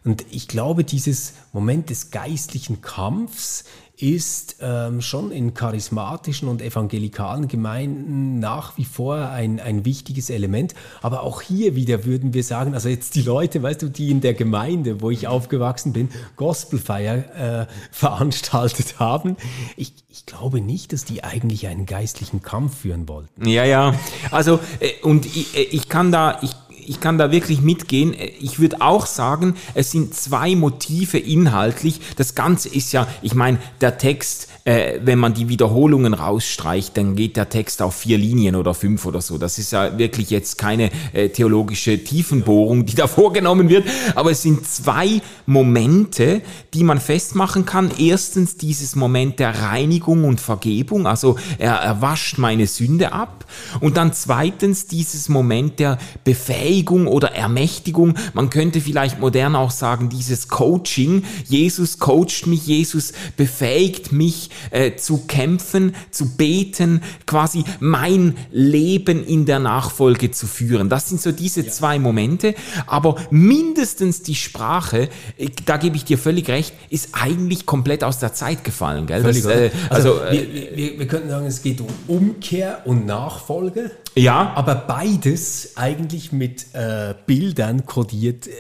Und 0.04 0.26
ich 0.32 0.50
glaube, 0.50 0.84
dieses 0.84 1.36
Moment 1.54 1.90
des 1.90 2.12
geistlichen 2.12 2.82
Kampfs 2.82 3.64
ist 4.02 4.58
ähm, 4.62 5.02
schon 5.02 5.32
in 5.32 5.54
charismatischen 5.54 6.48
und 6.48 6.62
evangelikalen 6.62 7.48
Gemeinden 7.48 8.40
nach 8.40 8.78
wie 8.78 8.86
vor 8.86 9.30
ein, 9.30 9.60
ein 9.60 9.86
wichtiges 9.86 10.30
Element. 10.30 10.74
Aber 11.02 11.22
auch 11.22 11.42
hier 11.42 11.76
wieder 11.76 12.04
würden 12.06 12.34
wir 12.34 12.44
sagen, 12.44 12.74
also 12.74 12.90
jetzt 12.90 13.16
die 13.16 13.22
Leute, 13.22 13.62
weißt 13.62 13.82
du, 13.84 13.90
die 13.90 14.10
in 14.10 14.22
der 14.22 14.34
Gemeinde, 14.34 15.02
wo 15.02 15.12
ich 15.12 15.28
aufgewachsen 15.28 15.94
bin, 15.94 16.10
Gospelfeier 16.36 17.68
äh, 17.68 17.68
veranstaltet 17.92 19.00
haben, 19.00 19.38
ich, 19.78 19.94
ich 20.10 20.26
glaube 20.26 20.62
nicht, 20.62 20.94
dass 20.94 21.06
die 21.06 21.24
eigentlich 21.24 21.68
einen 21.68 21.86
geistlichen 21.86 22.42
Kampf 22.42 22.80
führen 22.80 23.08
wollten. 23.08 23.48
Ja, 23.48 23.66
ja. 23.66 23.94
Also, 24.32 24.60
äh, 24.80 24.94
und 25.04 25.26
ich, 25.26 25.56
äh, 25.56 25.62
ich 25.62 25.90
kann 25.90 26.12
da, 26.12 26.40
ich, 26.42 26.52
ich 26.92 27.00
kann 27.00 27.18
da 27.18 27.32
wirklich 27.32 27.62
mitgehen. 27.62 28.14
Ich 28.42 28.60
würde 28.60 28.82
auch 28.82 29.06
sagen, 29.06 29.56
es 29.76 29.92
sind 29.92 30.14
zwei 30.14 30.58
Motive 30.58 31.18
inhaltlich. 31.18 32.02
Das 32.18 32.36
Ganze 32.36 32.68
ist 32.68 32.92
ja, 32.92 33.08
ich 33.22 33.34
meine, 33.34 33.60
der 33.80 33.98
Text, 33.98 34.50
äh, 34.64 35.00
wenn 35.04 35.18
man 35.18 35.34
die 35.34 35.50
Wiederholungen 35.50 36.14
rausstreicht, 36.14 36.96
dann 36.96 37.16
geht 37.16 37.36
der 37.36 37.50
Text 37.50 37.82
auf 37.82 37.96
vier 37.96 38.18
Linien 38.18 38.56
oder 38.56 38.74
fünf 38.76 39.06
oder 39.06 39.20
so. 39.20 39.38
Das 39.40 39.58
ist 39.58 39.72
ja 39.72 39.98
wirklich 39.98 40.30
jetzt 40.30 40.58
keine 40.58 40.92
äh, 41.14 41.30
theologische 41.30 42.04
Tiefenbohrung, 42.04 42.86
die 42.86 42.96
da 42.96 43.08
vorgenommen 43.22 43.70
wird. 43.70 43.86
Aber 44.14 44.32
es 44.32 44.44
sind 44.44 44.68
zwei 44.68 45.22
Momente, 45.48 46.42
die 46.76 46.84
man 46.84 47.00
festmachen 47.00 47.66
kann. 47.66 47.90
Erstens 47.98 48.56
dieses 48.58 48.96
Moment 48.96 49.40
der 49.40 49.62
Reinigung 49.64 50.26
und 50.26 50.40
Vergebung, 50.40 51.08
also 51.08 51.38
er, 51.58 51.74
er 51.76 52.02
wascht 52.02 52.38
meine 52.38 52.68
Sünde 52.68 53.14
ab. 53.14 53.46
Und 53.80 53.98
dann 53.98 54.14
zweitens 54.14 54.86
dieses 54.86 55.28
Moment 55.28 55.80
der 55.80 55.98
Befähigung 56.24 57.08
oder 57.08 57.34
Ermächtigung. 57.34 58.16
Man 58.34 58.52
könnte 58.52 58.80
vielleicht 58.80 59.20
modern 59.20 59.56
auch 59.56 59.72
sagen, 59.72 60.10
dieses 60.10 60.48
Coaching. 60.50 61.24
Jesus 61.46 61.98
coacht 61.98 62.46
mich, 62.46 62.68
Jesus 62.68 63.14
befähigt 63.36 64.12
mich 64.12 64.51
äh, 64.72 64.96
zu 64.96 65.26
kämpfen, 65.28 65.96
zu 66.12 66.36
beten, 66.36 67.02
quasi 67.26 67.64
mein 67.80 68.38
Leben 68.52 69.26
in 69.26 69.46
der 69.46 69.60
Nachfolge 69.60 70.32
zu 70.32 70.48
führen. 70.48 70.90
Das 70.90 71.10
sind 71.10 71.22
so 71.22 71.32
diese 71.32 71.68
zwei 71.68 72.00
Momente. 72.00 72.56
Aber 72.88 73.16
mindestens 73.30 74.22
die 74.22 74.36
Sprache, 74.36 75.10
äh, 75.38 75.50
da 75.66 75.78
gebe 75.78 75.96
ich 75.96 76.06
dir 76.06 76.18
völlig 76.18 76.50
recht, 76.50 76.74
ist 76.90 77.10
eigentlich 77.14 77.66
komplett 77.66 78.04
aus 78.04 78.20
der 78.20 78.34
Zeit 78.34 78.64
gefallen. 78.64 79.08
Gell? 79.08 79.24
Das, 79.24 79.46
äh, 79.46 79.72
also, 79.90 80.20
also, 80.20 80.26
äh, 80.26 80.32
wir, 80.32 80.78
wir, 80.78 81.00
wir 81.00 81.08
könnten 81.08 81.30
sagen, 81.30 81.46
es 81.46 81.62
geht 81.62 81.82
um 81.82 81.88
Umkehr 82.08 82.82
und 82.86 83.06
Nachfolge. 83.06 83.92
ja, 84.16 84.54
Aber 84.56 84.76
beides 84.76 85.74
eigentlich 85.76 86.32
mit 86.32 86.68
äh, 86.74 87.14
Bildern 87.26 87.86
kodiert, 87.86 88.48
äh, 88.48 88.52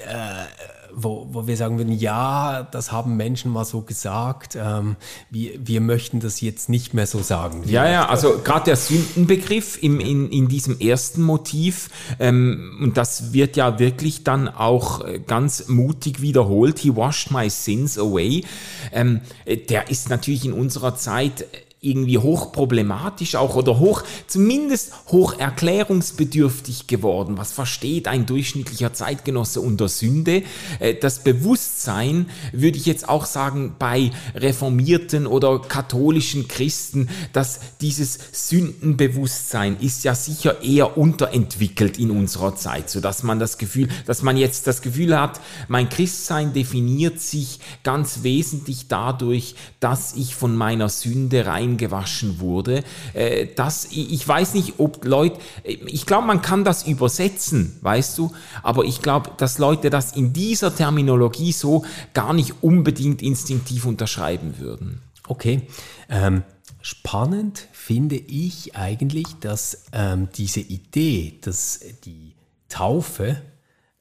wo, 0.93 1.27
wo 1.31 1.47
wir 1.47 1.57
sagen 1.57 1.77
würden, 1.77 1.93
ja, 1.93 2.67
das 2.71 2.91
haben 2.91 3.17
Menschen 3.17 3.51
mal 3.51 3.65
so 3.65 3.81
gesagt, 3.81 4.57
ähm, 4.59 4.95
wir, 5.29 5.53
wir 5.65 5.81
möchten 5.81 6.19
das 6.19 6.41
jetzt 6.41 6.69
nicht 6.69 6.93
mehr 6.93 7.07
so 7.07 7.21
sagen. 7.21 7.63
Ja, 7.65 7.87
ja, 7.89 8.07
also 8.07 8.39
gerade 8.43 8.65
der 8.65 8.75
Sündenbegriff 8.75 9.81
im, 9.81 9.99
in, 9.99 10.29
in 10.29 10.47
diesem 10.47 10.79
ersten 10.79 11.21
Motiv, 11.21 11.89
ähm, 12.19 12.79
und 12.81 12.97
das 12.97 13.33
wird 13.33 13.55
ja 13.55 13.79
wirklich 13.79 14.23
dann 14.23 14.47
auch 14.47 15.05
äh, 15.05 15.19
ganz 15.19 15.67
mutig 15.67 16.21
wiederholt, 16.21 16.79
he 16.79 16.95
washed 16.95 17.31
my 17.31 17.49
sins 17.49 17.97
away, 17.97 18.43
ähm, 18.91 19.21
äh, 19.45 19.57
der 19.57 19.89
ist 19.89 20.09
natürlich 20.09 20.45
in 20.45 20.53
unserer 20.53 20.95
Zeit 20.95 21.45
irgendwie 21.83 22.19
hochproblematisch 22.19 23.33
auch 23.33 23.55
oder 23.55 23.79
hoch, 23.79 24.03
zumindest 24.27 24.93
hoch 25.07 25.39
erklärungsbedürftig 25.39 26.85
geworden. 26.85 27.39
Was 27.39 27.53
versteht 27.53 28.07
ein 28.07 28.27
durchschnittlicher 28.27 28.93
Zeitgenosse 28.93 29.61
unter 29.61 29.89
Sünde? 29.89 30.43
Äh, 30.79 30.93
Das 30.93 31.23
Bewusstsein, 31.23 32.29
würde 32.51 32.77
ich 32.77 32.85
jetzt 32.85 33.09
auch 33.09 33.25
sagen, 33.25 33.75
bei 33.79 34.11
reformierten 34.35 35.25
oder 35.25 35.57
katholischen 35.57 36.47
Christen, 36.47 37.09
dass 37.33 37.59
dieses 37.81 38.19
Sündenbewusstsein 38.31 39.77
ist 39.79 40.03
ja 40.03 40.13
sicher 40.13 40.61
eher 40.61 40.99
unterentwickelt 40.99 41.97
in 41.97 42.11
unserer 42.11 42.55
Zeit, 42.55 42.91
so 42.91 42.99
dass 42.99 43.23
man 43.23 43.39
das 43.39 43.57
Gefühl, 43.57 43.89
dass 44.05 44.21
man 44.21 44.37
jetzt 44.37 44.67
das 44.67 44.83
Gefühl 44.83 45.19
hat, 45.19 45.41
mein 45.67 45.89
Christsein 45.89 46.53
definiert 46.53 47.19
sich 47.19 47.59
ganz 47.81 48.21
wesentlich 48.21 48.87
dadurch, 48.87 49.55
dass 49.79 50.13
ich 50.13 50.35
von 50.35 50.55
meiner 50.55 50.87
Sünde 50.87 51.47
reingewaschen 51.71 52.39
wurde. 52.39 52.83
Äh, 53.13 53.47
Das, 53.55 53.85
ich 53.85 54.11
ich 54.11 54.27
weiß 54.27 54.53
nicht, 54.53 54.75
ob 54.77 55.05
Leute, 55.05 55.39
ich 55.63 56.05
glaube, 56.05 56.27
man 56.27 56.41
kann 56.41 56.63
das 56.63 56.83
übersetzen, 56.83 57.77
weißt 57.81 58.17
du, 58.17 58.31
aber 58.63 58.83
ich 58.85 59.01
glaube, 59.01 59.31
dass 59.37 59.57
Leute 59.57 59.89
das 59.89 60.13
in 60.13 60.33
dieser 60.33 60.75
Terminologie 60.75 61.51
so 61.51 61.85
gar 62.13 62.33
nicht 62.33 62.55
unbedingt 62.61 63.21
instinktiv 63.21 63.85
unterschreiben 63.85 64.59
würden. 64.59 65.01
Okay. 65.27 65.63
Ähm, 66.09 66.43
spannend 66.81 67.67
finde 67.71 68.15
ich 68.15 68.75
eigentlich, 68.75 69.27
dass 69.39 69.85
ähm, 69.93 70.29
diese 70.35 70.59
Idee, 70.59 71.39
dass 71.41 71.79
die 72.03 72.35
Taufe 72.69 73.41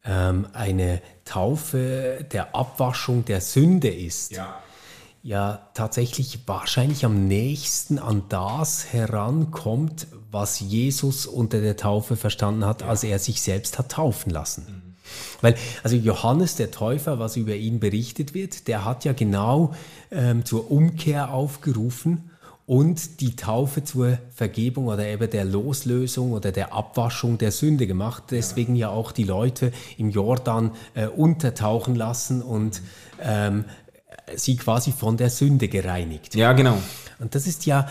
ähm, 0.05 0.47
eine 0.53 1.03
Taufe 1.25 2.27
der 2.33 2.55
Abwaschung 2.55 3.25
der 3.25 3.41
Sünde 3.41 3.89
ist, 3.89 4.33
ja 4.33 4.61
tatsächlich 5.75 6.41
wahrscheinlich 6.47 7.05
am 7.05 7.27
nächsten 7.29 7.99
an 7.99 8.23
das 8.29 8.93
herankommt, 8.93 10.07
was 10.31 10.61
Jesus 10.61 11.27
unter 11.27 11.61
der 11.61 11.77
Taufe 11.77 12.17
verstanden 12.17 12.65
hat, 12.65 12.83
als 12.83 13.05
er 13.05 13.19
sich 13.19 13.43
selbst 13.43 13.79
hat 13.79 13.91
taufen 13.91 14.31
lassen. 14.31 14.97
Weil, 15.41 15.57
also 15.83 15.97
Johannes 15.97 16.57
der 16.57 16.71
Täufer, 16.71 17.19
was 17.19 17.37
über 17.37 17.55
ihn 17.55 17.81
berichtet 17.81 18.33
wird, 18.33 18.69
der 18.69 18.85
hat 18.85 19.05
ja 19.05 19.13
genau 19.13 19.75
ähm, 20.11 20.45
zur 20.45 20.71
Umkehr 20.71 21.33
aufgerufen 21.33 22.31
und 22.67 23.21
die 23.21 23.35
Taufe 23.35 23.83
zur 23.83 24.19
Vergebung 24.31 24.87
oder 24.87 25.05
eben 25.05 25.29
der 25.29 25.45
Loslösung 25.45 26.33
oder 26.33 26.53
der 26.53 26.73
Abwaschung 26.73 27.37
der 27.37 27.51
Sünde 27.51 27.89
gemacht. 27.89 28.25
Deswegen 28.31 28.77
ja, 28.77 28.91
auch 28.91 29.11
die 29.11 29.25
Leute 29.25 29.73
im 29.99 30.11
Jordan 30.11 30.71
äh, 30.95 31.09
untertauchen 31.09 31.97
lassen 31.97 32.43
und 32.43 32.81
ähm, 33.21 33.65
sie 34.37 34.57
quasi 34.57 34.93
von 34.93 35.17
der 35.17 35.31
Sünde 35.31 35.69
gereinigt. 35.69 36.35
Ja, 36.35 36.53
genau. 36.53 36.79
Und 37.19 37.35
das 37.35 37.47
ist 37.47 37.67
ja 37.67 37.89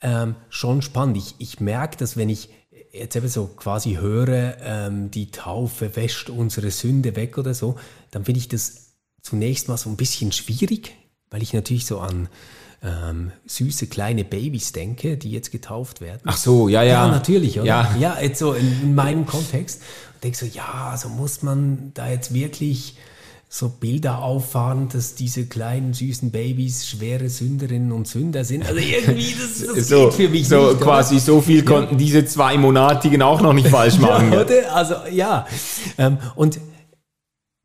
ähm, 0.00 0.34
schon 0.48 0.82
spannend. 0.82 1.16
Ich, 1.16 1.34
ich 1.38 1.60
merke, 1.60 1.96
dass 1.96 2.16
wenn 2.16 2.28
ich 2.28 2.50
jetzt 2.92 3.16
eben 3.16 3.28
so 3.28 3.46
quasi 3.46 3.94
höre, 3.94 4.56
ähm, 4.60 5.10
die 5.10 5.30
Taufe 5.30 5.96
wäscht 5.96 6.30
unsere 6.30 6.70
Sünde 6.70 7.16
weg 7.16 7.38
oder 7.38 7.54
so, 7.54 7.76
dann 8.10 8.24
finde 8.24 8.38
ich 8.38 8.48
das 8.48 8.92
zunächst 9.22 9.68
mal 9.68 9.76
so 9.76 9.90
ein 9.90 9.96
bisschen 9.96 10.32
schwierig, 10.32 10.94
weil 11.30 11.42
ich 11.42 11.52
natürlich 11.52 11.86
so 11.86 11.98
an 11.98 12.28
ähm, 12.82 13.32
süße 13.46 13.86
kleine 13.86 14.24
Babys 14.24 14.72
denke, 14.72 15.16
die 15.16 15.30
jetzt 15.30 15.50
getauft 15.50 16.00
werden. 16.00 16.20
Ach 16.24 16.36
so, 16.36 16.68
ja, 16.68 16.82
ja. 16.82 17.06
Ja, 17.06 17.08
natürlich, 17.08 17.58
oder? 17.58 17.66
Ja. 17.66 17.96
ja 17.98 18.20
jetzt 18.20 18.38
so 18.38 18.52
in, 18.52 18.82
in 18.82 18.94
meinem 18.94 19.26
Kontext. 19.26 19.80
Und 20.14 20.24
denke 20.24 20.36
so, 20.36 20.46
ja, 20.46 20.90
also 20.90 21.08
muss 21.08 21.42
man 21.42 21.92
da 21.94 22.08
jetzt 22.10 22.34
wirklich 22.34 22.96
so 23.54 23.68
Bilder 23.68 24.20
auffahren, 24.20 24.88
dass 24.88 25.14
diese 25.14 25.46
kleinen 25.46 25.94
süßen 25.94 26.32
Babys 26.32 26.88
schwere 26.88 27.28
Sünderinnen 27.28 27.92
und 27.92 28.08
Sünder 28.08 28.44
sind. 28.44 28.66
Also 28.66 28.80
irgendwie, 28.80 29.32
das, 29.32 29.76
das 29.76 29.88
so, 29.88 30.06
geht 30.06 30.14
für 30.14 30.28
mich 30.28 30.48
so 30.48 30.70
nicht. 30.70 30.80
quasi 30.80 31.20
so 31.20 31.40
viel 31.40 31.64
konnten 31.64 31.96
diese 31.96 32.24
zwei 32.26 32.58
Monatigen 32.58 33.22
auch 33.22 33.40
noch 33.40 33.52
nicht 33.52 33.68
falsch 33.68 33.98
machen. 34.00 34.32
Ja, 34.32 34.40
oder? 34.40 34.74
Also 34.74 34.94
ja. 35.08 35.46
Ähm, 35.98 36.18
und 36.34 36.58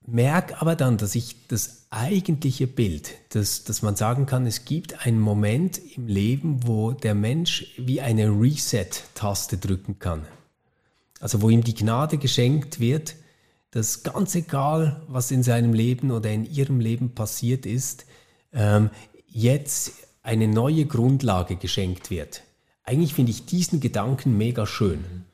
merke 0.05 0.61
aber 0.61 0.75
dann, 0.75 0.97
dass 0.97 1.15
ich 1.15 1.47
das 1.47 1.87
eigentliche 1.89 2.67
Bild, 2.67 3.15
dass, 3.29 3.63
dass 3.63 3.81
man 3.81 3.95
sagen 3.95 4.27
kann, 4.27 4.45
es 4.45 4.65
gibt 4.65 5.07
einen 5.07 5.19
Moment 5.19 5.81
im 5.95 6.05
Leben, 6.05 6.67
wo 6.67 6.91
der 6.91 7.15
Mensch 7.15 7.65
wie 7.77 7.99
eine 7.99 8.27
Reset-Taste 8.27 9.57
drücken 9.57 9.97
kann. 9.97 10.21
Also 11.19 11.41
wo 11.41 11.49
ihm 11.49 11.63
die 11.63 11.73
Gnade 11.73 12.19
geschenkt 12.19 12.79
wird, 12.79 13.15
dass 13.71 14.03
ganz 14.03 14.35
egal, 14.35 15.01
was 15.07 15.31
in 15.31 15.43
seinem 15.43 15.73
Leben 15.73 16.11
oder 16.11 16.31
in 16.31 16.45
ihrem 16.45 16.79
Leben 16.79 17.13
passiert 17.13 17.65
ist, 17.65 18.05
ähm, 18.51 18.89
jetzt 19.27 19.93
eine 20.23 20.47
neue 20.47 20.85
Grundlage 20.85 21.55
geschenkt 21.55 22.09
wird. 22.09 22.43
Eigentlich 22.83 23.13
finde 23.13 23.31
ich 23.31 23.45
diesen 23.45 23.79
Gedanken 23.79 24.37
mega 24.37 24.65
schön. 24.65 25.25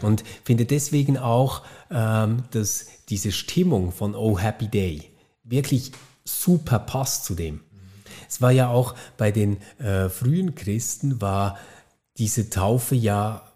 Und 0.00 0.24
finde 0.44 0.64
deswegen 0.64 1.18
auch, 1.18 1.62
ähm, 1.90 2.44
dass 2.50 2.86
diese 3.08 3.32
Stimmung 3.32 3.92
von 3.92 4.14
Oh 4.14 4.38
Happy 4.38 4.68
Day 4.68 5.10
wirklich 5.44 5.92
super 6.24 6.78
passt 6.78 7.24
zu 7.24 7.34
dem. 7.34 7.60
Es 8.28 8.40
war 8.40 8.50
ja 8.50 8.68
auch 8.68 8.94
bei 9.16 9.30
den 9.30 9.58
äh, 9.78 10.08
frühen 10.08 10.54
Christen, 10.54 11.20
war 11.20 11.58
diese 12.16 12.50
Taufe 12.50 12.94
ja 12.94 13.51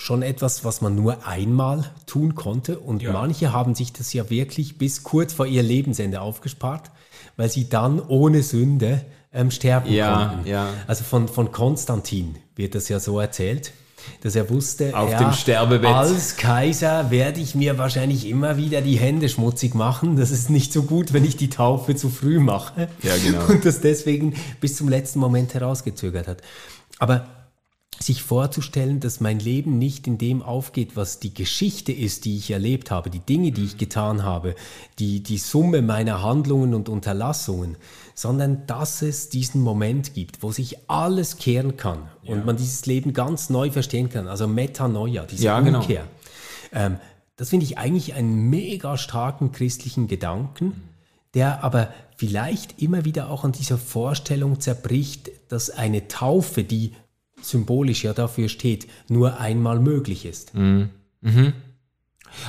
schon 0.00 0.22
etwas, 0.22 0.64
was 0.64 0.80
man 0.80 0.94
nur 0.94 1.26
einmal 1.26 1.84
tun 2.06 2.34
konnte. 2.34 2.78
Und 2.78 3.02
Ja. 3.02 3.12
manche 3.12 3.52
haben 3.52 3.74
sich 3.74 3.92
das 3.92 4.12
ja 4.14 4.30
wirklich 4.30 4.78
bis 4.78 5.02
kurz 5.02 5.34
vor 5.34 5.46
ihr 5.46 5.62
Lebensende 5.62 6.22
aufgespart, 6.22 6.90
weil 7.36 7.50
sie 7.50 7.68
dann 7.68 8.00
ohne 8.00 8.42
Sünde 8.42 9.04
ähm, 9.32 9.50
sterben 9.50 9.92
Ja, 9.92 10.26
konnten. 10.32 10.48
ja. 10.48 10.68
Also 10.86 11.04
von, 11.04 11.28
von 11.28 11.52
Konstantin 11.52 12.36
wird 12.56 12.74
das 12.74 12.88
ja 12.88 12.98
so 12.98 13.20
erzählt, 13.20 13.72
dass 14.22 14.34
er 14.34 14.48
wusste, 14.48 14.96
Auf 14.96 15.10
ja, 15.10 15.18
dem 15.18 15.32
Sterbebett. 15.32 15.90
als 15.90 16.36
Kaiser 16.38 17.10
werde 17.10 17.38
ich 17.38 17.54
mir 17.54 17.76
wahrscheinlich 17.76 18.26
immer 18.26 18.56
wieder 18.56 18.80
die 18.80 18.96
Hände 18.98 19.28
schmutzig 19.28 19.74
machen. 19.74 20.16
Das 20.16 20.30
ist 20.30 20.48
nicht 20.48 20.72
so 20.72 20.82
gut, 20.84 21.12
wenn 21.12 21.26
ich 21.26 21.36
die 21.36 21.50
Taufe 21.50 21.94
zu 21.94 22.08
früh 22.08 22.40
mache. 22.40 22.88
Ja, 23.02 23.12
genau. 23.22 23.44
Und 23.48 23.66
das 23.66 23.82
deswegen 23.82 24.34
bis 24.62 24.76
zum 24.76 24.88
letzten 24.88 25.18
Moment 25.18 25.52
herausgezögert 25.52 26.26
hat. 26.26 26.38
Aber 26.98 27.26
sich 28.02 28.22
vorzustellen, 28.22 29.00
dass 29.00 29.20
mein 29.20 29.38
Leben 29.38 29.78
nicht 29.78 30.06
in 30.06 30.16
dem 30.16 30.42
aufgeht, 30.42 30.96
was 30.96 31.20
die 31.20 31.34
Geschichte 31.34 31.92
ist, 31.92 32.24
die 32.24 32.36
ich 32.36 32.50
erlebt 32.50 32.90
habe, 32.90 33.10
die 33.10 33.20
Dinge, 33.20 33.52
die 33.52 33.64
ich 33.64 33.76
getan 33.76 34.22
habe, 34.22 34.54
die, 34.98 35.22
die 35.22 35.36
Summe 35.38 35.82
meiner 35.82 36.22
Handlungen 36.22 36.72
und 36.72 36.88
Unterlassungen, 36.88 37.76
sondern 38.14 38.66
dass 38.66 39.02
es 39.02 39.28
diesen 39.28 39.60
Moment 39.60 40.14
gibt, 40.14 40.42
wo 40.42 40.50
sich 40.50 40.78
alles 40.88 41.36
kehren 41.36 41.76
kann 41.76 42.08
und 42.24 42.46
man 42.46 42.56
dieses 42.56 42.86
Leben 42.86 43.12
ganz 43.12 43.50
neu 43.50 43.70
verstehen 43.70 44.08
kann, 44.08 44.28
also 44.28 44.46
Metanoia, 44.48 45.24
diese 45.24 45.44
Ja, 45.44 45.60
genau. 45.60 45.80
Umkehr. 45.80 46.06
Ähm, 46.72 46.96
das 47.36 47.50
finde 47.50 47.64
ich 47.64 47.78
eigentlich 47.78 48.14
einen 48.14 48.50
mega 48.50 48.96
starken 48.96 49.52
christlichen 49.52 50.08
Gedanken, 50.08 50.82
der 51.34 51.64
aber 51.64 51.88
vielleicht 52.16 52.82
immer 52.82 53.04
wieder 53.04 53.30
auch 53.30 53.44
an 53.44 53.52
dieser 53.52 53.78
Vorstellung 53.78 54.60
zerbricht, 54.60 55.30
dass 55.48 55.70
eine 55.70 56.08
Taufe, 56.08 56.64
die 56.64 56.92
symbolisch 57.42 58.04
ja 58.04 58.12
dafür 58.12 58.48
steht, 58.48 58.88
nur 59.08 59.38
einmal 59.38 59.80
möglich 59.80 60.24
ist. 60.24 60.52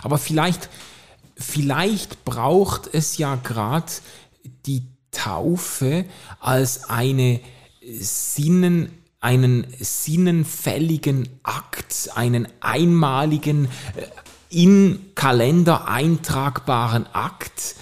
Aber 0.04 0.18
vielleicht, 0.18 0.70
vielleicht 1.36 2.24
braucht 2.26 2.94
es 2.94 3.18
ja 3.18 3.36
gerade 3.36 3.92
die 4.66 4.84
Taufe 5.12 6.06
als 6.40 6.90
eine 6.90 7.40
Sinnen, 8.00 8.92
einen 9.20 9.68
sinnenfälligen 9.80 11.30
Akt, 11.44 12.10
einen 12.16 12.48
einmaligen, 12.62 13.66
äh, 13.66 13.70
in 14.50 15.00
Kalender 15.16 15.88
eintragbaren 15.88 17.06
Akt, 17.14 17.76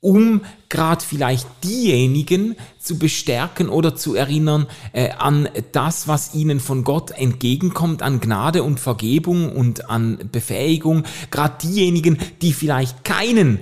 um 0.00 0.42
gerade 0.68 1.04
vielleicht 1.04 1.46
diejenigen 1.64 2.54
zu 2.78 2.98
bestärken 2.98 3.68
oder 3.68 3.96
zu 3.96 4.14
erinnern 4.14 4.66
äh, 4.92 5.10
an 5.10 5.48
das, 5.72 6.06
was 6.06 6.34
ihnen 6.34 6.60
von 6.60 6.84
Gott 6.84 7.10
entgegenkommt, 7.10 8.02
an 8.02 8.20
Gnade 8.20 8.62
und 8.62 8.78
Vergebung 8.78 9.50
und 9.50 9.90
an 9.90 10.18
Befähigung. 10.30 11.04
Gerade 11.30 11.56
diejenigen, 11.62 12.18
die 12.42 12.52
vielleicht 12.52 13.04
keinen 13.04 13.58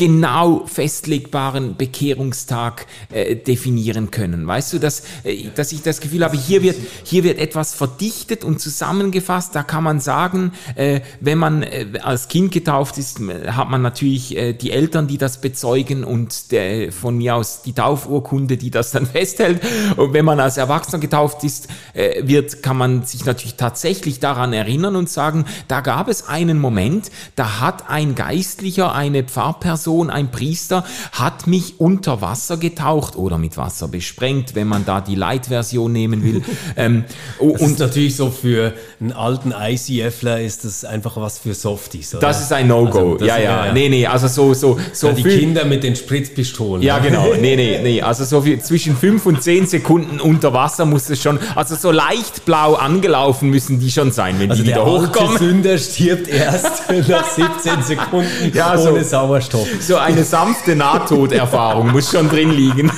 genau 0.00 0.64
festlegbaren 0.64 1.76
Bekehrungstag 1.76 2.86
äh, 3.12 3.36
definieren 3.36 4.10
können. 4.10 4.46
Weißt 4.46 4.72
du, 4.72 4.78
dass, 4.78 5.02
äh, 5.24 5.48
dass 5.54 5.72
ich 5.72 5.82
das 5.82 6.00
Gefühl 6.00 6.24
habe, 6.24 6.38
hier 6.38 6.62
wird, 6.62 6.76
hier 7.04 7.22
wird 7.22 7.38
etwas 7.38 7.74
verdichtet 7.74 8.42
und 8.42 8.62
zusammengefasst. 8.62 9.54
Da 9.54 9.62
kann 9.62 9.84
man 9.84 10.00
sagen, 10.00 10.52
äh, 10.74 11.02
wenn 11.20 11.36
man 11.36 11.62
äh, 11.62 11.86
als 12.02 12.28
Kind 12.28 12.50
getauft 12.50 12.96
ist, 12.96 13.20
hat 13.20 13.68
man 13.68 13.82
natürlich 13.82 14.34
äh, 14.34 14.54
die 14.54 14.70
Eltern, 14.70 15.06
die 15.06 15.18
das 15.18 15.42
bezeugen 15.42 16.02
und 16.02 16.50
der, 16.50 16.92
von 16.92 17.18
mir 17.18 17.34
aus 17.34 17.60
die 17.60 17.74
Taufurkunde, 17.74 18.56
die 18.56 18.70
das 18.70 18.92
dann 18.92 19.04
festhält. 19.12 19.60
Und 19.98 20.14
wenn 20.14 20.24
man 20.24 20.40
als 20.40 20.56
Erwachsener 20.56 20.98
getauft 20.98 21.44
ist, 21.44 21.68
äh, 21.92 22.26
wird, 22.26 22.62
kann 22.62 22.78
man 22.78 23.04
sich 23.04 23.26
natürlich 23.26 23.56
tatsächlich 23.56 24.18
daran 24.18 24.54
erinnern 24.54 24.96
und 24.96 25.10
sagen, 25.10 25.44
da 25.68 25.82
gab 25.82 26.08
es 26.08 26.26
einen 26.26 26.58
Moment, 26.58 27.10
da 27.36 27.60
hat 27.60 27.90
ein 27.90 28.14
Geistlicher, 28.14 28.94
eine 28.94 29.24
Pfarrperson, 29.24 29.89
ein 30.10 30.30
Priester, 30.30 30.84
hat 31.12 31.46
mich 31.46 31.74
unter 31.78 32.20
Wasser 32.22 32.56
getaucht 32.56 33.16
oder 33.16 33.38
mit 33.38 33.56
Wasser 33.56 33.88
besprengt, 33.88 34.54
wenn 34.54 34.68
man 34.68 34.84
da 34.84 35.00
die 35.00 35.14
Light-Version 35.16 35.92
nehmen 35.92 36.22
will. 36.22 36.42
ähm, 36.76 37.04
oh, 37.38 37.52
Das 37.52 37.60
ist 37.62 37.66
und 37.66 37.78
natürlich 37.80 38.16
so 38.16 38.30
für 38.30 38.72
einen 39.00 39.12
alten 39.12 39.52
ICFler 39.58 40.40
ist 40.40 40.64
das 40.64 40.84
einfach 40.84 41.16
was 41.16 41.38
für 41.38 41.54
Softies. 41.54 42.14
Oder? 42.14 42.28
das 42.28 42.40
ist 42.42 42.52
ein 42.52 42.68
No-Go. 42.68 43.14
Also, 43.14 43.24
ja, 43.24 43.38
ja, 43.38 43.66
ja. 43.66 43.72
Nee, 43.72 43.88
nee, 43.88 44.06
also 44.06 44.28
so, 44.28 44.54
so, 44.54 44.78
so 44.92 45.08
Ja, 45.08 45.12
die 45.14 45.22
viel- 45.22 45.38
Kinder 45.40 45.64
mit 45.64 45.82
den 45.82 45.96
Spritzpistolen. 45.96 46.82
Ja, 46.82 46.98
genau. 46.98 47.26
Nee, 47.40 47.56
nee, 47.56 47.80
nee. 47.82 48.02
Also 48.02 48.24
so 48.24 48.42
viel 48.42 48.60
zwischen 48.60 48.96
fünf 48.96 49.24
und 49.26 49.42
zehn 49.42 49.66
Sekunden 49.66 50.20
unter 50.20 50.52
Wasser 50.52 50.84
muss 50.84 51.08
es 51.10 51.20
schon, 51.22 51.38
also 51.54 51.74
so 51.74 51.90
leicht 51.90 52.44
blau 52.44 52.74
angelaufen 52.74 53.48
müssen 53.50 53.80
die 53.80 53.90
schon 53.90 54.12
sein, 54.12 54.36
wenn 54.38 54.50
Also 54.50 54.62
die 54.62 54.68
der 54.68 54.76
wieder 54.76 54.86
hochkommen. 54.86 55.38
Sünder 55.38 55.78
stirbt 55.78 56.28
erst 56.28 56.82
nach 57.08 57.24
17 57.24 57.82
Sekunden 57.82 58.52
Ja, 58.54 58.76
so. 58.76 58.90
ohne 58.90 59.04
Sauerstoff. 59.04 59.66
So 59.78 59.96
eine 59.96 60.24
sanfte 60.24 60.74
Nahtoderfahrung 60.76 61.92
muss 61.92 62.10
schon 62.10 62.28
drin 62.28 62.50
liegen. 62.50 62.90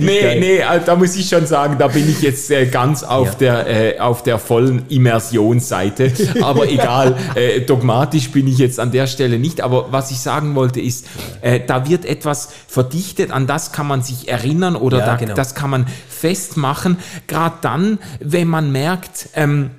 nee, 0.00 0.20
geil. 0.20 0.40
nee, 0.40 0.62
also 0.62 0.86
da 0.86 0.96
muss 0.96 1.16
ich 1.16 1.28
schon 1.28 1.46
sagen, 1.46 1.76
da 1.78 1.88
bin 1.88 2.08
ich 2.08 2.22
jetzt 2.22 2.50
äh, 2.50 2.66
ganz 2.66 3.02
auf, 3.02 3.32
Ja. 3.40 3.62
der, 3.62 3.96
äh, 3.96 3.98
auf 4.00 4.22
der 4.22 4.38
vollen 4.38 4.86
Immersionsseite. 4.88 6.12
Aber 6.42 6.68
egal, 6.68 7.16
äh, 7.34 7.60
dogmatisch 7.60 8.30
bin 8.30 8.46
ich 8.46 8.58
jetzt 8.58 8.80
an 8.80 8.90
der 8.92 9.06
Stelle 9.06 9.38
nicht. 9.38 9.60
Aber 9.60 9.92
was 9.92 10.10
ich 10.10 10.20
sagen 10.20 10.54
wollte 10.54 10.80
ist, 10.80 11.06
äh, 11.40 11.60
da 11.64 11.88
wird 11.88 12.04
etwas 12.04 12.48
verdichtet, 12.68 13.30
an 13.30 13.46
das 13.46 13.72
kann 13.72 13.86
man 13.86 14.02
sich 14.02 14.28
erinnern 14.28 14.76
oder 14.76 14.98
Ja, 14.98 15.06
da, 15.06 15.16
genau. 15.16 15.34
das 15.34 15.54
kann 15.54 15.70
man 15.70 15.86
festmachen. 16.08 16.98
Gerade 17.26 17.56
dann, 17.60 17.98
wenn 18.20 18.48
man 18.48 18.72
merkt, 18.72 19.28
ähm, 19.34 19.70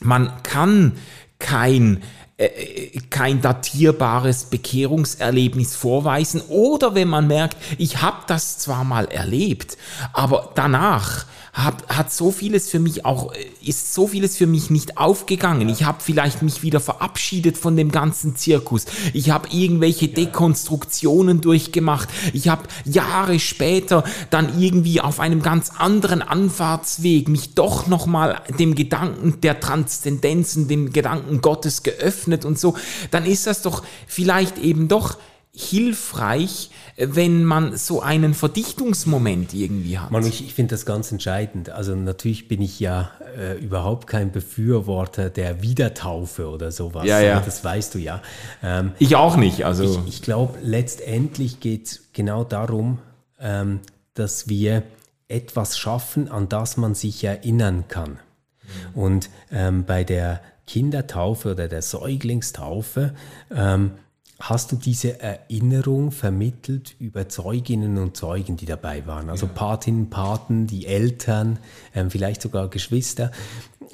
man 0.00 0.30
kann 0.42 0.92
kein 1.38 2.02
äh, 2.38 3.00
kein 3.08 3.40
datierbares 3.40 4.44
Bekehrungserlebnis 4.44 5.74
vorweisen. 5.74 6.42
Oder 6.48 6.94
wenn 6.94 7.08
man 7.08 7.26
merkt, 7.26 7.56
ich 7.78 8.02
habe 8.02 8.18
das 8.26 8.58
zwar 8.58 8.84
mal 8.84 9.06
erlebt, 9.06 9.78
aber 10.12 10.52
danach 10.54 11.24
hat, 11.56 11.88
hat 11.88 12.12
so 12.12 12.30
vieles 12.30 12.70
für 12.70 12.78
mich 12.78 13.06
auch, 13.06 13.32
äh, 13.32 13.38
ist 13.62 13.94
so 13.94 14.06
vieles 14.06 14.36
für 14.36 14.46
mich 14.46 14.68
nicht 14.68 14.98
aufgegangen. 14.98 15.70
Ich 15.70 15.84
habe 15.84 15.98
vielleicht 16.02 16.42
mich 16.42 16.62
wieder 16.62 16.80
verabschiedet 16.80 17.56
von 17.56 17.76
dem 17.76 17.90
ganzen 17.90 18.36
Zirkus. 18.36 18.84
Ich 19.14 19.30
habe 19.30 19.48
irgendwelche 19.50 20.08
Dekonstruktionen 20.08 21.40
durchgemacht. 21.40 22.10
Ich 22.34 22.48
habe 22.48 22.64
Jahre 22.84 23.40
später 23.40 24.04
dann 24.28 24.60
irgendwie 24.60 25.00
auf 25.00 25.18
einem 25.18 25.42
ganz 25.42 25.70
anderen 25.78 26.20
Anfahrtsweg 26.20 27.28
mich 27.28 27.54
doch 27.54 27.86
nochmal 27.86 28.42
dem 28.58 28.74
Gedanken 28.74 29.40
der 29.40 29.58
Transzendenzen, 29.58 30.68
dem 30.68 30.92
Gedanken 30.92 31.40
Gottes 31.40 31.82
geöffnet 31.82 32.44
und 32.44 32.58
so. 32.58 32.76
Dann 33.10 33.24
ist 33.24 33.46
das 33.46 33.62
doch 33.62 33.82
vielleicht 34.06 34.58
eben 34.58 34.88
doch 34.88 35.16
hilfreich, 35.58 36.70
wenn 36.98 37.44
man 37.44 37.78
so 37.78 38.02
einen 38.02 38.34
Verdichtungsmoment 38.34 39.54
irgendwie 39.54 39.98
hat. 39.98 40.10
Manu, 40.10 40.26
ich, 40.26 40.44
ich 40.44 40.52
finde 40.52 40.74
das 40.74 40.84
ganz 40.84 41.10
entscheidend. 41.10 41.70
Also 41.70 41.96
natürlich 41.96 42.46
bin 42.46 42.60
ich 42.60 42.78
ja 42.78 43.10
äh, 43.38 43.58
überhaupt 43.58 44.06
kein 44.06 44.32
Befürworter 44.32 45.30
der 45.30 45.62
Wiedertaufe 45.62 46.50
oder 46.50 46.70
sowas. 46.70 47.06
Ja, 47.06 47.20
ja. 47.20 47.40
Das 47.40 47.64
weißt 47.64 47.94
du 47.94 47.98
ja. 47.98 48.20
Ähm, 48.62 48.92
ich 48.98 49.16
auch 49.16 49.36
nicht. 49.36 49.64
Also 49.64 49.84
ich, 49.84 50.16
ich 50.16 50.22
glaube, 50.22 50.58
letztendlich 50.62 51.60
geht 51.60 51.86
es 51.86 52.12
genau 52.12 52.44
darum, 52.44 52.98
ähm, 53.40 53.80
dass 54.12 54.48
wir 54.48 54.82
etwas 55.28 55.78
schaffen, 55.78 56.30
an 56.30 56.50
das 56.50 56.76
man 56.76 56.94
sich 56.94 57.24
erinnern 57.24 57.84
kann. 57.88 58.10
Mhm. 58.10 59.00
Und 59.00 59.30
ähm, 59.50 59.84
bei 59.86 60.04
der 60.04 60.42
Kindertaufe 60.66 61.52
oder 61.52 61.68
der 61.68 61.80
Säuglingstaufe 61.80 63.14
ähm, 63.54 63.92
hast 64.40 64.72
du 64.72 64.76
diese 64.76 65.20
Erinnerung 65.20 66.12
vermittelt 66.12 66.94
über 66.98 67.28
Zeuginnen 67.28 67.98
und 67.98 68.16
Zeugen, 68.16 68.56
die 68.56 68.66
dabei 68.66 69.06
waren? 69.06 69.30
Also 69.30 69.46
ja. 69.46 69.52
Patinnen, 69.52 70.10
Paten, 70.10 70.66
die 70.66 70.86
Eltern, 70.86 71.58
ähm, 71.94 72.10
vielleicht 72.10 72.42
sogar 72.42 72.68
Geschwister, 72.68 73.30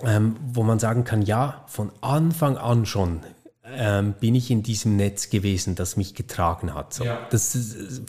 ähm, 0.03 0.37
wo 0.53 0.63
man 0.63 0.79
sagen 0.79 1.05
kann, 1.05 1.23
ja, 1.23 1.65
von 1.67 1.93
Anfang 2.01 2.57
an 2.57 2.87
schon 2.87 3.21
ähm, 3.65 4.15
bin 4.19 4.35
ich 4.35 4.51
in 4.51 4.65
diesem 4.65 4.97
Netz 4.97 5.31
gewesen, 5.31 5.77
das 5.77 5.97
mich 5.97 6.15
getragen 6.15 6.75
hat. 6.75 6.93
So. 6.93 7.05
Ja. 7.05 7.29
Das 7.31 7.57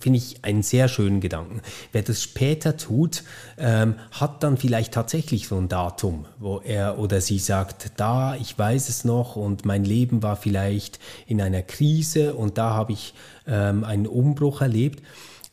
finde 0.02 0.18
ich 0.18 0.44
einen 0.44 0.64
sehr 0.64 0.88
schönen 0.88 1.22
Gedanken. 1.22 1.62
Wer 1.92 2.02
das 2.02 2.24
später 2.24 2.76
tut, 2.76 3.24
ähm, 3.58 3.96
hat 4.12 4.42
dann 4.42 4.58
vielleicht 4.58 4.94
tatsächlich 4.94 5.48
so 5.48 5.58
ein 5.58 5.70
Datum, 5.70 6.26
wo 6.40 6.60
er 6.60 6.98
oder 6.98 7.22
sie 7.22 7.38
sagt, 7.38 7.92
da, 7.98 8.36
ich 8.36 8.58
weiß 8.58 8.90
es 8.90 9.06
noch 9.06 9.36
und 9.36 9.64
mein 9.64 9.86
Leben 9.86 10.24
war 10.24 10.38
vielleicht 10.38 11.00
in 11.28 11.40
einer 11.40 11.62
Krise 11.62 12.34
und 12.34 12.58
da 12.58 12.72
habe 12.72 12.94
ich 12.94 13.14
ähm, 13.46 13.84
einen 13.84 14.08
Umbruch 14.08 14.62
erlebt. 14.62 15.04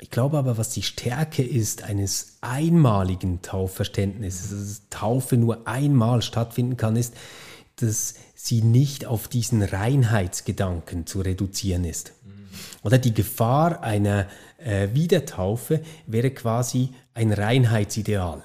Ich 0.00 0.10
glaube 0.10 0.38
aber, 0.38 0.56
was 0.56 0.70
die 0.70 0.82
Stärke 0.82 1.42
ist 1.42 1.82
eines 1.82 2.38
einmaligen 2.40 3.42
Taufverständnisses, 3.42 4.48
dass 4.48 4.88
Taufe 4.88 5.36
nur 5.36 5.68
einmal 5.68 6.22
stattfinden 6.22 6.78
kann, 6.78 6.96
ist, 6.96 7.14
dass 7.76 8.14
sie 8.46 8.62
nicht 8.62 9.06
auf 9.06 9.28
diesen 9.28 9.62
Reinheitsgedanken 9.62 11.06
zu 11.06 11.20
reduzieren 11.20 11.84
ist. 11.84 12.12
Oder 12.82 12.98
die 12.98 13.14
Gefahr 13.14 13.82
einer 13.82 14.26
äh, 14.58 14.88
Wiedertaufe 14.92 15.80
wäre 16.06 16.30
quasi 16.30 16.90
ein 17.14 17.32
Reinheitsideal. 17.32 18.42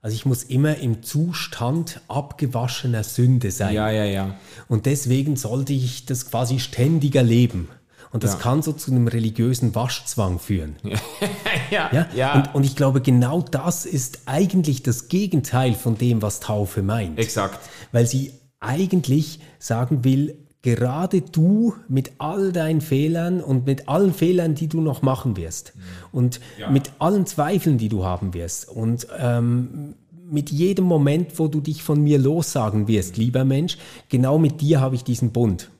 Also 0.00 0.14
ich 0.14 0.26
muss 0.26 0.44
immer 0.44 0.76
im 0.76 1.02
Zustand 1.02 2.00
abgewaschener 2.08 3.02
Sünde 3.04 3.50
sein. 3.50 3.74
Ja, 3.74 3.90
ja, 3.90 4.04
ja. 4.04 4.36
Und 4.68 4.86
deswegen 4.86 5.36
sollte 5.36 5.72
ich 5.72 6.06
das 6.06 6.30
quasi 6.30 6.60
ständig 6.60 7.14
erleben. 7.16 7.68
Und 8.10 8.24
das 8.24 8.34
ja. 8.34 8.38
kann 8.38 8.62
so 8.62 8.72
zu 8.72 8.90
einem 8.90 9.06
religiösen 9.06 9.74
Waschzwang 9.74 10.38
führen. 10.38 10.76
ja, 11.70 11.90
ja? 11.92 12.08
ja. 12.14 12.34
Und, 12.34 12.54
und, 12.54 12.64
ich 12.64 12.74
glaube, 12.74 13.02
genau 13.02 13.42
das 13.42 13.84
ist 13.84 14.20
eigentlich 14.26 14.82
das 14.82 15.08
Gegenteil 15.08 15.74
von 15.74 15.98
dem, 15.98 16.22
was 16.22 16.40
Taufe 16.40 16.82
meint. 16.82 17.18
Exakt. 17.18 17.58
Weil 17.92 18.06
sie 18.06 18.32
eigentlich 18.60 19.40
sagen 19.58 20.04
will, 20.04 20.36
gerade 20.62 21.22
du 21.22 21.74
mit 21.88 22.12
all 22.18 22.52
deinen 22.52 22.80
Fehlern 22.80 23.40
und 23.40 23.66
mit 23.66 23.88
allen 23.88 24.12
Fehlern, 24.12 24.54
die 24.54 24.68
du 24.68 24.80
noch 24.80 25.02
machen 25.02 25.36
wirst 25.36 25.74
mhm. 25.74 25.80
und 26.12 26.40
ja. 26.58 26.70
mit 26.70 26.90
allen 26.98 27.26
Zweifeln, 27.26 27.78
die 27.78 27.88
du 27.88 28.04
haben 28.04 28.34
wirst 28.34 28.68
und 28.68 29.06
ähm, 29.18 29.94
mit 30.30 30.50
jedem 30.50 30.84
Moment, 30.84 31.38
wo 31.38 31.48
du 31.48 31.60
dich 31.60 31.82
von 31.82 32.02
mir 32.02 32.18
lossagen 32.18 32.88
wirst, 32.88 33.16
mhm. 33.16 33.22
lieber 33.22 33.44
Mensch, 33.44 33.78
genau 34.08 34.38
mit 34.38 34.60
dir 34.60 34.80
habe 34.80 34.94
ich 34.94 35.04
diesen 35.04 35.32
Bund. 35.32 35.70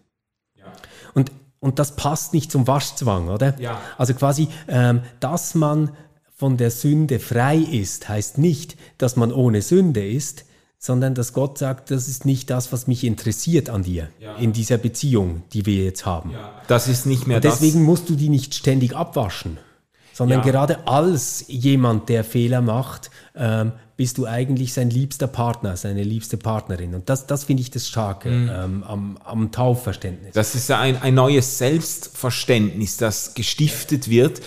Ja. 0.56 0.66
Und, 1.14 1.32
und 1.60 1.78
das 1.78 1.96
passt 1.96 2.32
nicht 2.32 2.50
zum 2.50 2.66
Waschzwang, 2.66 3.28
oder? 3.28 3.58
Ja. 3.60 3.80
Also 3.98 4.14
quasi, 4.14 4.48
ähm, 4.68 5.02
dass 5.20 5.54
man 5.54 5.90
von 6.34 6.56
der 6.56 6.70
Sünde 6.70 7.18
frei 7.18 7.56
ist, 7.56 8.08
heißt 8.08 8.38
nicht, 8.38 8.76
dass 8.96 9.16
man 9.16 9.32
ohne 9.32 9.60
Sünde 9.60 10.08
ist, 10.08 10.44
sondern 10.78 11.14
dass 11.14 11.32
Gott 11.32 11.58
sagt, 11.58 11.90
das 11.90 12.06
ist 12.08 12.24
nicht 12.24 12.50
das, 12.50 12.72
was 12.72 12.86
mich 12.86 13.02
interessiert 13.02 13.68
an 13.68 13.82
dir 13.82 14.08
ja. 14.20 14.36
in 14.36 14.52
dieser 14.52 14.78
Beziehung, 14.78 15.42
die 15.52 15.66
wir 15.66 15.84
jetzt 15.84 16.06
haben. 16.06 16.30
Ja. 16.30 16.62
Das 16.68 16.86
ist 16.86 17.04
nicht 17.04 17.26
mehr 17.26 17.38
Und 17.38 17.44
deswegen 17.44 17.80
das. 17.80 17.86
musst 17.86 18.08
du 18.08 18.14
die 18.14 18.28
nicht 18.28 18.54
ständig 18.54 18.94
abwaschen, 18.94 19.58
sondern 20.12 20.40
ja. 20.40 20.44
gerade 20.44 20.86
als 20.86 21.44
jemand, 21.48 22.08
der 22.08 22.22
Fehler 22.22 22.60
macht, 22.60 23.10
ähm, 23.34 23.72
bist 23.98 24.16
du 24.16 24.26
eigentlich 24.26 24.72
sein 24.72 24.90
liebster 24.90 25.26
Partner, 25.26 25.76
seine 25.76 26.04
liebste 26.04 26.36
Partnerin. 26.36 26.94
Und 26.94 27.08
das, 27.08 27.26
das 27.26 27.42
finde 27.42 27.62
ich 27.62 27.72
das 27.72 27.88
Starke 27.88 28.30
mhm. 28.30 28.48
ähm, 28.48 28.84
am, 28.84 29.18
am 29.24 29.50
Taufverständnis. 29.50 30.34
Das 30.34 30.54
ist 30.54 30.70
ein, 30.70 31.02
ein 31.02 31.14
neues 31.14 31.58
Selbstverständnis, 31.58 32.96
das 32.96 33.34
gestiftet 33.34 34.08
wird, 34.08 34.40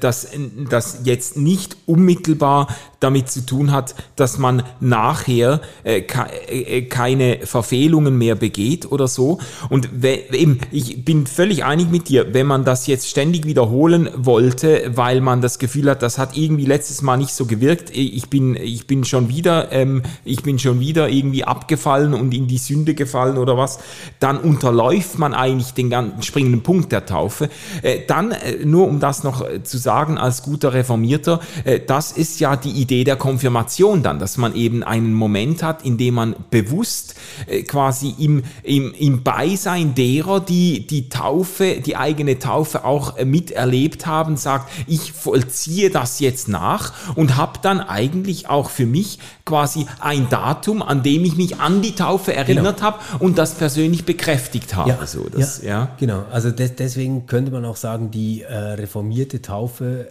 das, 0.00 0.28
das 0.70 1.00
jetzt 1.04 1.36
nicht 1.36 1.76
unmittelbar 1.84 2.74
damit 3.04 3.30
zu 3.30 3.44
tun 3.44 3.70
hat, 3.70 3.94
dass 4.16 4.38
man 4.38 4.62
nachher 4.80 5.60
äh, 5.84 5.98
äh, 5.98 6.82
keine 6.82 7.40
Verfehlungen 7.44 8.16
mehr 8.16 8.34
begeht 8.34 8.90
oder 8.90 9.08
so. 9.08 9.38
Und 9.68 9.90
eben, 10.02 10.58
ich 10.70 11.04
bin 11.04 11.26
völlig 11.26 11.64
einig 11.64 11.90
mit 11.90 12.08
dir, 12.08 12.32
wenn 12.32 12.46
man 12.46 12.64
das 12.64 12.86
jetzt 12.86 13.08
ständig 13.08 13.44
wiederholen 13.44 14.08
wollte, 14.16 14.90
weil 14.94 15.20
man 15.20 15.42
das 15.42 15.58
Gefühl 15.58 15.90
hat, 15.90 16.02
das 16.02 16.16
hat 16.16 16.36
irgendwie 16.36 16.64
letztes 16.64 17.02
Mal 17.02 17.18
nicht 17.18 17.34
so 17.34 17.44
gewirkt, 17.44 17.90
ich 17.92 18.30
bin, 18.30 18.56
ich 18.56 18.86
bin 18.86 19.04
schon 19.04 19.28
wieder, 19.28 19.70
ähm, 19.70 20.02
ich 20.24 20.42
bin 20.42 20.58
schon 20.58 20.80
wieder 20.80 21.10
irgendwie 21.10 21.44
abgefallen 21.44 22.14
und 22.14 22.32
in 22.32 22.46
die 22.48 22.58
Sünde 22.58 22.94
gefallen 22.94 23.36
oder 23.36 23.58
was, 23.58 23.80
dann 24.18 24.38
unterläuft 24.38 25.18
man 25.18 25.34
eigentlich 25.34 25.74
den 25.74 25.90
ganzen 25.90 26.22
springenden 26.22 26.62
Punkt 26.62 26.90
der 26.90 27.04
Taufe. 27.04 27.50
Äh, 27.82 28.00
dann, 28.06 28.32
äh, 28.32 28.64
nur 28.64 28.88
um 28.88 28.98
das 28.98 29.24
noch 29.24 29.46
äh, 29.46 29.62
zu 29.62 29.76
sagen, 29.76 30.16
als 30.16 30.42
guter 30.42 30.72
Reformierter, 30.72 31.40
äh, 31.64 31.80
das 31.86 32.12
ist 32.12 32.40
ja 32.40 32.56
die 32.56 32.70
Idee, 32.70 32.93
Idee 32.94 33.04
der 33.04 33.16
Konfirmation 33.16 34.02
dann, 34.02 34.18
dass 34.18 34.36
man 34.36 34.54
eben 34.54 34.82
einen 34.82 35.14
Moment 35.14 35.62
hat, 35.62 35.84
in 35.84 35.98
dem 35.98 36.14
man 36.14 36.36
bewusst 36.50 37.14
äh, 37.46 37.62
quasi 37.62 38.14
im, 38.18 38.44
im, 38.62 38.94
im 38.94 39.22
Beisein 39.22 39.94
derer, 39.94 40.40
die 40.40 40.86
die 40.86 41.08
Taufe, 41.08 41.80
die 41.84 41.96
eigene 41.96 42.38
Taufe 42.38 42.84
auch 42.84 43.16
äh, 43.16 43.24
miterlebt 43.24 44.06
haben, 44.06 44.36
sagt, 44.36 44.70
ich 44.86 45.12
vollziehe 45.12 45.90
das 45.90 46.20
jetzt 46.20 46.48
nach 46.48 47.16
und 47.16 47.36
habe 47.36 47.58
dann 47.62 47.80
eigentlich 47.80 48.48
auch 48.48 48.70
für 48.70 48.86
mich 48.86 49.18
quasi 49.44 49.86
ein 50.00 50.28
Datum, 50.30 50.82
an 50.82 51.02
dem 51.02 51.24
ich 51.24 51.36
mich 51.36 51.58
an 51.58 51.82
die 51.82 51.94
Taufe 51.94 52.34
erinnert 52.34 52.76
genau. 52.76 52.86
habe 52.86 52.98
und 53.18 53.38
das 53.38 53.54
persönlich 53.54 54.04
bekräftigt 54.04 54.74
habe. 54.74 54.90
Ja, 54.90 55.06
so, 55.06 55.28
das, 55.28 55.62
ja, 55.62 55.68
ja. 55.68 55.88
genau. 55.98 56.24
Also 56.30 56.50
des, 56.50 56.76
deswegen 56.76 57.26
könnte 57.26 57.50
man 57.50 57.64
auch 57.64 57.76
sagen, 57.76 58.10
die 58.10 58.42
äh, 58.42 58.54
reformierte 58.54 59.42
Taufe 59.42 60.08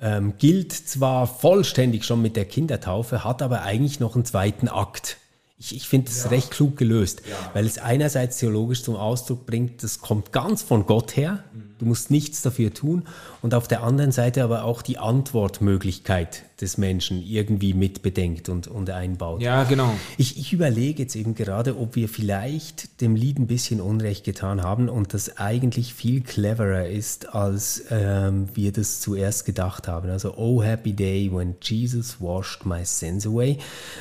ähm, 0.00 0.34
gilt 0.38 0.72
zwar 0.72 1.26
vollständig 1.26 2.04
schon 2.04 2.22
mit 2.22 2.36
der 2.36 2.44
Kindertaufe, 2.44 3.24
hat 3.24 3.42
aber 3.42 3.62
eigentlich 3.62 4.00
noch 4.00 4.14
einen 4.14 4.24
zweiten 4.24 4.68
Akt. 4.68 5.16
Ich, 5.58 5.74
ich 5.74 5.88
finde 5.88 6.10
es 6.10 6.24
ja. 6.24 6.30
recht 6.30 6.50
klug 6.50 6.76
gelöst, 6.76 7.22
ja. 7.28 7.34
weil 7.54 7.64
es 7.64 7.78
einerseits 7.78 8.38
theologisch 8.38 8.82
zum 8.82 8.96
Ausdruck 8.96 9.46
bringt, 9.46 9.82
das 9.82 10.00
kommt 10.00 10.32
ganz 10.32 10.62
von 10.62 10.86
Gott 10.86 11.16
her, 11.16 11.44
mhm. 11.52 11.65
Du 11.78 11.86
musst 11.86 12.10
nichts 12.10 12.42
dafür 12.42 12.72
tun, 12.72 13.04
und 13.42 13.54
auf 13.54 13.68
der 13.68 13.82
anderen 13.82 14.12
Seite 14.12 14.42
aber 14.42 14.64
auch 14.64 14.82
die 14.82 14.98
Antwortmöglichkeit 14.98 16.44
des 16.60 16.78
Menschen 16.78 17.22
irgendwie 17.22 17.74
mitbedenkt 17.74 18.48
und, 18.48 18.66
und 18.66 18.88
einbaut. 18.90 19.42
Ja, 19.42 19.64
genau. 19.64 19.94
Ich, 20.16 20.38
ich 20.38 20.52
überlege 20.52 21.02
jetzt 21.02 21.14
eben 21.14 21.34
gerade, 21.34 21.76
ob 21.78 21.96
wir 21.96 22.08
vielleicht 22.08 23.00
dem 23.02 23.14
Lied 23.14 23.38
ein 23.38 23.46
bisschen 23.46 23.80
Unrecht 23.80 24.24
getan 24.24 24.62
haben 24.62 24.88
und 24.88 25.12
das 25.12 25.36
eigentlich 25.36 25.92
viel 25.92 26.22
cleverer 26.22 26.86
ist, 26.86 27.34
als 27.34 27.84
ähm, 27.90 28.48
wir 28.54 28.72
das 28.72 29.00
zuerst 29.00 29.44
gedacht 29.44 29.86
haben. 29.86 30.08
Also, 30.08 30.34
Oh 30.36 30.62
Happy 30.62 30.94
Day 30.94 31.30
when 31.32 31.56
Jesus 31.60 32.20
washed 32.20 32.64
my 32.64 32.84
sins 32.84 33.26
away. 33.26 33.58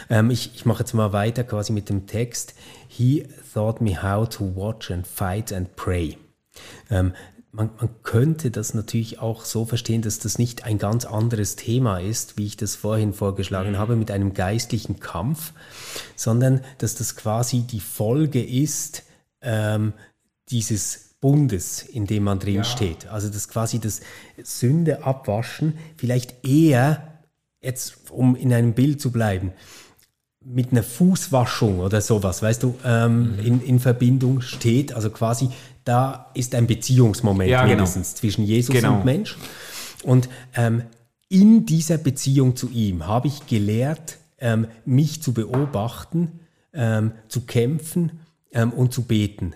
Ähm, 0.09 0.31
ich, 0.31 0.51
ich 0.55 0.65
mache 0.65 0.79
jetzt 0.79 0.93
mal 0.93 1.11
weiter 1.11 1.43
quasi 1.43 1.73
mit 1.73 1.89
dem 1.89 2.07
Text. 2.07 2.53
He 2.87 3.25
taught 3.53 3.81
me 3.81 4.01
how 4.01 4.27
to 4.27 4.55
watch 4.55 4.91
and 4.91 5.05
fight 5.05 5.51
and 5.51 5.75
pray. 5.75 6.17
Ähm, 6.89 7.13
man, 7.55 7.69
man, 7.79 7.89
könnte 8.03 8.51
das 8.51 8.73
natürlich 8.73 9.19
auch 9.19 9.45
so 9.45 9.65
verstehen, 9.65 10.01
dass 10.01 10.19
das 10.19 10.37
nicht 10.37 10.65
ein 10.65 10.77
ganz 10.77 11.05
anderes 11.05 11.55
Thema 11.55 11.99
ist, 11.99 12.37
wie 12.37 12.45
ich 12.45 12.57
das 12.57 12.75
vorhin 12.75 13.13
vorgeschlagen 13.13 13.71
mhm. 13.71 13.77
habe, 13.77 13.95
mit 13.95 14.11
einem 14.11 14.33
geistlichen 14.33 14.99
Kampf, 14.99 15.53
sondern 16.15 16.61
dass 16.79 16.95
das 16.95 17.15
quasi 17.15 17.61
die 17.61 17.79
Folge 17.79 18.43
ist 18.43 19.03
ähm, 19.41 19.93
dieses 20.49 21.15
Bundes, 21.21 21.81
in 21.81 22.05
dem 22.05 22.23
man 22.23 22.39
drin 22.39 22.55
ja. 22.55 22.63
steht. 22.63 23.07
Also 23.07 23.29
dass 23.29 23.47
quasi 23.47 23.79
das 23.79 24.01
Sünde 24.43 25.03
abwaschen 25.03 25.77
vielleicht 25.95 26.45
eher, 26.45 27.21
jetzt 27.61 28.11
um 28.11 28.35
in 28.35 28.53
einem 28.53 28.73
Bild 28.73 29.01
zu 29.01 29.11
bleiben, 29.11 29.53
mit 30.45 30.71
einer 30.71 30.83
Fußwaschung 30.83 31.79
oder 31.79 32.01
sowas, 32.01 32.41
weißt 32.41 32.63
du, 32.63 32.75
ähm, 32.85 33.33
mhm. 33.33 33.39
in, 33.39 33.61
in 33.61 33.79
Verbindung 33.79 34.41
steht. 34.41 34.93
Also 34.93 35.09
quasi 35.09 35.49
da 35.83 36.31
ist 36.33 36.53
ein 36.55 36.67
Beziehungsmoment 36.67 37.49
ja, 37.49 37.61
genau. 37.61 37.75
mindestens 37.75 38.09
genau. 38.09 38.19
zwischen 38.19 38.45
Jesus 38.45 38.75
genau. 38.75 38.97
und 38.97 39.05
Mensch. 39.05 39.37
Und 40.03 40.29
ähm, 40.55 40.83
in 41.29 41.65
dieser 41.65 41.97
Beziehung 41.97 42.55
zu 42.55 42.69
ihm 42.69 43.07
habe 43.07 43.27
ich 43.27 43.47
gelehrt, 43.47 44.17
ähm, 44.39 44.67
mich 44.85 45.23
zu 45.23 45.33
beobachten, 45.33 46.39
ähm, 46.73 47.13
zu 47.27 47.41
kämpfen 47.41 48.19
ähm, 48.51 48.71
und 48.71 48.93
zu 48.93 49.03
beten. 49.03 49.53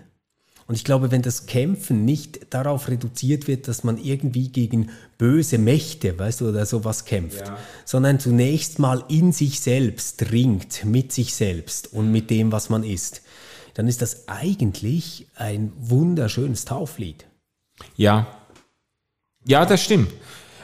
Und 0.69 0.75
ich 0.75 0.83
glaube, 0.83 1.09
wenn 1.09 1.23
das 1.23 1.47
Kämpfen 1.47 2.05
nicht 2.05 2.53
darauf 2.53 2.89
reduziert 2.89 3.47
wird, 3.47 3.67
dass 3.67 3.83
man 3.83 3.97
irgendwie 3.97 4.49
gegen 4.49 4.91
böse 5.17 5.57
Mächte, 5.57 6.19
weißt 6.19 6.41
du, 6.41 6.49
oder 6.49 6.63
sowas 6.67 7.05
kämpft, 7.05 7.47
ja. 7.47 7.57
sondern 7.85 8.19
zunächst 8.19 8.77
mal 8.77 9.03
in 9.07 9.31
sich 9.31 9.61
selbst 9.61 10.31
ringt, 10.31 10.85
mit 10.85 11.11
sich 11.11 11.33
selbst 11.33 11.91
und 11.91 12.11
mit 12.11 12.29
dem, 12.29 12.51
was 12.51 12.69
man 12.69 12.83
ist, 12.83 13.23
dann 13.73 13.87
ist 13.87 14.03
das 14.03 14.27
eigentlich 14.27 15.25
ein 15.33 15.73
wunderschönes 15.75 16.65
Tauflied. 16.65 17.25
Ja. 17.95 18.27
Ja, 19.45 19.65
das 19.65 19.81
stimmt. 19.81 20.11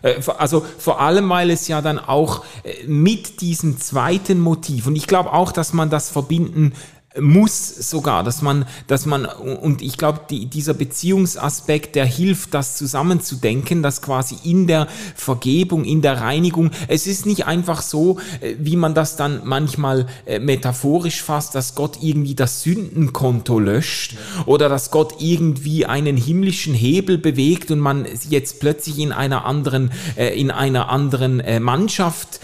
Äh, 0.04 0.22
also 0.38 0.64
vor 0.78 1.02
allem, 1.02 1.28
weil 1.30 1.50
es 1.50 1.68
ja 1.68 1.82
dann 1.82 1.98
auch 1.98 2.46
äh, 2.64 2.86
mit 2.86 3.42
diesem 3.42 3.80
zweiten 3.80 4.40
Motiv, 4.40 4.86
und 4.86 4.96
ich 4.96 5.08
glaube 5.08 5.34
auch, 5.34 5.52
dass 5.52 5.74
man 5.74 5.90
das 5.90 6.12
verbinden 6.12 6.74
muss 7.20 7.68
sogar, 7.90 8.24
dass 8.24 8.42
man, 8.42 8.66
dass 8.88 9.06
man, 9.06 9.26
und 9.26 9.82
ich 9.82 9.98
glaube, 9.98 10.22
die, 10.30 10.48
dieser 10.48 10.74
Beziehungsaspekt, 10.74 11.96
der 11.96 12.06
hilft, 12.06 12.54
das 12.54 12.76
zusammenzudenken, 12.76 13.82
dass 13.84 14.02
quasi 14.02 14.36
in 14.44 14.68
der 14.68 14.88
Vergebung, 15.16 15.86
in 15.86 16.02
der 16.02 16.22
Reinigung, 16.22 16.72
es 16.88 17.08
ist 17.08 17.26
nicht 17.26 17.46
einfach 17.46 17.82
so, 17.82 18.20
äh, 18.42 18.56
wie 18.60 18.76
man 18.76 18.94
das 18.94 19.16
dann 19.16 19.42
manchmal 19.46 20.08
äh, 20.26 20.40
metaphorisch 20.40 21.22
fasst, 21.22 21.56
dass 21.56 21.76
Gott 21.76 22.00
irgendwie 22.02 22.36
das 22.36 22.64
Sündenkonto 22.64 23.60
löscht 23.60 24.18
oder 24.46 24.68
dass 24.68 24.92
Gott 24.92 25.16
irgendwie 25.20 25.86
einen 25.86 26.18
himmlischen 26.18 26.74
Hebel 26.74 27.18
bewegt 27.18 27.72
und 27.72 27.80
man 27.80 28.06
jetzt 28.30 28.60
plötzlich 28.60 29.00
in 29.00 29.12
einer 29.12 29.46
anderen, 29.46 29.92
äh, 30.18 30.40
in 30.40 30.52
einer 30.52 30.90
anderen 30.90 31.44
Mannschaft, 31.62 32.40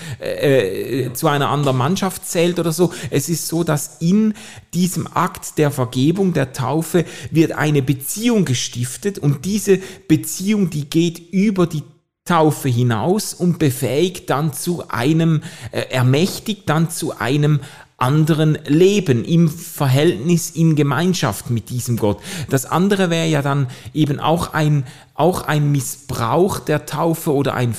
zu 1.14 1.28
einer 1.28 1.50
anderen 1.50 1.78
Mannschaft 1.78 2.28
zählt 2.28 2.60
oder 2.60 2.72
so. 2.72 2.94
Es 3.10 3.30
ist 3.30 3.48
so, 3.48 3.64
dass 3.64 3.98
in 4.00 4.34
diesem 4.74 5.08
Akt 5.08 5.58
der 5.58 5.72
Vergebung, 5.72 6.34
der 6.34 6.54
Taufe, 6.54 7.06
wird 7.30 7.52
eine 7.54 7.82
Beziehung 7.82 8.46
gestiftet 8.46 9.20
und 9.20 9.46
diese 9.46 9.80
Beziehung, 10.08 10.70
die 10.70 10.90
geht 10.90 11.20
über 11.32 11.68
die 11.68 11.84
Taufe 12.26 12.70
hinaus 12.70 13.34
und 13.34 13.60
befähigt 13.60 14.30
dann 14.30 14.54
zu 14.54 14.88
einem, 14.90 15.42
äh, 15.72 15.82
ermächtigt 15.90 16.70
dann 16.70 16.90
zu 16.90 17.18
einem 17.18 17.60
anderen 17.98 18.58
Leben, 18.66 19.24
im 19.24 19.48
Verhältnis, 19.48 20.50
in 20.50 20.76
Gemeinschaft 20.76 21.50
mit 21.50 21.70
diesem 21.70 21.98
Gott. 21.98 22.20
Das 22.50 22.66
andere 22.66 23.10
wäre 23.10 23.28
ja 23.28 23.42
dann 23.42 23.68
eben 23.94 24.20
auch 24.20 24.54
ein, 24.54 24.86
auch 25.22 25.44
ein 25.44 25.72
Missbrauch 25.72 26.60
der 26.60 26.88
Taufe 26.88 27.34
oder 27.34 27.54
ein, 27.54 27.76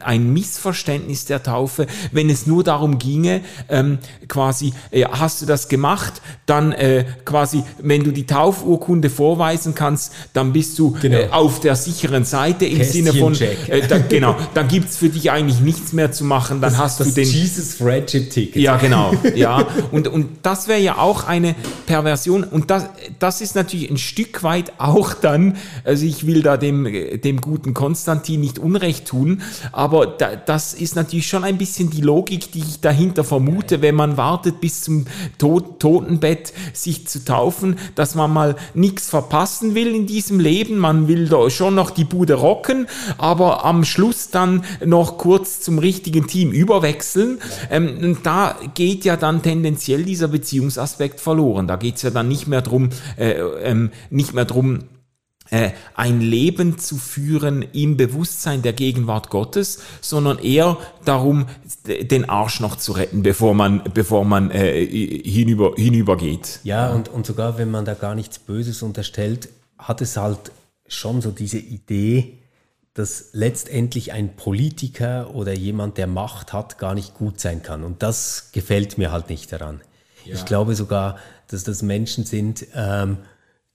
ein 0.00 0.30
Missverständnis 0.30 1.24
der 1.24 1.42
Taufe, 1.42 1.86
wenn 2.12 2.28
es 2.28 2.46
nur 2.46 2.62
darum 2.64 2.98
ginge, 2.98 3.40
ähm, 3.70 3.98
quasi, 4.28 4.74
äh, 4.90 5.04
hast 5.04 5.40
du 5.40 5.46
das 5.46 5.68
gemacht, 5.68 6.20
dann 6.44 6.72
äh, 6.72 7.06
quasi, 7.24 7.62
wenn 7.78 8.04
du 8.04 8.10
die 8.12 8.26
Taufurkunde 8.26 9.08
vorweisen 9.08 9.74
kannst, 9.74 10.12
dann 10.34 10.52
bist 10.52 10.78
du 10.78 10.94
genau. 11.00 11.16
äh, 11.16 11.28
auf 11.30 11.60
der 11.60 11.76
sicheren 11.76 12.26
Seite 12.26 12.66
im 12.66 12.78
Kästchen 12.78 13.06
Sinne 13.06 13.18
von, 13.18 13.34
äh, 13.40 13.86
da, 13.88 13.96
genau, 13.98 14.36
dann 14.52 14.68
gibt's 14.68 14.98
für 14.98 15.08
dich 15.08 15.30
eigentlich 15.30 15.60
nichts 15.60 15.94
mehr 15.94 16.12
zu 16.12 16.24
machen, 16.24 16.60
dann 16.60 16.72
das, 16.72 16.78
hast 16.78 17.00
du 17.00 17.04
den... 17.04 17.26
Jesus 17.26 17.74
Friendship 17.74 18.28
Ticket. 18.28 18.62
Ja, 18.62 18.76
genau, 18.76 19.14
ja, 19.34 19.66
und, 19.92 20.08
und 20.08 20.28
das 20.42 20.68
wäre 20.68 20.80
ja 20.80 20.98
auch 20.98 21.24
eine 21.26 21.54
Perversion 21.86 22.44
und 22.44 22.70
das, 22.70 22.84
das 23.18 23.40
ist 23.40 23.54
natürlich 23.54 23.90
ein 23.90 23.96
Stück 23.96 24.42
weit 24.42 24.74
auch 24.76 25.14
dann, 25.14 25.56
also 25.84 26.04
ich 26.04 26.26
will 26.26 26.42
da 26.42 26.58
dem 26.58 26.81
dem, 26.84 27.40
guten 27.40 27.74
Konstantin 27.74 28.40
nicht 28.40 28.58
Unrecht 28.58 29.06
tun, 29.06 29.42
aber 29.72 30.06
da, 30.06 30.36
das 30.36 30.74
ist 30.74 30.96
natürlich 30.96 31.26
schon 31.26 31.44
ein 31.44 31.58
bisschen 31.58 31.90
die 31.90 32.00
Logik, 32.00 32.52
die 32.52 32.60
ich 32.60 32.80
dahinter 32.80 33.24
vermute, 33.24 33.82
wenn 33.82 33.94
man 33.94 34.16
wartet 34.16 34.60
bis 34.60 34.82
zum 34.82 35.06
Tod, 35.38 35.80
Totenbett 35.80 36.52
sich 36.72 37.06
zu 37.06 37.24
taufen, 37.24 37.76
dass 37.94 38.14
man 38.14 38.32
mal 38.32 38.56
nichts 38.74 39.10
verpassen 39.10 39.74
will 39.74 39.94
in 39.94 40.06
diesem 40.06 40.40
Leben, 40.40 40.78
man 40.78 41.08
will 41.08 41.28
da 41.28 41.50
schon 41.50 41.74
noch 41.74 41.90
die 41.90 42.04
Bude 42.04 42.34
rocken, 42.34 42.86
aber 43.18 43.64
am 43.64 43.84
Schluss 43.84 44.30
dann 44.30 44.64
noch 44.84 45.18
kurz 45.18 45.60
zum 45.60 45.78
richtigen 45.78 46.26
Team 46.26 46.50
überwechseln. 46.52 47.38
Ähm, 47.70 47.98
und 48.00 48.26
da 48.26 48.56
geht 48.74 49.04
ja 49.04 49.16
dann 49.16 49.42
tendenziell 49.42 50.04
dieser 50.04 50.28
Beziehungsaspekt 50.28 51.20
verloren. 51.20 51.66
Da 51.66 51.76
geht 51.76 51.96
es 51.96 52.02
ja 52.02 52.10
dann 52.10 52.28
nicht 52.28 52.46
mehr 52.46 52.62
drum, 52.62 52.90
äh, 53.16 53.32
ähm, 53.62 53.90
nicht 54.10 54.34
mehr 54.34 54.44
drum, 54.44 54.80
äh, 54.80 55.01
ein 55.94 56.20
Leben 56.20 56.78
zu 56.78 56.96
führen 56.96 57.62
im 57.72 57.96
Bewusstsein 57.96 58.62
der 58.62 58.72
Gegenwart 58.72 59.28
Gottes, 59.28 59.80
sondern 60.00 60.38
eher 60.38 60.78
darum, 61.04 61.46
den 61.86 62.28
Arsch 62.28 62.60
noch 62.60 62.76
zu 62.76 62.92
retten, 62.92 63.22
bevor 63.22 63.54
man, 63.54 63.82
bevor 63.92 64.24
man 64.24 64.50
äh, 64.50 64.86
hinüber, 64.86 65.74
hinübergeht. 65.76 66.60
Ja, 66.64 66.90
und, 66.90 67.08
und 67.08 67.26
sogar 67.26 67.58
wenn 67.58 67.70
man 67.70 67.84
da 67.84 67.94
gar 67.94 68.14
nichts 68.14 68.38
Böses 68.38 68.82
unterstellt, 68.82 69.50
hat 69.78 70.00
es 70.00 70.16
halt 70.16 70.52
schon 70.86 71.20
so 71.20 71.30
diese 71.30 71.58
Idee, 71.58 72.38
dass 72.94 73.30
letztendlich 73.32 74.12
ein 74.12 74.36
Politiker 74.36 75.34
oder 75.34 75.52
jemand, 75.52 75.96
der 75.98 76.06
Macht 76.06 76.52
hat, 76.52 76.78
gar 76.78 76.94
nicht 76.94 77.14
gut 77.14 77.40
sein 77.40 77.62
kann. 77.62 77.84
Und 77.84 78.02
das 78.02 78.50
gefällt 78.52 78.98
mir 78.98 79.12
halt 79.12 79.30
nicht 79.30 79.52
daran. 79.52 79.80
Ja. 80.24 80.34
Ich 80.34 80.44
glaube 80.44 80.74
sogar, 80.74 81.18
dass 81.48 81.64
das 81.64 81.82
Menschen 81.82 82.24
sind, 82.24 82.66
ähm, 82.74 83.18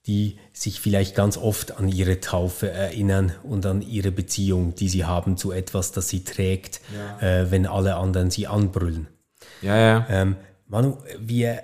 die 0.08 0.38
sich 0.54 0.80
vielleicht 0.80 1.14
ganz 1.14 1.36
oft 1.36 1.76
an 1.76 1.88
ihre 1.88 2.20
Taufe 2.20 2.70
erinnern 2.70 3.32
und 3.42 3.66
an 3.66 3.82
ihre 3.82 4.10
Beziehung, 4.10 4.74
die 4.74 4.88
sie 4.88 5.04
haben 5.04 5.36
zu 5.36 5.52
etwas, 5.52 5.92
das 5.92 6.08
sie 6.08 6.24
trägt, 6.24 6.80
ja. 6.96 7.42
äh, 7.42 7.50
wenn 7.50 7.66
alle 7.66 7.96
anderen 7.96 8.30
sie 8.30 8.46
anbrüllen. 8.46 9.06
Ja, 9.60 9.76
ja. 9.76 10.06
Ähm, 10.08 10.36
Manu, 10.66 10.96
wir 11.20 11.62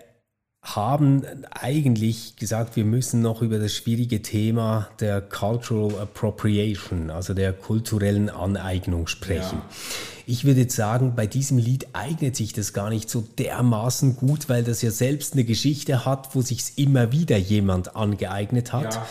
haben 0.62 1.24
eigentlich 1.50 2.36
gesagt, 2.36 2.76
wir 2.76 2.84
müssen 2.84 3.20
noch 3.22 3.42
über 3.42 3.58
das 3.58 3.74
schwierige 3.74 4.22
Thema 4.22 4.88
der 5.00 5.20
Cultural 5.20 6.00
Appropriation, 6.00 7.10
also 7.10 7.34
der 7.34 7.52
kulturellen 7.52 8.30
Aneignung 8.30 9.06
sprechen. 9.06 9.58
Ja. 9.58 10.13
Ich 10.26 10.44
würde 10.44 10.62
jetzt 10.62 10.76
sagen, 10.76 11.14
bei 11.14 11.26
diesem 11.26 11.58
Lied 11.58 11.88
eignet 11.92 12.36
sich 12.36 12.52
das 12.52 12.72
gar 12.72 12.90
nicht 12.90 13.10
so 13.10 13.20
dermaßen 13.20 14.16
gut, 14.16 14.48
weil 14.48 14.64
das 14.64 14.82
ja 14.82 14.90
selbst 14.90 15.34
eine 15.34 15.44
Geschichte 15.44 16.04
hat, 16.04 16.34
wo 16.34 16.42
sich 16.42 16.78
immer 16.78 17.12
wieder 17.12 17.36
jemand 17.36 17.96
angeeignet 17.96 18.72
hat. 18.72 18.94
Ja. 18.94 19.06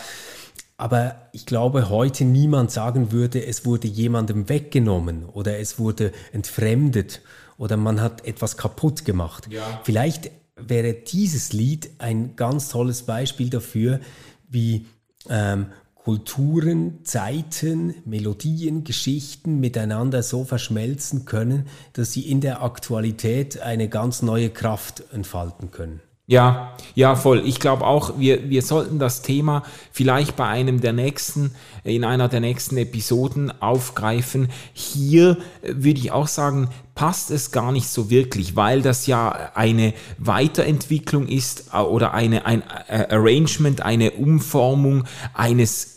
Aber 0.76 1.16
ich 1.32 1.46
glaube, 1.46 1.88
heute 1.88 2.24
niemand 2.24 2.70
sagen 2.70 3.12
würde, 3.12 3.44
es 3.46 3.64
wurde 3.64 3.86
jemandem 3.86 4.48
weggenommen 4.48 5.24
oder 5.24 5.58
es 5.58 5.78
wurde 5.78 6.12
entfremdet 6.32 7.22
oder 7.56 7.76
man 7.76 8.00
hat 8.00 8.26
etwas 8.26 8.56
kaputt 8.56 9.04
gemacht. 9.04 9.46
Ja. 9.50 9.80
Vielleicht 9.84 10.30
wäre 10.56 10.94
dieses 10.94 11.52
Lied 11.52 11.90
ein 11.98 12.34
ganz 12.36 12.68
tolles 12.68 13.04
Beispiel 13.04 13.50
dafür, 13.50 14.00
wie 14.48 14.86
ähm, 15.28 15.66
Kulturen, 16.04 16.98
Zeiten, 17.04 17.94
Melodien, 18.04 18.84
Geschichten 18.84 19.58
miteinander 19.58 20.22
so 20.22 20.44
verschmelzen 20.44 21.24
können, 21.24 21.66
dass 21.94 22.12
sie 22.12 22.30
in 22.30 22.42
der 22.42 22.62
Aktualität 22.62 23.62
eine 23.62 23.88
ganz 23.88 24.20
neue 24.20 24.50
Kraft 24.50 25.02
entfalten 25.14 25.70
können. 25.70 26.02
Ja, 26.26 26.76
ja, 26.94 27.16
voll. 27.16 27.42
Ich 27.46 27.58
glaube 27.58 27.86
auch, 27.86 28.18
wir, 28.18 28.50
wir 28.50 28.60
sollten 28.60 28.98
das 28.98 29.22
Thema 29.22 29.62
vielleicht 29.92 30.36
bei 30.36 30.46
einem 30.46 30.80
der 30.80 30.92
nächsten, 30.94 31.52
in 31.84 32.04
einer 32.04 32.28
der 32.28 32.40
nächsten 32.40 32.76
Episoden 32.78 33.50
aufgreifen. 33.62 34.48
Hier 34.72 35.38
äh, 35.62 35.74
würde 35.76 36.00
ich 36.00 36.12
auch 36.12 36.28
sagen, 36.28 36.68
passt 36.94 37.30
es 37.30 37.50
gar 37.50 37.72
nicht 37.72 37.88
so 37.88 38.08
wirklich, 38.08 38.56
weil 38.56 38.80
das 38.80 39.06
ja 39.06 39.52
eine 39.54 39.92
Weiterentwicklung 40.18 41.28
ist 41.28 41.70
äh, 41.74 41.78
oder 41.78 42.14
eine, 42.14 42.46
ein 42.46 42.62
äh, 42.88 43.06
Arrangement, 43.10 43.82
eine 43.82 44.12
Umformung 44.12 45.04
eines 45.34 45.93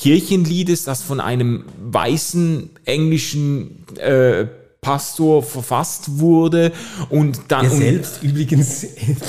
Kirchenliedes, 0.00 0.84
das 0.84 1.02
von 1.02 1.20
einem 1.20 1.64
weißen 1.78 2.70
englischen 2.86 3.84
äh, 3.98 4.46
Pastor 4.80 5.42
verfasst 5.42 6.18
wurde 6.20 6.72
und 7.10 7.38
dann 7.48 7.68
der 7.68 7.70
selbst 7.70 8.22
übrigens 8.22 8.86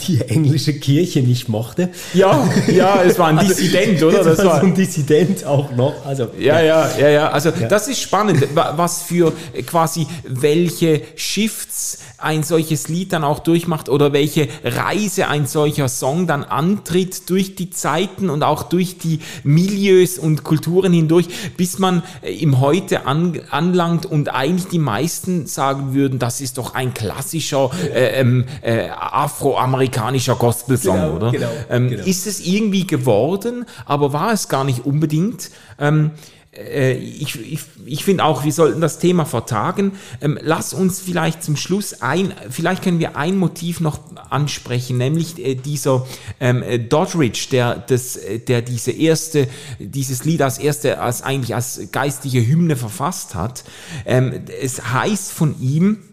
die 0.07 0.21
englische 0.21 0.79
Kirche 0.79 1.21
nicht 1.21 1.49
mochte. 1.49 1.89
Ja, 2.13 2.49
ja, 2.73 3.03
es 3.03 3.19
war 3.19 3.27
ein 3.27 3.37
also, 3.39 3.53
Dissident, 3.53 4.01
oder? 4.01 4.23
Das 4.23 4.37
war 4.45 4.61
so 4.61 4.65
ein 4.67 4.75
Dissident 4.75 5.43
auch 5.43 5.75
noch. 5.75 6.05
Also 6.05 6.29
ja, 6.39 6.61
ja, 6.61 6.89
ja, 6.97 7.09
ja. 7.09 7.29
Also 7.31 7.49
ja. 7.49 7.67
das 7.67 7.89
ist 7.89 7.99
spannend, 7.99 8.47
was 8.53 9.01
für 9.01 9.33
quasi 9.65 10.07
welche 10.23 11.01
Shifts 11.15 11.97
ein 12.17 12.43
solches 12.43 12.87
Lied 12.87 13.11
dann 13.11 13.23
auch 13.23 13.39
durchmacht 13.39 13.89
oder 13.89 14.13
welche 14.13 14.47
Reise 14.63 15.27
ein 15.27 15.47
solcher 15.47 15.89
Song 15.89 16.27
dann 16.27 16.43
antritt 16.43 17.29
durch 17.29 17.55
die 17.55 17.71
Zeiten 17.71 18.29
und 18.29 18.43
auch 18.43 18.63
durch 18.63 18.97
die 18.97 19.19
Milieus 19.43 20.17
und 20.17 20.43
Kulturen 20.43 20.93
hindurch, 20.93 21.27
bis 21.57 21.79
man 21.79 22.03
im 22.21 22.61
Heute 22.61 23.05
an, 23.05 23.41
anlangt 23.49 24.05
und 24.05 24.33
eigentlich 24.33 24.67
die 24.67 24.79
meisten 24.79 25.40
sagen 25.47 25.93
würden, 25.93 26.19
das 26.19 26.41
ist 26.41 26.57
doch 26.57 26.73
ein 26.73 26.93
klassischer 26.93 27.69
äh, 27.93 28.19
ähm, 28.19 28.45
äh, 28.61 28.89
afroamerikanischer 28.89 30.35
Gospelsong, 30.35 30.95
genau, 30.95 31.15
oder? 31.15 31.31
Genau, 31.31 31.49
ähm, 31.69 31.89
genau. 31.89 32.03
Ist 32.05 32.27
es 32.27 32.45
irgendwie 32.45 32.87
geworden, 32.87 33.65
aber 33.85 34.13
war 34.13 34.31
es 34.33 34.47
gar 34.47 34.63
nicht 34.63 34.85
unbedingt. 34.85 35.51
Ähm, 35.79 36.11
äh, 36.11 36.40
ich, 36.53 37.39
ich, 37.39 37.61
ich 37.85 38.03
finde 38.03 38.25
auch, 38.25 38.43
wir 38.43 38.51
sollten 38.51 38.81
das 38.81 38.99
Thema 38.99 39.25
vertagen. 39.25 39.93
Ähm, 40.19 40.37
lass 40.41 40.73
uns 40.73 40.99
vielleicht 40.99 41.43
zum 41.43 41.55
Schluss 41.55 42.01
ein, 42.01 42.33
vielleicht 42.49 42.83
können 42.83 42.99
wir 42.99 43.15
ein 43.15 43.37
Motiv 43.37 43.79
noch 43.79 43.99
ansprechen, 44.29 44.97
nämlich 44.97 45.39
äh, 45.39 45.55
dieser 45.55 46.05
ähm, 46.41 46.61
äh, 46.61 46.77
Doddridge, 46.77 47.47
der, 47.51 47.75
das, 47.75 48.17
äh, 48.17 48.39
der 48.39 48.61
diese 48.61 48.91
erste, 48.91 49.47
dieses 49.79 50.25
Lied 50.25 50.41
als 50.41 50.57
erste, 50.57 50.99
als 50.99 51.21
eigentlich 51.21 51.55
als 51.55 51.87
geistige 51.93 52.45
Hymne 52.45 52.75
verfasst 52.75 53.33
hat. 53.33 53.63
Ähm, 54.05 54.33
es 54.61 54.91
heißt 54.91 55.31
von 55.31 55.55
ihm, 55.61 55.99
äh, 55.99 56.10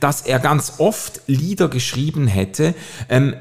dass 0.00 0.22
er 0.22 0.38
ganz 0.38 0.74
oft 0.78 1.22
Lieder 1.26 1.68
geschrieben 1.68 2.26
hätte, 2.26 2.74
ähm, 3.08 3.34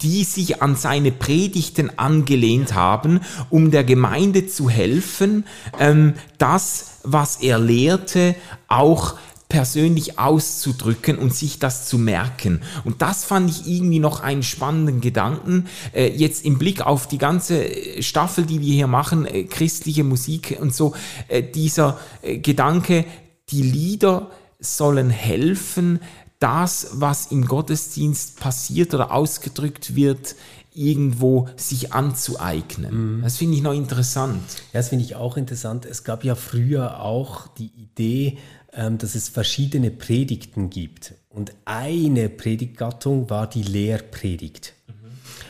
die 0.00 0.24
sich 0.24 0.62
an 0.62 0.76
seine 0.76 1.10
Predigten 1.10 1.98
angelehnt 1.98 2.74
haben, 2.74 3.20
um 3.50 3.70
der 3.70 3.84
Gemeinde 3.84 4.46
zu 4.46 4.70
helfen, 4.70 5.44
ähm, 5.78 6.14
das, 6.38 6.98
was 7.02 7.36
er 7.36 7.58
lehrte, 7.58 8.34
auch 8.68 9.16
persönlich 9.48 10.18
auszudrücken 10.18 11.16
und 11.16 11.34
sich 11.34 11.58
das 11.58 11.88
zu 11.88 11.96
merken. 11.96 12.60
Und 12.84 13.00
das 13.00 13.24
fand 13.24 13.50
ich 13.50 13.66
irgendwie 13.66 13.98
noch 13.98 14.20
einen 14.20 14.42
spannenden 14.42 15.00
Gedanken. 15.00 15.66
Äh, 15.94 16.08
jetzt 16.08 16.44
im 16.44 16.58
Blick 16.58 16.82
auf 16.82 17.08
die 17.08 17.18
ganze 17.18 18.02
Staffel, 18.02 18.44
die 18.44 18.60
wir 18.60 18.74
hier 18.74 18.86
machen, 18.86 19.26
äh, 19.26 19.44
christliche 19.44 20.04
Musik 20.04 20.58
und 20.60 20.74
so, 20.74 20.94
äh, 21.28 21.42
dieser 21.42 21.98
äh, 22.20 22.38
Gedanke, 22.38 23.06
die 23.50 23.62
Lieder 23.62 24.30
sollen 24.58 25.10
helfen, 25.10 26.00
das, 26.38 26.88
was 26.92 27.32
im 27.32 27.46
Gottesdienst 27.46 28.38
passiert 28.38 28.94
oder 28.94 29.12
ausgedrückt 29.12 29.96
wird, 29.96 30.36
irgendwo 30.72 31.48
sich 31.56 31.92
anzueignen. 31.92 33.18
Mhm. 33.18 33.22
Das 33.22 33.36
finde 33.36 33.56
ich 33.56 33.62
noch 33.62 33.72
interessant. 33.72 34.42
Ja, 34.72 34.80
das 34.80 34.90
finde 34.90 35.04
ich 35.04 35.16
auch 35.16 35.36
interessant. 35.36 35.84
Es 35.84 36.04
gab 36.04 36.22
ja 36.22 36.36
früher 36.36 37.02
auch 37.02 37.48
die 37.48 37.72
Idee, 37.76 38.38
ähm, 38.72 38.98
dass 38.98 39.16
es 39.16 39.28
verschiedene 39.28 39.90
Predigten 39.90 40.70
gibt. 40.70 41.14
Und 41.30 41.52
eine 41.64 42.28
Predigtgattung 42.28 43.28
war 43.28 43.48
die 43.48 43.62
Lehrpredigt. 43.62 44.74
Mhm. 44.86 44.92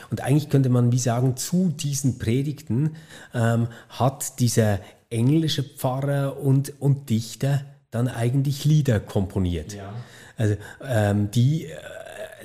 Und 0.09 0.21
eigentlich 0.21 0.49
könnte 0.49 0.69
man 0.69 0.91
wie 0.91 0.99
sagen, 0.99 1.37
zu 1.37 1.69
diesen 1.77 2.17
Predigten 2.17 2.95
ähm, 3.33 3.67
hat 3.89 4.39
dieser 4.39 4.79
englische 5.11 5.63
Pfarrer 5.63 6.41
und, 6.41 6.73
und 6.79 7.09
Dichter 7.09 7.65
dann 7.91 8.07
eigentlich 8.07 8.65
Lieder 8.65 8.99
komponiert. 8.99 9.73
Ja. 9.73 9.93
Also 10.37 10.55
ähm, 10.87 11.31
die 11.31 11.65
äh, 11.65 11.75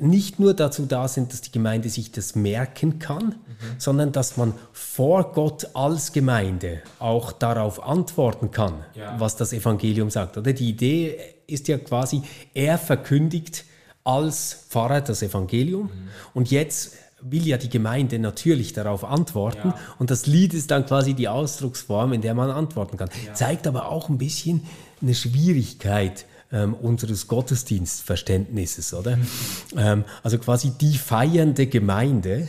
nicht 0.01 0.41
nur 0.41 0.55
dazu 0.55 0.87
da 0.87 1.07
sind, 1.07 1.33
dass 1.33 1.41
die 1.41 1.53
Gemeinde 1.53 1.89
sich 1.89 2.11
das 2.11 2.35
merken 2.35 2.99
kann, 2.99 3.27
mhm. 3.27 3.35
sondern 3.79 4.13
dass 4.13 4.37
man 4.37 4.55
vor 4.73 5.33
Gott 5.33 5.69
als 5.75 6.13
Gemeinde 6.13 6.83
auch 6.99 7.33
darauf 7.33 7.83
antworten 7.83 8.51
kann, 8.51 8.85
ja. 8.95 9.19
was 9.21 9.37
das 9.37 9.53
Evangelium 9.53 10.11
sagt. 10.11 10.37
Oder 10.37 10.53
die 10.53 10.69
Idee 10.69 11.19
ist 11.47 11.69
ja 11.69 11.79
quasi, 11.79 12.23
er 12.55 12.79
verkündigt 12.79 13.65
als 14.03 14.67
Pfarrer 14.69 15.01
das 15.01 15.23
Evangelium 15.23 15.85
mhm. 15.85 16.09
und 16.35 16.51
jetzt 16.51 16.97
will 17.25 17.47
ja 17.47 17.57
die 17.57 17.71
Gemeinde 17.71 18.19
natürlich 18.19 18.75
darauf 18.75 19.03
antworten 19.03 19.69
ja. 19.69 19.79
und 19.99 20.11
das 20.11 20.27
Lied 20.27 20.53
ist 20.53 20.71
dann 20.71 20.85
quasi 20.85 21.15
die 21.15 21.29
Ausdrucksform, 21.29 22.13
in 22.13 22.21
der 22.21 22.35
man 22.35 22.51
antworten 22.51 22.99
kann. 22.99 23.09
Ja. 23.25 23.33
Zeigt 23.33 23.67
aber 23.67 23.89
auch 23.89 24.11
ein 24.11 24.19
bisschen 24.19 24.67
eine 25.05 25.15
Schwierigkeit 25.15 26.25
ähm, 26.53 26.75
unseres 26.75 27.29
Gottesdienstverständnisses, 27.29 28.95
oder? 28.95 29.17
Mhm. 29.17 29.27
Ähm, 29.77 30.05
also 30.23 30.39
quasi 30.39 30.71
die 30.71 30.97
feiernde 30.97 31.67
Gemeinde 31.67 32.49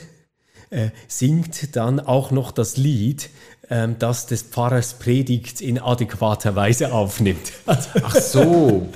äh, 0.70 0.90
singt 1.08 1.76
dann 1.76 2.00
auch 2.00 2.32
noch 2.32 2.52
das 2.52 2.78
Lied, 2.78 3.30
ähm, 3.70 3.98
das 4.00 4.26
des 4.28 4.44
Pfarrers 4.44 4.96
Predigt 4.96 5.62
in 5.62 5.80
adäquater 5.80 6.56
Weise 6.56 6.94
aufnimmt. 6.94 7.52
Ach 7.66 8.16
so. 8.16 8.90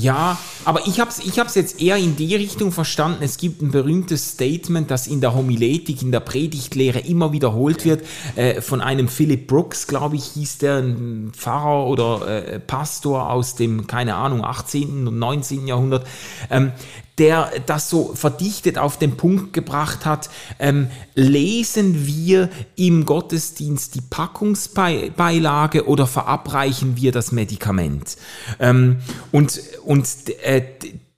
Ja, 0.00 0.38
aber 0.64 0.86
ich 0.86 0.98
habe 0.98 1.10
es 1.10 1.18
ich 1.18 1.38
hab's 1.38 1.54
jetzt 1.54 1.80
eher 1.80 1.96
in 1.96 2.16
die 2.16 2.34
Richtung 2.34 2.72
verstanden. 2.72 3.22
Es 3.22 3.36
gibt 3.36 3.60
ein 3.60 3.70
berühmtes 3.70 4.30
Statement, 4.30 4.90
das 4.90 5.06
in 5.06 5.20
der 5.20 5.34
Homiletik, 5.34 6.00
in 6.00 6.10
der 6.10 6.20
Predigtlehre 6.20 7.00
immer 7.00 7.32
wiederholt 7.32 7.84
wird, 7.84 8.04
äh, 8.36 8.62
von 8.62 8.80
einem 8.80 9.08
Philip 9.08 9.46
Brooks, 9.46 9.86
glaube 9.86 10.16
ich, 10.16 10.24
hieß 10.24 10.58
der, 10.58 10.78
ein 10.78 11.32
Pfarrer 11.36 11.86
oder 11.86 12.26
äh, 12.26 12.60
Pastor 12.60 13.30
aus 13.30 13.56
dem, 13.56 13.86
keine 13.86 14.14
Ahnung, 14.14 14.42
18. 14.42 15.06
und 15.06 15.18
19. 15.18 15.66
Jahrhundert. 15.66 16.06
Ähm, 16.50 16.72
der 17.20 17.52
das 17.66 17.90
so 17.90 18.14
verdichtet 18.14 18.78
auf 18.78 18.98
den 18.98 19.16
Punkt 19.16 19.52
gebracht 19.52 20.06
hat, 20.06 20.30
ähm, 20.58 20.88
lesen 21.14 22.06
wir 22.06 22.48
im 22.76 23.04
Gottesdienst 23.04 23.94
die 23.94 24.00
Packungsbeilage 24.00 25.86
oder 25.86 26.06
verabreichen 26.06 26.96
wir 26.96 27.12
das 27.12 27.30
Medikament? 27.30 28.16
Ähm, 28.58 28.96
und 29.30 29.60
und 29.84 30.08
äh, 30.42 30.62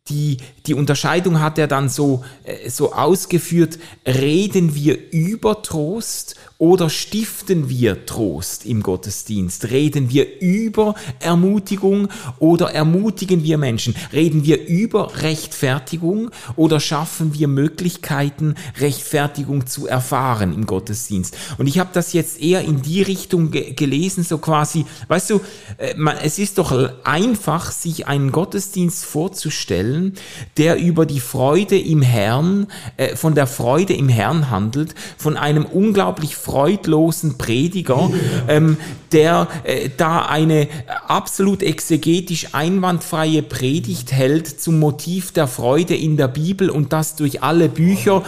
die, 0.08 0.38
die 0.66 0.74
Unterscheidung 0.74 1.40
hat 1.40 1.58
er 1.58 1.66
dann 1.66 1.88
so, 1.88 2.24
äh, 2.44 2.70
so 2.70 2.92
ausgeführt, 2.92 3.78
reden 4.06 4.74
wir 4.74 4.98
über 5.10 5.62
Trost 5.62 6.36
oder 6.62 6.90
stiften 6.90 7.68
wir 7.68 8.06
Trost 8.06 8.66
im 8.66 8.84
Gottesdienst? 8.84 9.70
Reden 9.70 10.10
wir 10.10 10.40
über 10.40 10.94
Ermutigung 11.18 12.06
oder 12.38 12.70
ermutigen 12.72 13.42
wir 13.42 13.58
Menschen? 13.58 13.96
Reden 14.12 14.44
wir 14.44 14.68
über 14.68 15.22
Rechtfertigung 15.22 16.30
oder 16.54 16.78
schaffen 16.78 17.34
wir 17.34 17.48
Möglichkeiten, 17.48 18.54
Rechtfertigung 18.78 19.66
zu 19.66 19.88
erfahren 19.88 20.54
im 20.54 20.66
Gottesdienst? 20.66 21.36
Und 21.58 21.66
ich 21.66 21.80
habe 21.80 21.90
das 21.92 22.12
jetzt 22.12 22.40
eher 22.40 22.62
in 22.62 22.80
die 22.80 23.02
Richtung 23.02 23.50
ge 23.50 23.72
gelesen, 23.72 24.22
so 24.22 24.38
quasi, 24.38 24.84
weißt 25.08 25.30
du, 25.30 25.40
äh, 25.78 25.94
man, 25.96 26.16
es 26.18 26.38
ist 26.38 26.58
doch 26.58 26.72
einfach, 27.02 27.72
sich 27.72 28.06
einen 28.06 28.30
Gottesdienst 28.30 29.04
vorzustellen, 29.04 30.14
der 30.56 30.78
über 30.78 31.06
die 31.06 31.20
Freude 31.20 31.78
im 31.78 32.02
Herrn, 32.02 32.66
äh, 32.96 33.16
von 33.16 33.34
der 33.34 33.46
Freude 33.46 33.94
im 33.94 34.08
Herrn 34.08 34.50
handelt, 34.50 34.94
von 35.16 35.36
einem 35.36 35.64
unglaublich 35.64 36.36
freudlosen 36.36 37.38
Prediger, 37.38 38.10
ähm, 38.48 38.76
der 39.12 39.48
äh, 39.64 39.90
da 39.96 40.26
eine 40.26 40.68
absolut 41.06 41.62
exegetisch 41.62 42.54
einwandfreie 42.54 43.42
Predigt 43.42 44.12
hält 44.12 44.46
zum 44.48 44.78
Motiv 44.78 45.32
der 45.32 45.46
Freude 45.46 45.94
in 45.94 46.16
der 46.16 46.28
Bibel 46.28 46.70
und 46.70 46.92
das 46.92 47.16
durch 47.16 47.42
alle 47.42 47.68
Bücher 47.68 48.22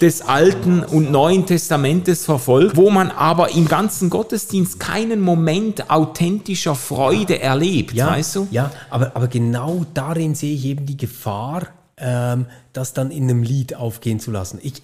des 0.00 0.22
Alten 0.22 0.82
und 0.82 1.10
Neuen 1.10 1.46
Testamentes 1.46 2.24
verfolgt, 2.24 2.76
wo 2.76 2.90
man 2.90 3.10
aber 3.10 3.54
im 3.54 3.68
ganzen 3.68 4.10
Gottesdienst 4.10 4.80
keinen 4.80 5.20
Moment 5.20 5.90
authentischer 5.90 6.74
Freude 6.74 7.40
erlebt, 7.40 7.92
ja, 7.92 8.08
weißt 8.08 8.36
du? 8.36 8.48
Ja, 8.50 8.70
aber, 8.88 9.14
aber 9.14 9.28
genau 9.28 9.84
darin 9.92 10.34
sehe 10.34 10.54
ich 10.54 10.64
eben 10.64 10.86
die 10.86 10.96
Gefahr, 10.96 11.68
ähm, 11.98 12.46
das 12.72 12.94
dann 12.94 13.10
in 13.10 13.24
einem 13.24 13.42
Lied 13.42 13.74
aufgehen 13.74 14.20
zu 14.20 14.30
lassen. 14.30 14.58
Ich, 14.62 14.82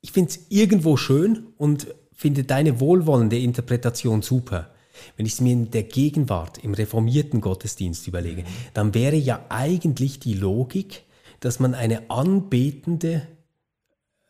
ich 0.00 0.12
finde 0.12 0.30
es 0.30 0.40
irgendwo 0.48 0.96
schön 0.96 1.46
und 1.58 1.88
finde 2.14 2.44
deine 2.44 2.80
wohlwollende 2.80 3.38
Interpretation 3.38 4.22
super. 4.22 4.68
Wenn 5.16 5.26
ich 5.26 5.34
es 5.34 5.40
mir 5.40 5.52
in 5.52 5.70
der 5.70 5.84
Gegenwart, 5.84 6.58
im 6.58 6.74
reformierten 6.74 7.40
Gottesdienst 7.40 8.06
überlege, 8.08 8.44
dann 8.72 8.94
wäre 8.94 9.16
ja 9.16 9.44
eigentlich 9.48 10.18
die 10.18 10.34
Logik, 10.34 11.04
dass 11.40 11.60
man 11.60 11.74
eine 11.74 12.10
anbetende, 12.10 13.26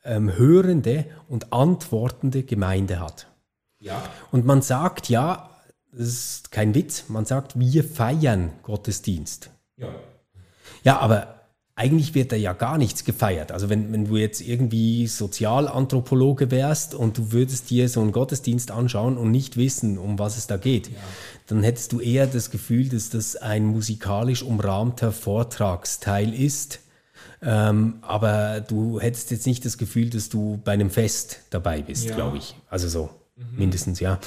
ähm, 0.05 0.37
hörende 0.37 1.07
und 1.29 1.53
antwortende 1.53 2.43
Gemeinde 2.43 3.01
hat. 3.01 3.29
Ja. 3.79 4.03
Und 4.31 4.45
man 4.45 4.63
sagt 4.63 5.09
ja, 5.09 5.51
das 5.93 6.09
ist 6.09 6.51
kein 6.51 6.75
Witz, 6.75 7.05
man 7.09 7.25
sagt, 7.25 7.59
wir 7.59 7.85
feiern 7.85 8.51
Gottesdienst. 8.63 9.51
Ja. 9.77 9.89
Ja, 10.83 10.99
aber 10.99 11.34
eigentlich 11.77 12.15
wird 12.15 12.31
da 12.31 12.37
ja 12.37 12.53
gar 12.53 12.79
nichts 12.79 13.05
gefeiert. 13.05 13.51
Also 13.51 13.69
wenn, 13.69 13.93
wenn 13.93 14.05
du 14.05 14.17
jetzt 14.17 14.41
irgendwie 14.41 15.09
Sozialanthropologe 15.09 16.51
wärst 16.53 16.95
und 16.95 17.19
du 17.19 17.33
würdest 17.33 17.69
dir 17.71 17.89
so 17.89 18.01
einen 18.01 18.13
Gottesdienst 18.13 18.71
anschauen 18.71 19.19
und 19.19 19.33
nicht 19.33 19.57
wissen, 19.57 19.99
um 19.99 20.19
was 20.19 20.37
es 20.37 20.47
da 20.47 20.57
geht, 20.57 20.89
ja. 20.89 20.95
dann 21.49 21.65
hättest 21.65 21.93
du 21.93 21.99
eher 22.01 22.29
das 22.29 22.51
Gefühl, 22.51 22.89
dass 22.89 23.11
das 23.11 23.35
ein 23.35 23.65
musikalisch 23.65 24.43
umrahmter 24.43 25.11
Vortragsteil 25.11 26.33
ist. 26.33 26.79
Ähm, 27.43 27.97
aber 28.03 28.61
du 28.61 29.01
hättest 29.01 29.33
jetzt 29.33 29.47
nicht 29.47 29.65
das 29.65 29.77
Gefühl, 29.77 30.11
dass 30.11 30.29
du 30.29 30.61
bei 30.65 30.73
einem 30.73 30.91
Fest 30.91 31.41
dabei 31.51 31.83
bist, 31.83 32.05
ja. 32.05 32.15
glaube 32.15 32.39
ich. 32.39 32.55
Also 32.71 32.89
so. 32.89 33.11
Mhm. 33.37 33.59
Mindestens, 33.59 33.99
ja. 33.99 34.21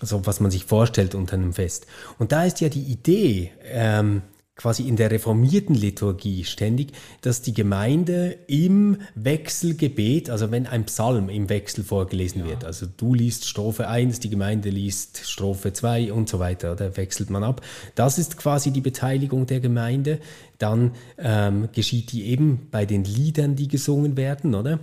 Also 0.00 0.24
was 0.24 0.38
man 0.38 0.52
sich 0.52 0.66
vorstellt 0.66 1.16
unter 1.16 1.34
einem 1.34 1.52
Fest. 1.52 1.86
Und 2.18 2.30
da 2.30 2.44
ist 2.44 2.60
ja 2.60 2.68
die 2.68 2.84
Idee, 2.84 3.50
ähm, 3.64 4.22
quasi 4.62 4.86
in 4.86 4.94
der 4.94 5.10
reformierten 5.10 5.74
Liturgie 5.74 6.44
ständig, 6.44 6.92
dass 7.20 7.42
die 7.42 7.52
Gemeinde 7.52 8.38
im 8.46 8.98
Wechselgebet, 9.16 10.30
also 10.30 10.52
wenn 10.52 10.68
ein 10.68 10.84
Psalm 10.84 11.28
im 11.28 11.48
Wechsel 11.48 11.82
vorgelesen 11.82 12.42
ja. 12.42 12.46
wird, 12.46 12.64
also 12.64 12.86
du 12.86 13.12
liest 13.12 13.48
Strophe 13.48 13.88
1, 13.88 14.20
die 14.20 14.30
Gemeinde 14.30 14.70
liest 14.70 15.22
Strophe 15.26 15.72
2 15.72 16.12
und 16.12 16.28
so 16.28 16.38
weiter, 16.38 16.76
da 16.76 16.96
wechselt 16.96 17.28
man 17.28 17.42
ab. 17.42 17.60
Das 17.96 18.18
ist 18.18 18.36
quasi 18.36 18.70
die 18.70 18.80
Beteiligung 18.80 19.46
der 19.46 19.58
Gemeinde. 19.58 20.20
Dann 20.58 20.92
ähm, 21.18 21.68
geschieht 21.72 22.12
die 22.12 22.26
eben 22.26 22.68
bei 22.70 22.86
den 22.86 23.02
Liedern, 23.02 23.56
die 23.56 23.66
gesungen 23.66 24.16
werden, 24.16 24.54
oder? 24.54 24.78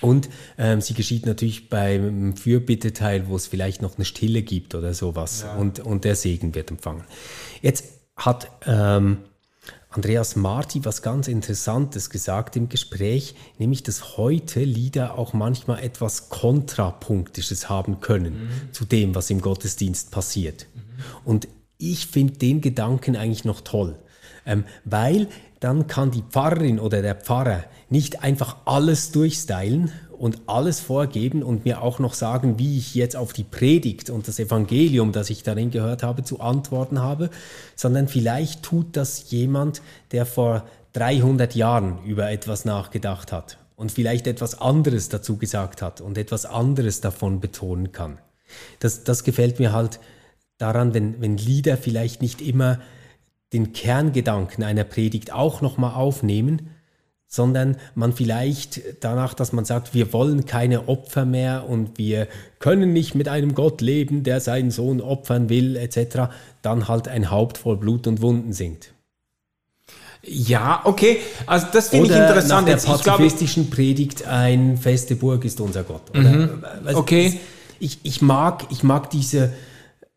Und 0.00 0.28
ähm, 0.58 0.80
sie 0.80 0.94
geschieht 0.94 1.24
natürlich 1.24 1.68
beim 1.68 2.36
Fürbitteteil, 2.36 3.28
wo 3.28 3.36
es 3.36 3.46
vielleicht 3.46 3.80
noch 3.80 3.96
eine 3.96 4.04
Stille 4.04 4.42
gibt 4.42 4.74
oder 4.74 4.92
sowas. 4.92 5.42
Ja. 5.42 5.54
Und, 5.54 5.78
und 5.80 6.04
der 6.04 6.16
Segen 6.16 6.54
wird 6.56 6.70
empfangen. 6.72 7.04
Jetzt 7.62 7.97
hat 8.18 8.50
ähm, 8.66 9.18
Andreas 9.90 10.36
Marti 10.36 10.84
was 10.84 11.00
ganz 11.02 11.28
Interessantes 11.28 12.10
gesagt 12.10 12.56
im 12.56 12.68
Gespräch, 12.68 13.34
nämlich 13.58 13.82
dass 13.82 14.18
heute 14.18 14.60
Lieder 14.60 15.16
auch 15.16 15.32
manchmal 15.32 15.82
etwas 15.82 16.28
Kontrapunktisches 16.28 17.70
haben 17.70 18.00
können 18.00 18.34
mhm. 18.34 18.72
zu 18.72 18.84
dem, 18.84 19.14
was 19.14 19.30
im 19.30 19.40
Gottesdienst 19.40 20.10
passiert. 20.10 20.66
Mhm. 20.74 20.80
Und 21.24 21.48
ich 21.78 22.06
finde 22.06 22.34
den 22.34 22.60
Gedanken 22.60 23.16
eigentlich 23.16 23.44
noch 23.44 23.62
toll, 23.62 23.96
ähm, 24.44 24.64
weil 24.84 25.28
dann 25.60 25.86
kann 25.86 26.10
die 26.10 26.22
Pfarrerin 26.22 26.78
oder 26.78 27.02
der 27.02 27.14
Pfarrer 27.14 27.64
nicht 27.88 28.22
einfach 28.22 28.58
alles 28.66 29.10
durchstylen 29.10 29.92
und 30.18 30.42
alles 30.46 30.80
vorgeben 30.80 31.42
und 31.42 31.64
mir 31.64 31.82
auch 31.82 31.98
noch 31.98 32.14
sagen, 32.14 32.58
wie 32.58 32.78
ich 32.78 32.94
jetzt 32.94 33.16
auf 33.16 33.32
die 33.32 33.44
Predigt 33.44 34.10
und 34.10 34.26
das 34.28 34.38
Evangelium, 34.38 35.12
das 35.12 35.30
ich 35.30 35.42
darin 35.42 35.70
gehört 35.70 36.02
habe, 36.02 36.24
zu 36.24 36.40
antworten 36.40 37.00
habe, 37.00 37.30
sondern 37.76 38.08
vielleicht 38.08 38.62
tut 38.62 38.96
das 38.96 39.30
jemand, 39.30 39.80
der 40.10 40.26
vor 40.26 40.64
300 40.94 41.54
Jahren 41.54 42.04
über 42.04 42.30
etwas 42.30 42.64
nachgedacht 42.64 43.32
hat 43.32 43.58
und 43.76 43.92
vielleicht 43.92 44.26
etwas 44.26 44.60
anderes 44.60 45.08
dazu 45.08 45.36
gesagt 45.36 45.82
hat 45.82 46.00
und 46.00 46.18
etwas 46.18 46.44
anderes 46.46 47.00
davon 47.00 47.40
betonen 47.40 47.92
kann. 47.92 48.18
Das, 48.80 49.04
das 49.04 49.24
gefällt 49.24 49.60
mir 49.60 49.72
halt 49.72 50.00
daran, 50.58 50.94
wenn, 50.94 51.20
wenn 51.20 51.36
Lieder 51.36 51.76
vielleicht 51.76 52.22
nicht 52.22 52.40
immer 52.40 52.80
den 53.52 53.72
Kerngedanken 53.72 54.64
einer 54.64 54.84
Predigt 54.84 55.32
auch 55.32 55.60
nochmal 55.60 55.94
aufnehmen, 55.94 56.70
sondern 57.28 57.76
man 57.94 58.14
vielleicht 58.14 58.80
danach, 59.04 59.34
dass 59.34 59.52
man 59.52 59.66
sagt, 59.66 59.92
wir 59.92 60.14
wollen 60.14 60.46
keine 60.46 60.88
Opfer 60.88 61.26
mehr 61.26 61.68
und 61.68 61.98
wir 61.98 62.26
können 62.58 62.94
nicht 62.94 63.14
mit 63.14 63.28
einem 63.28 63.54
Gott 63.54 63.82
leben, 63.82 64.24
der 64.24 64.40
seinen 64.40 64.70
Sohn 64.70 65.02
opfern 65.02 65.50
will, 65.50 65.76
etc., 65.76 66.30
dann 66.62 66.88
halt 66.88 67.06
ein 67.06 67.30
Haupt 67.30 67.58
voll 67.58 67.76
Blut 67.76 68.06
und 68.06 68.22
Wunden 68.22 68.54
singt. 68.54 68.92
Ja, 70.22 70.80
okay. 70.84 71.18
Also 71.46 71.66
das 71.72 71.90
finde 71.90 72.06
ich 72.06 72.16
interessant. 72.16 72.66
Nach 72.66 72.82
der 72.82 72.92
pazifistischen 72.92 73.70
Predigt 73.70 74.26
ein 74.26 74.78
feste 74.78 75.14
Burg 75.14 75.44
ist 75.44 75.60
unser 75.60 75.84
Gott. 75.84 76.14
Mhm. 76.14 76.64
also 76.84 76.98
okay. 76.98 77.38
Ich, 77.78 78.00
ich, 78.02 78.22
mag, 78.22 78.64
ich 78.70 78.82
mag 78.82 79.10
diese 79.10 79.52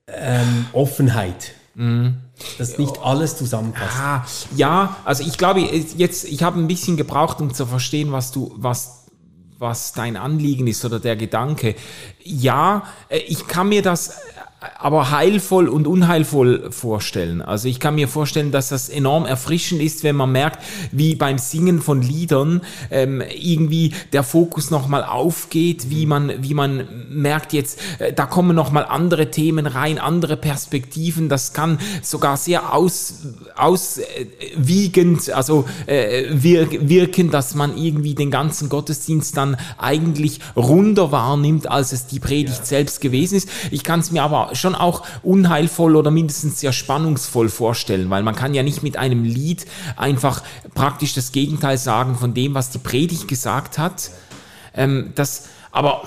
ähm, 0.08 0.66
Offenheit. 0.74 1.52
Mhm 1.76 2.16
dass 2.58 2.78
nicht 2.78 3.00
alles 3.02 3.38
zusammenpasst. 3.38 3.98
Ah, 4.00 4.26
ja, 4.56 4.98
also 5.06 5.24
ich 5.24 5.38
glaube, 5.38 5.62
jetzt, 5.62 6.26
ich 6.26 6.44
habe 6.44 6.60
ein 6.60 6.68
bisschen 6.68 6.98
gebraucht, 6.98 7.42
um 7.42 7.54
zu 7.54 7.66
verstehen, 7.66 8.12
was 8.12 8.32
du, 8.32 8.54
was, 8.58 9.06
was 9.58 9.94
dein 9.94 10.18
Anliegen 10.18 10.68
ist 10.68 10.84
oder 10.86 11.00
der 11.00 11.16
Gedanke. 11.16 11.76
Ja, 12.24 12.84
äh, 13.10 13.20
ich 13.20 13.48
kann 13.48 13.70
mir 13.70 13.82
das 13.82 14.16
aber 14.78 15.10
heilvoll 15.10 15.68
und 15.68 15.88
unheilvoll 15.88 16.72
vorstellen. 16.72 17.42
Also 17.42 17.68
ich 17.68 17.80
kann 17.80 17.96
mir 17.96 18.08
vorstellen, 18.08 18.52
dass 18.52 18.70
das 18.70 18.90
enorm 18.90 19.26
erfrischend 19.26 19.82
ist, 19.82 20.04
wenn 20.04 20.16
man 20.16 20.32
merkt, 20.32 20.64
wie 20.92 21.16
beim 21.16 21.40
Singen 21.40 21.82
von 21.82 22.04
Liedern 22.04 22.62
ähm, 22.92 23.24
irgendwie 23.36 23.96
der 24.14 24.22
Fokus 24.22 24.70
nochmal 24.70 25.04
aufgeht, 25.04 25.90
wie 25.90 26.06
man, 26.06 26.44
wie 26.44 26.54
man 26.54 26.88
merkt 27.10 27.54
jetzt, 27.54 27.80
äh, 27.98 28.14
da 28.14 28.28
kommen 28.28 28.56
nochmal 28.56 28.86
andere 28.86 29.32
Themen 29.32 29.66
rein, 29.66 29.98
andere 29.98 30.38
Perspektiven. 30.38 31.28
Das 31.28 31.54
kann 31.54 31.80
sogar 32.04 32.38
sehr 32.38 32.72
aus, 32.72 33.16
auswiegend, 33.56 35.32
also 35.32 35.66
äh, 35.88 36.26
wir, 36.30 36.68
wirken, 36.88 37.32
dass 37.32 37.56
man 37.56 37.76
irgendwie 37.76 38.14
den 38.14 38.30
ganzen 38.30 38.70
Gottesdienst 38.70 39.36
dann 39.38 39.58
eigentlich 39.80 40.40
runder 40.56 41.12
wahrnimmt, 41.12 41.68
als 41.68 41.94
es 41.94 42.06
die 42.06 42.20
Predigt 42.20 42.60
ja. 42.60 42.66
selbst 42.66 43.02
gewesen 43.02 43.38
ist. 43.38 43.50
Ich 43.72 43.84
kann 43.84 44.02
es 44.02 44.12
mir 44.12 44.22
aber 44.22 44.51
schon 44.54 44.76
auch 44.76 45.04
unheilvoll 45.24 45.96
oder 45.96 46.12
mindestens 46.12 46.60
sehr 46.60 46.74
spannungsvoll 46.74 47.50
vorstellen, 47.50 48.10
weil 48.10 48.24
man 48.24 48.36
kann 48.36 48.54
ja 48.54 48.64
nicht 48.64 48.84
mit 48.84 48.98
einem 48.98 49.24
Lied 49.24 49.66
einfach 49.96 50.44
praktisch 50.74 51.14
das 51.14 51.32
Gegenteil 51.32 51.78
sagen 51.78 52.16
von 52.16 52.34
dem, 52.34 52.54
was 52.54 52.70
die 52.70 52.80
Predigt 52.80 53.28
gesagt 53.28 53.78
hat. 53.78 54.12
Ähm, 54.74 55.12
das, 55.16 55.50
aber 55.72 56.04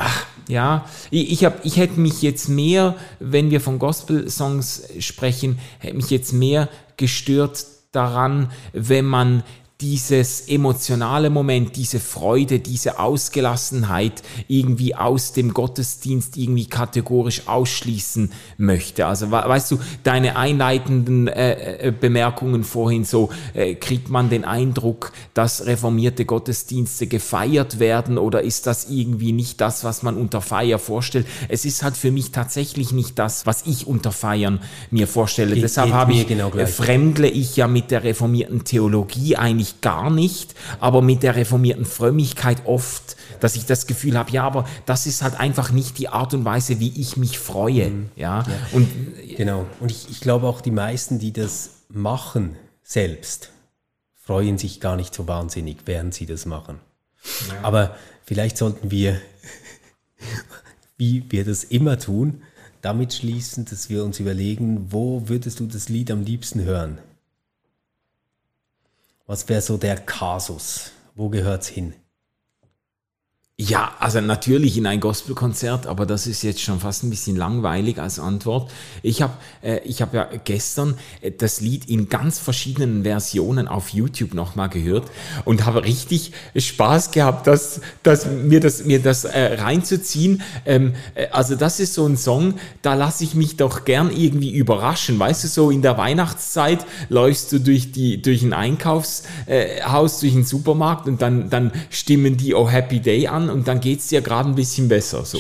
ja, 0.49 0.85
ich, 1.11 1.33
ich, 1.33 1.45
hab, 1.45 1.65
ich 1.65 1.77
hätte 1.77 2.01
mich 2.01 2.23
jetzt 2.23 2.49
mehr, 2.49 2.97
wenn 3.21 3.51
wir 3.51 3.61
von 3.61 3.79
Gospel-Songs 3.79 4.89
sprechen, 5.01 5.59
hätte 5.79 5.97
mich 5.97 6.11
jetzt 6.11 6.33
mehr 6.33 6.69
gestört 6.97 7.67
daran, 7.93 8.51
wenn 8.73 9.05
man 9.05 9.43
dieses 9.85 10.49
emotionale 10.49 11.29
Moment, 11.29 11.77
diese 11.77 12.01
Freude, 12.01 12.59
diese 12.59 12.99
Ausgelassenheit 12.99 14.23
irgendwie 14.49 14.95
aus 14.95 15.35
dem 15.35 15.53
Gottesdienst 15.53 16.39
irgendwie 16.39 16.65
kategorisch 16.65 17.43
ausschließen 17.45 18.33
möchte. 18.57 19.05
Also 19.05 19.31
weißt 19.31 19.73
du, 19.73 19.79
deine 20.03 20.37
einleitenden 20.37 21.29
äh, 21.29 21.89
äh, 21.89 21.93
Bemerkungen 21.93 22.65
vorhin 22.65 23.05
so, 23.05 23.29
äh, 23.53 23.75
kriegt 23.75 24.09
man 24.09 24.31
den 24.31 24.47
Eindruck, 24.47 25.13
dass 25.35 25.67
reformierte 25.67 26.25
Gottesdienste 26.25 27.07
gefeiert 27.07 27.79
werden 27.79 28.17
oder 28.17 28.41
ist 28.41 28.67
das 28.67 28.89
irgendwie 28.89 29.33
nicht 29.33 29.61
das, 29.61 29.85
was 29.85 30.03
man 30.03 30.17
unter 30.17 30.41
Feier 30.41 30.79
vorstellt? 30.79 31.27
Es 31.51 31.67
ist 31.67 31.83
halt 31.83 31.99
für 31.99 32.11
mich 32.11 32.33
tatsächlich 32.33 32.93
nicht 32.93 33.19
das, 33.19 33.45
was 33.45 33.67
ich 33.67 33.87
unter 33.87 34.13
Feiern 34.13 34.61
mir 34.91 35.07
vorstelle. 35.07 35.53
Geht, 35.53 35.65
Deshalb 35.65 35.93
habe 35.93 36.15
ich, 36.15 36.27
genau 36.27 36.51
äh, 36.53 36.67
fremdle 36.67 37.29
ich 37.29 37.57
ja 37.57 37.69
mit 37.69 37.91
der 37.91 38.03
reformierten 38.03 38.65
Theologie 38.65 39.37
eigentlich 39.37 39.74
gar 39.81 40.11
nicht, 40.11 40.55
aber 40.81 41.03
mit 41.03 41.23
der 41.23 41.37
reformierten 41.37 41.85
Frömmigkeit 41.85 42.67
oft, 42.67 43.17
dass 43.41 43.57
ich 43.57 43.67
das 43.67 43.87
Gefühl 43.87 44.17
habe, 44.17 44.31
ja, 44.31 44.45
aber 44.45 44.67
das 44.87 45.07
ist 45.07 45.23
halt 45.23 45.39
einfach 45.39 45.71
nicht 45.71 45.99
die 45.99 46.09
Art 46.09 46.35
und 46.35 46.45
Weise, 46.45 46.81
wie 46.81 47.01
ich 47.01 47.17
mich 47.17 47.39
freue. 47.39 47.91
Mhm. 47.91 48.11
Ja? 48.17 48.43
ja? 48.43 48.47
Und, 48.73 48.89
genau. 49.37 49.67
Und 49.81 49.91
ich, 49.91 50.09
ich 50.11 50.21
glaube 50.21 50.47
auch 50.47 50.61
die 50.61 50.71
meisten, 50.71 51.19
die 51.19 51.33
das 51.33 51.71
machen 51.89 52.57
selbst, 52.83 53.51
freuen 54.15 54.59
sich 54.59 54.81
gar 54.81 54.97
nicht 54.97 55.15
so 55.15 55.29
wahnsinnig, 55.29 55.79
während 55.87 56.15
sie 56.15 56.27
das 56.27 56.47
machen. 56.47 56.81
Ja. 57.49 57.63
Aber 57.63 57.97
vielleicht 58.25 58.57
sollten 58.57 58.91
wir, 58.91 59.21
wie 60.97 61.25
wir 61.31 61.45
das 61.45 61.65
immer 61.65 61.99
tun, 61.99 62.43
damit 62.85 63.15
schließen, 63.15 63.65
dass 63.65 63.89
wir 63.89 64.05
uns 64.05 64.21
überlegen, 64.21 64.93
wo 64.93 65.29
würdest 65.29 65.61
du 65.61 65.67
das 65.67 65.89
Lied 65.89 66.11
am 66.11 66.23
liebsten 66.23 66.63
hören? 66.63 66.99
Was 69.27 69.49
wäre 69.49 69.63
so 69.63 69.79
der 69.79 69.97
Kasus? 69.97 70.93
Wo 71.15 71.31
gehört's 71.31 71.69
hin? 71.69 71.95
Ja, 73.57 73.93
also 74.01 74.21
natürlich 74.21 74.77
in 74.77 74.85
ein 74.85 74.99
Gospelkonzert, 74.99 75.87
aber 75.87 76.07
das 76.07 76.27
ist 76.27 76.43
jetzt 76.43 76.61
schon 76.61 76.81
fast 76.81 77.05
ein 77.05 77.11
bisschen 77.11 77.37
langweilig 77.37 78.01
als 78.01 78.19
Antwort. 78.19 78.73
Ich 79.01 79.23
habe 79.23 79.35
äh, 79.63 79.79
ich 79.85 80.03
hab 80.03 80.13
ja 80.13 80.29
gestern 80.43 80.99
äh, 81.21 81.31
das 81.31 81.61
Lied 81.61 81.89
in 81.89 82.09
ganz 82.09 82.41
verschiedenen 82.41 83.05
Versionen 83.05 83.69
auf 83.69 83.91
YouTube 83.91 84.35
nochmal 84.35 84.71
gehört 84.71 85.05
und 85.45 85.67
habe 85.67 85.85
richtig 85.85 86.33
Spaß 86.57 87.13
gehabt, 87.13 87.47
das, 87.47 87.81
das, 88.03 88.27
mir 88.27 88.59
das, 88.59 88.87
mir 88.87 89.01
das 89.01 89.25
äh, 89.25 89.55
reinzuziehen. 89.63 90.43
Ähm, 90.67 90.95
äh, 91.15 91.29
also 91.29 91.55
das 91.55 91.79
ist 91.79 91.95
so 91.95 92.05
ein 92.09 92.17
Song, 92.17 92.55
da 92.83 92.95
lasse 92.95 93.23
ich 93.23 93.37
mich 93.37 93.57
doch 93.57 93.85
gern 93.85 94.11
irgendwie 94.11 94.51
überraschen. 94.51 95.17
Weißt 95.17 95.45
du, 95.45 95.49
so 95.49 95.71
in 95.71 95.81
der 95.81 95.97
Weihnachtszeit 95.97 96.85
läufst 97.09 97.53
du 97.53 97.61
durch, 97.61 97.93
die, 97.93 98.21
durch 98.21 98.43
ein 98.43 98.53
Einkaufshaus, 98.53 99.23
äh, 99.47 100.21
durch 100.21 100.35
einen 100.35 100.45
Supermarkt 100.45 101.07
und 101.07 101.23
dann, 101.23 101.51
dann 101.51 101.71
stimmen 101.89 102.37
die 102.37 102.57
Oh 102.57 102.69
Happy 102.69 102.99
Day 102.99 103.29
an 103.29 103.44
und 103.51 103.69
dann 103.69 103.81
geht 103.81 104.01
es 104.01 104.09
dir 104.09 104.21
gerade 104.21 104.49
ein 104.49 104.55
bisschen 104.55 104.89
besser. 104.89 105.25
So. 105.25 105.39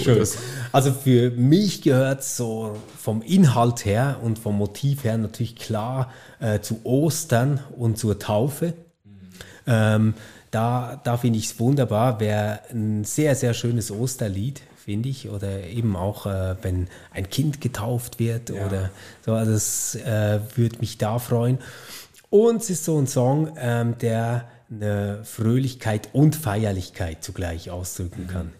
also 0.72 0.92
für 0.92 1.30
mich 1.30 1.82
gehört 1.82 2.24
so 2.24 2.76
vom 2.98 3.22
Inhalt 3.22 3.84
her 3.84 4.18
und 4.22 4.38
vom 4.38 4.56
Motiv 4.56 5.04
her 5.04 5.18
natürlich 5.18 5.56
klar 5.56 6.10
äh, 6.40 6.60
zu 6.60 6.80
Ostern 6.84 7.60
und 7.76 7.98
zur 7.98 8.18
Taufe. 8.18 8.74
Mhm. 9.04 9.12
Ähm, 9.66 10.14
da, 10.50 11.00
da 11.02 11.16
finde 11.16 11.38
ich 11.38 11.46
es 11.46 11.58
wunderbar, 11.58 12.20
wäre 12.20 12.60
ein 12.70 13.04
sehr, 13.04 13.34
sehr 13.34 13.54
schönes 13.54 13.90
Osterlied, 13.90 14.62
finde 14.76 15.08
ich. 15.08 15.28
Oder 15.28 15.64
eben 15.64 15.96
auch, 15.96 16.26
äh, 16.26 16.54
wenn 16.62 16.88
ein 17.10 17.28
Kind 17.28 17.60
getauft 17.60 18.20
wird 18.20 18.50
ja. 18.50 18.66
oder 18.66 18.90
so. 19.24 19.32
Also 19.32 19.52
das 19.52 19.96
äh, 19.96 20.38
würde 20.54 20.78
mich 20.78 20.98
da 20.98 21.18
freuen. 21.18 21.58
Und 22.30 22.62
es 22.62 22.70
ist 22.70 22.84
so 22.84 22.98
ein 22.98 23.06
Song, 23.06 23.56
ähm, 23.58 23.98
der 23.98 24.48
eine 24.70 25.24
Fröhlichkeit 25.24 26.10
und 26.12 26.36
Feierlichkeit 26.36 27.22
zugleich 27.22 27.70
ausdrücken 27.70 28.26
kann. 28.26 28.46
Mhm. 28.46 28.52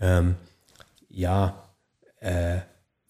Ähm, 0.00 0.34
ja, 1.08 1.70
äh, 2.20 2.58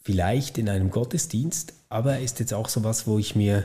vielleicht 0.03 0.59
in 0.59 0.69
einem 0.69 0.91
Gottesdienst, 0.91 1.75
aber 1.89 2.19
ist 2.21 2.41
jetzt 2.41 2.55
auch 2.55 2.69
so 2.69 2.85
was, 2.85 3.07
wo 3.07 3.19
ich 3.19 3.37
mir 3.37 3.65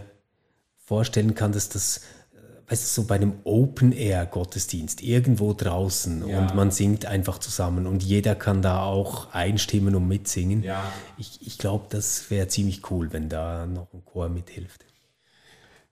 vorstellen 0.78 1.34
kann, 1.36 1.51
dass 1.51 1.70
das 1.70 2.01
äh, 2.34 2.72
weißt 2.72 2.84
du, 2.84 3.01
so 3.01 3.07
bei 3.07 3.16
einem 3.16 3.34
Open-Air-Gottesdienst 3.43 5.01
irgendwo 5.01 5.53
draußen 5.53 6.28
ja. 6.28 6.39
und 6.39 6.55
man 6.55 6.72
singt 6.72 7.05
einfach 7.05 7.39
zusammen 7.39 7.88
und 7.88 8.03
jeder 8.03 8.36
kann 8.36 8.61
da 8.61 8.84
auch 8.84 9.34
einstimmen 9.34 9.95
und 9.95 10.07
mitsingen. 10.07 10.63
Ja. 10.63 10.84
Ich, 11.18 11.39
ich 11.45 11.57
glaube, 11.57 11.86
das 11.89 12.30
wäre 12.30 12.47
ziemlich 12.47 12.91
cool, 12.91 13.13
wenn 13.13 13.30
da 13.30 13.66
noch 13.66 13.93
ein 13.93 14.03
Chor 14.05 14.30
mithilft. 14.30 14.85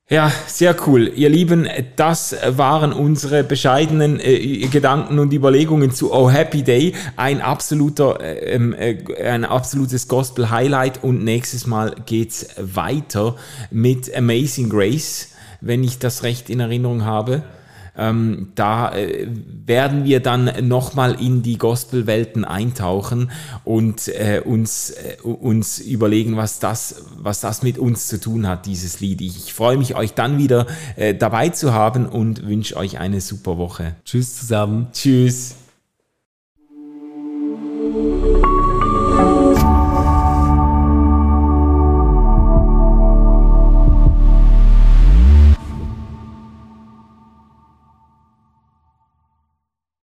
Ja, 0.10 0.34
sehr 0.48 0.76
cool. 0.86 1.14
Ihr 1.16 1.30
Lieben, 1.30 1.66
das 1.96 2.36
waren 2.46 2.92
unsere 2.92 3.42
bescheidenen 3.42 4.20
äh, 4.20 4.68
Gedanken 4.68 5.18
und 5.18 5.32
Überlegungen 5.32 5.92
zu 5.92 6.12
Oh 6.14 6.30
Happy 6.30 6.62
Day. 6.62 6.94
Ein 7.16 7.40
absoluter, 7.40 8.20
äh, 8.20 8.54
ähm, 8.54 8.74
äh, 8.74 8.98
ein 9.24 9.46
absolutes 9.46 10.10
Gospel 10.10 10.50
Highlight 10.50 11.06
und 11.06 11.24
nächstes 11.24 11.68
Mal 11.68 11.96
geht's 12.06 12.48
weiter 12.58 13.38
mit 13.72 14.14
Amazing 14.14 14.70
Grace, 14.70 15.30
wenn 15.62 15.86
ich 15.86 16.00
das 16.00 16.24
recht 16.24 16.50
in 16.50 16.60
Erinnerung 16.60 17.06
habe. 17.06 17.44
Ähm, 17.96 18.52
da 18.56 18.94
äh, 18.94 19.28
werden 19.66 20.04
wir 20.04 20.20
dann 20.20 20.68
nochmal 20.68 21.22
in 21.22 21.44
die 21.44 21.58
Gospelwelten 21.58 22.44
eintauchen 22.44 23.32
und 23.64 24.08
äh, 24.08 24.42
uns, 24.44 24.90
äh, 24.90 25.22
uns 25.22 25.80
überlegen, 25.80 26.36
was 26.36 26.60
das, 26.60 27.04
was 27.18 27.42
das 27.42 27.62
mit 27.62 27.78
uns 27.78 28.08
zu 28.08 28.20
tun 28.20 28.48
hat, 28.48 28.66
dieses 28.66 29.00
Lied. 29.00 29.22
Ich 29.22 29.54
freue 29.54 29.78
mich, 29.78 29.96
euch 29.96 30.14
dann 30.14 30.38
wieder 30.38 30.66
äh, 30.96 31.14
dabei 31.14 31.50
zu 31.50 31.74
haben 31.74 32.08
und 32.08 32.48
wünsche 32.48 32.76
euch 32.78 32.98
eine 32.98 33.22
super 33.22 33.58
Woche. 33.58 33.96
Tschüss 34.06 34.38
zusammen. 34.38 34.88
Tschüss. 34.92 35.56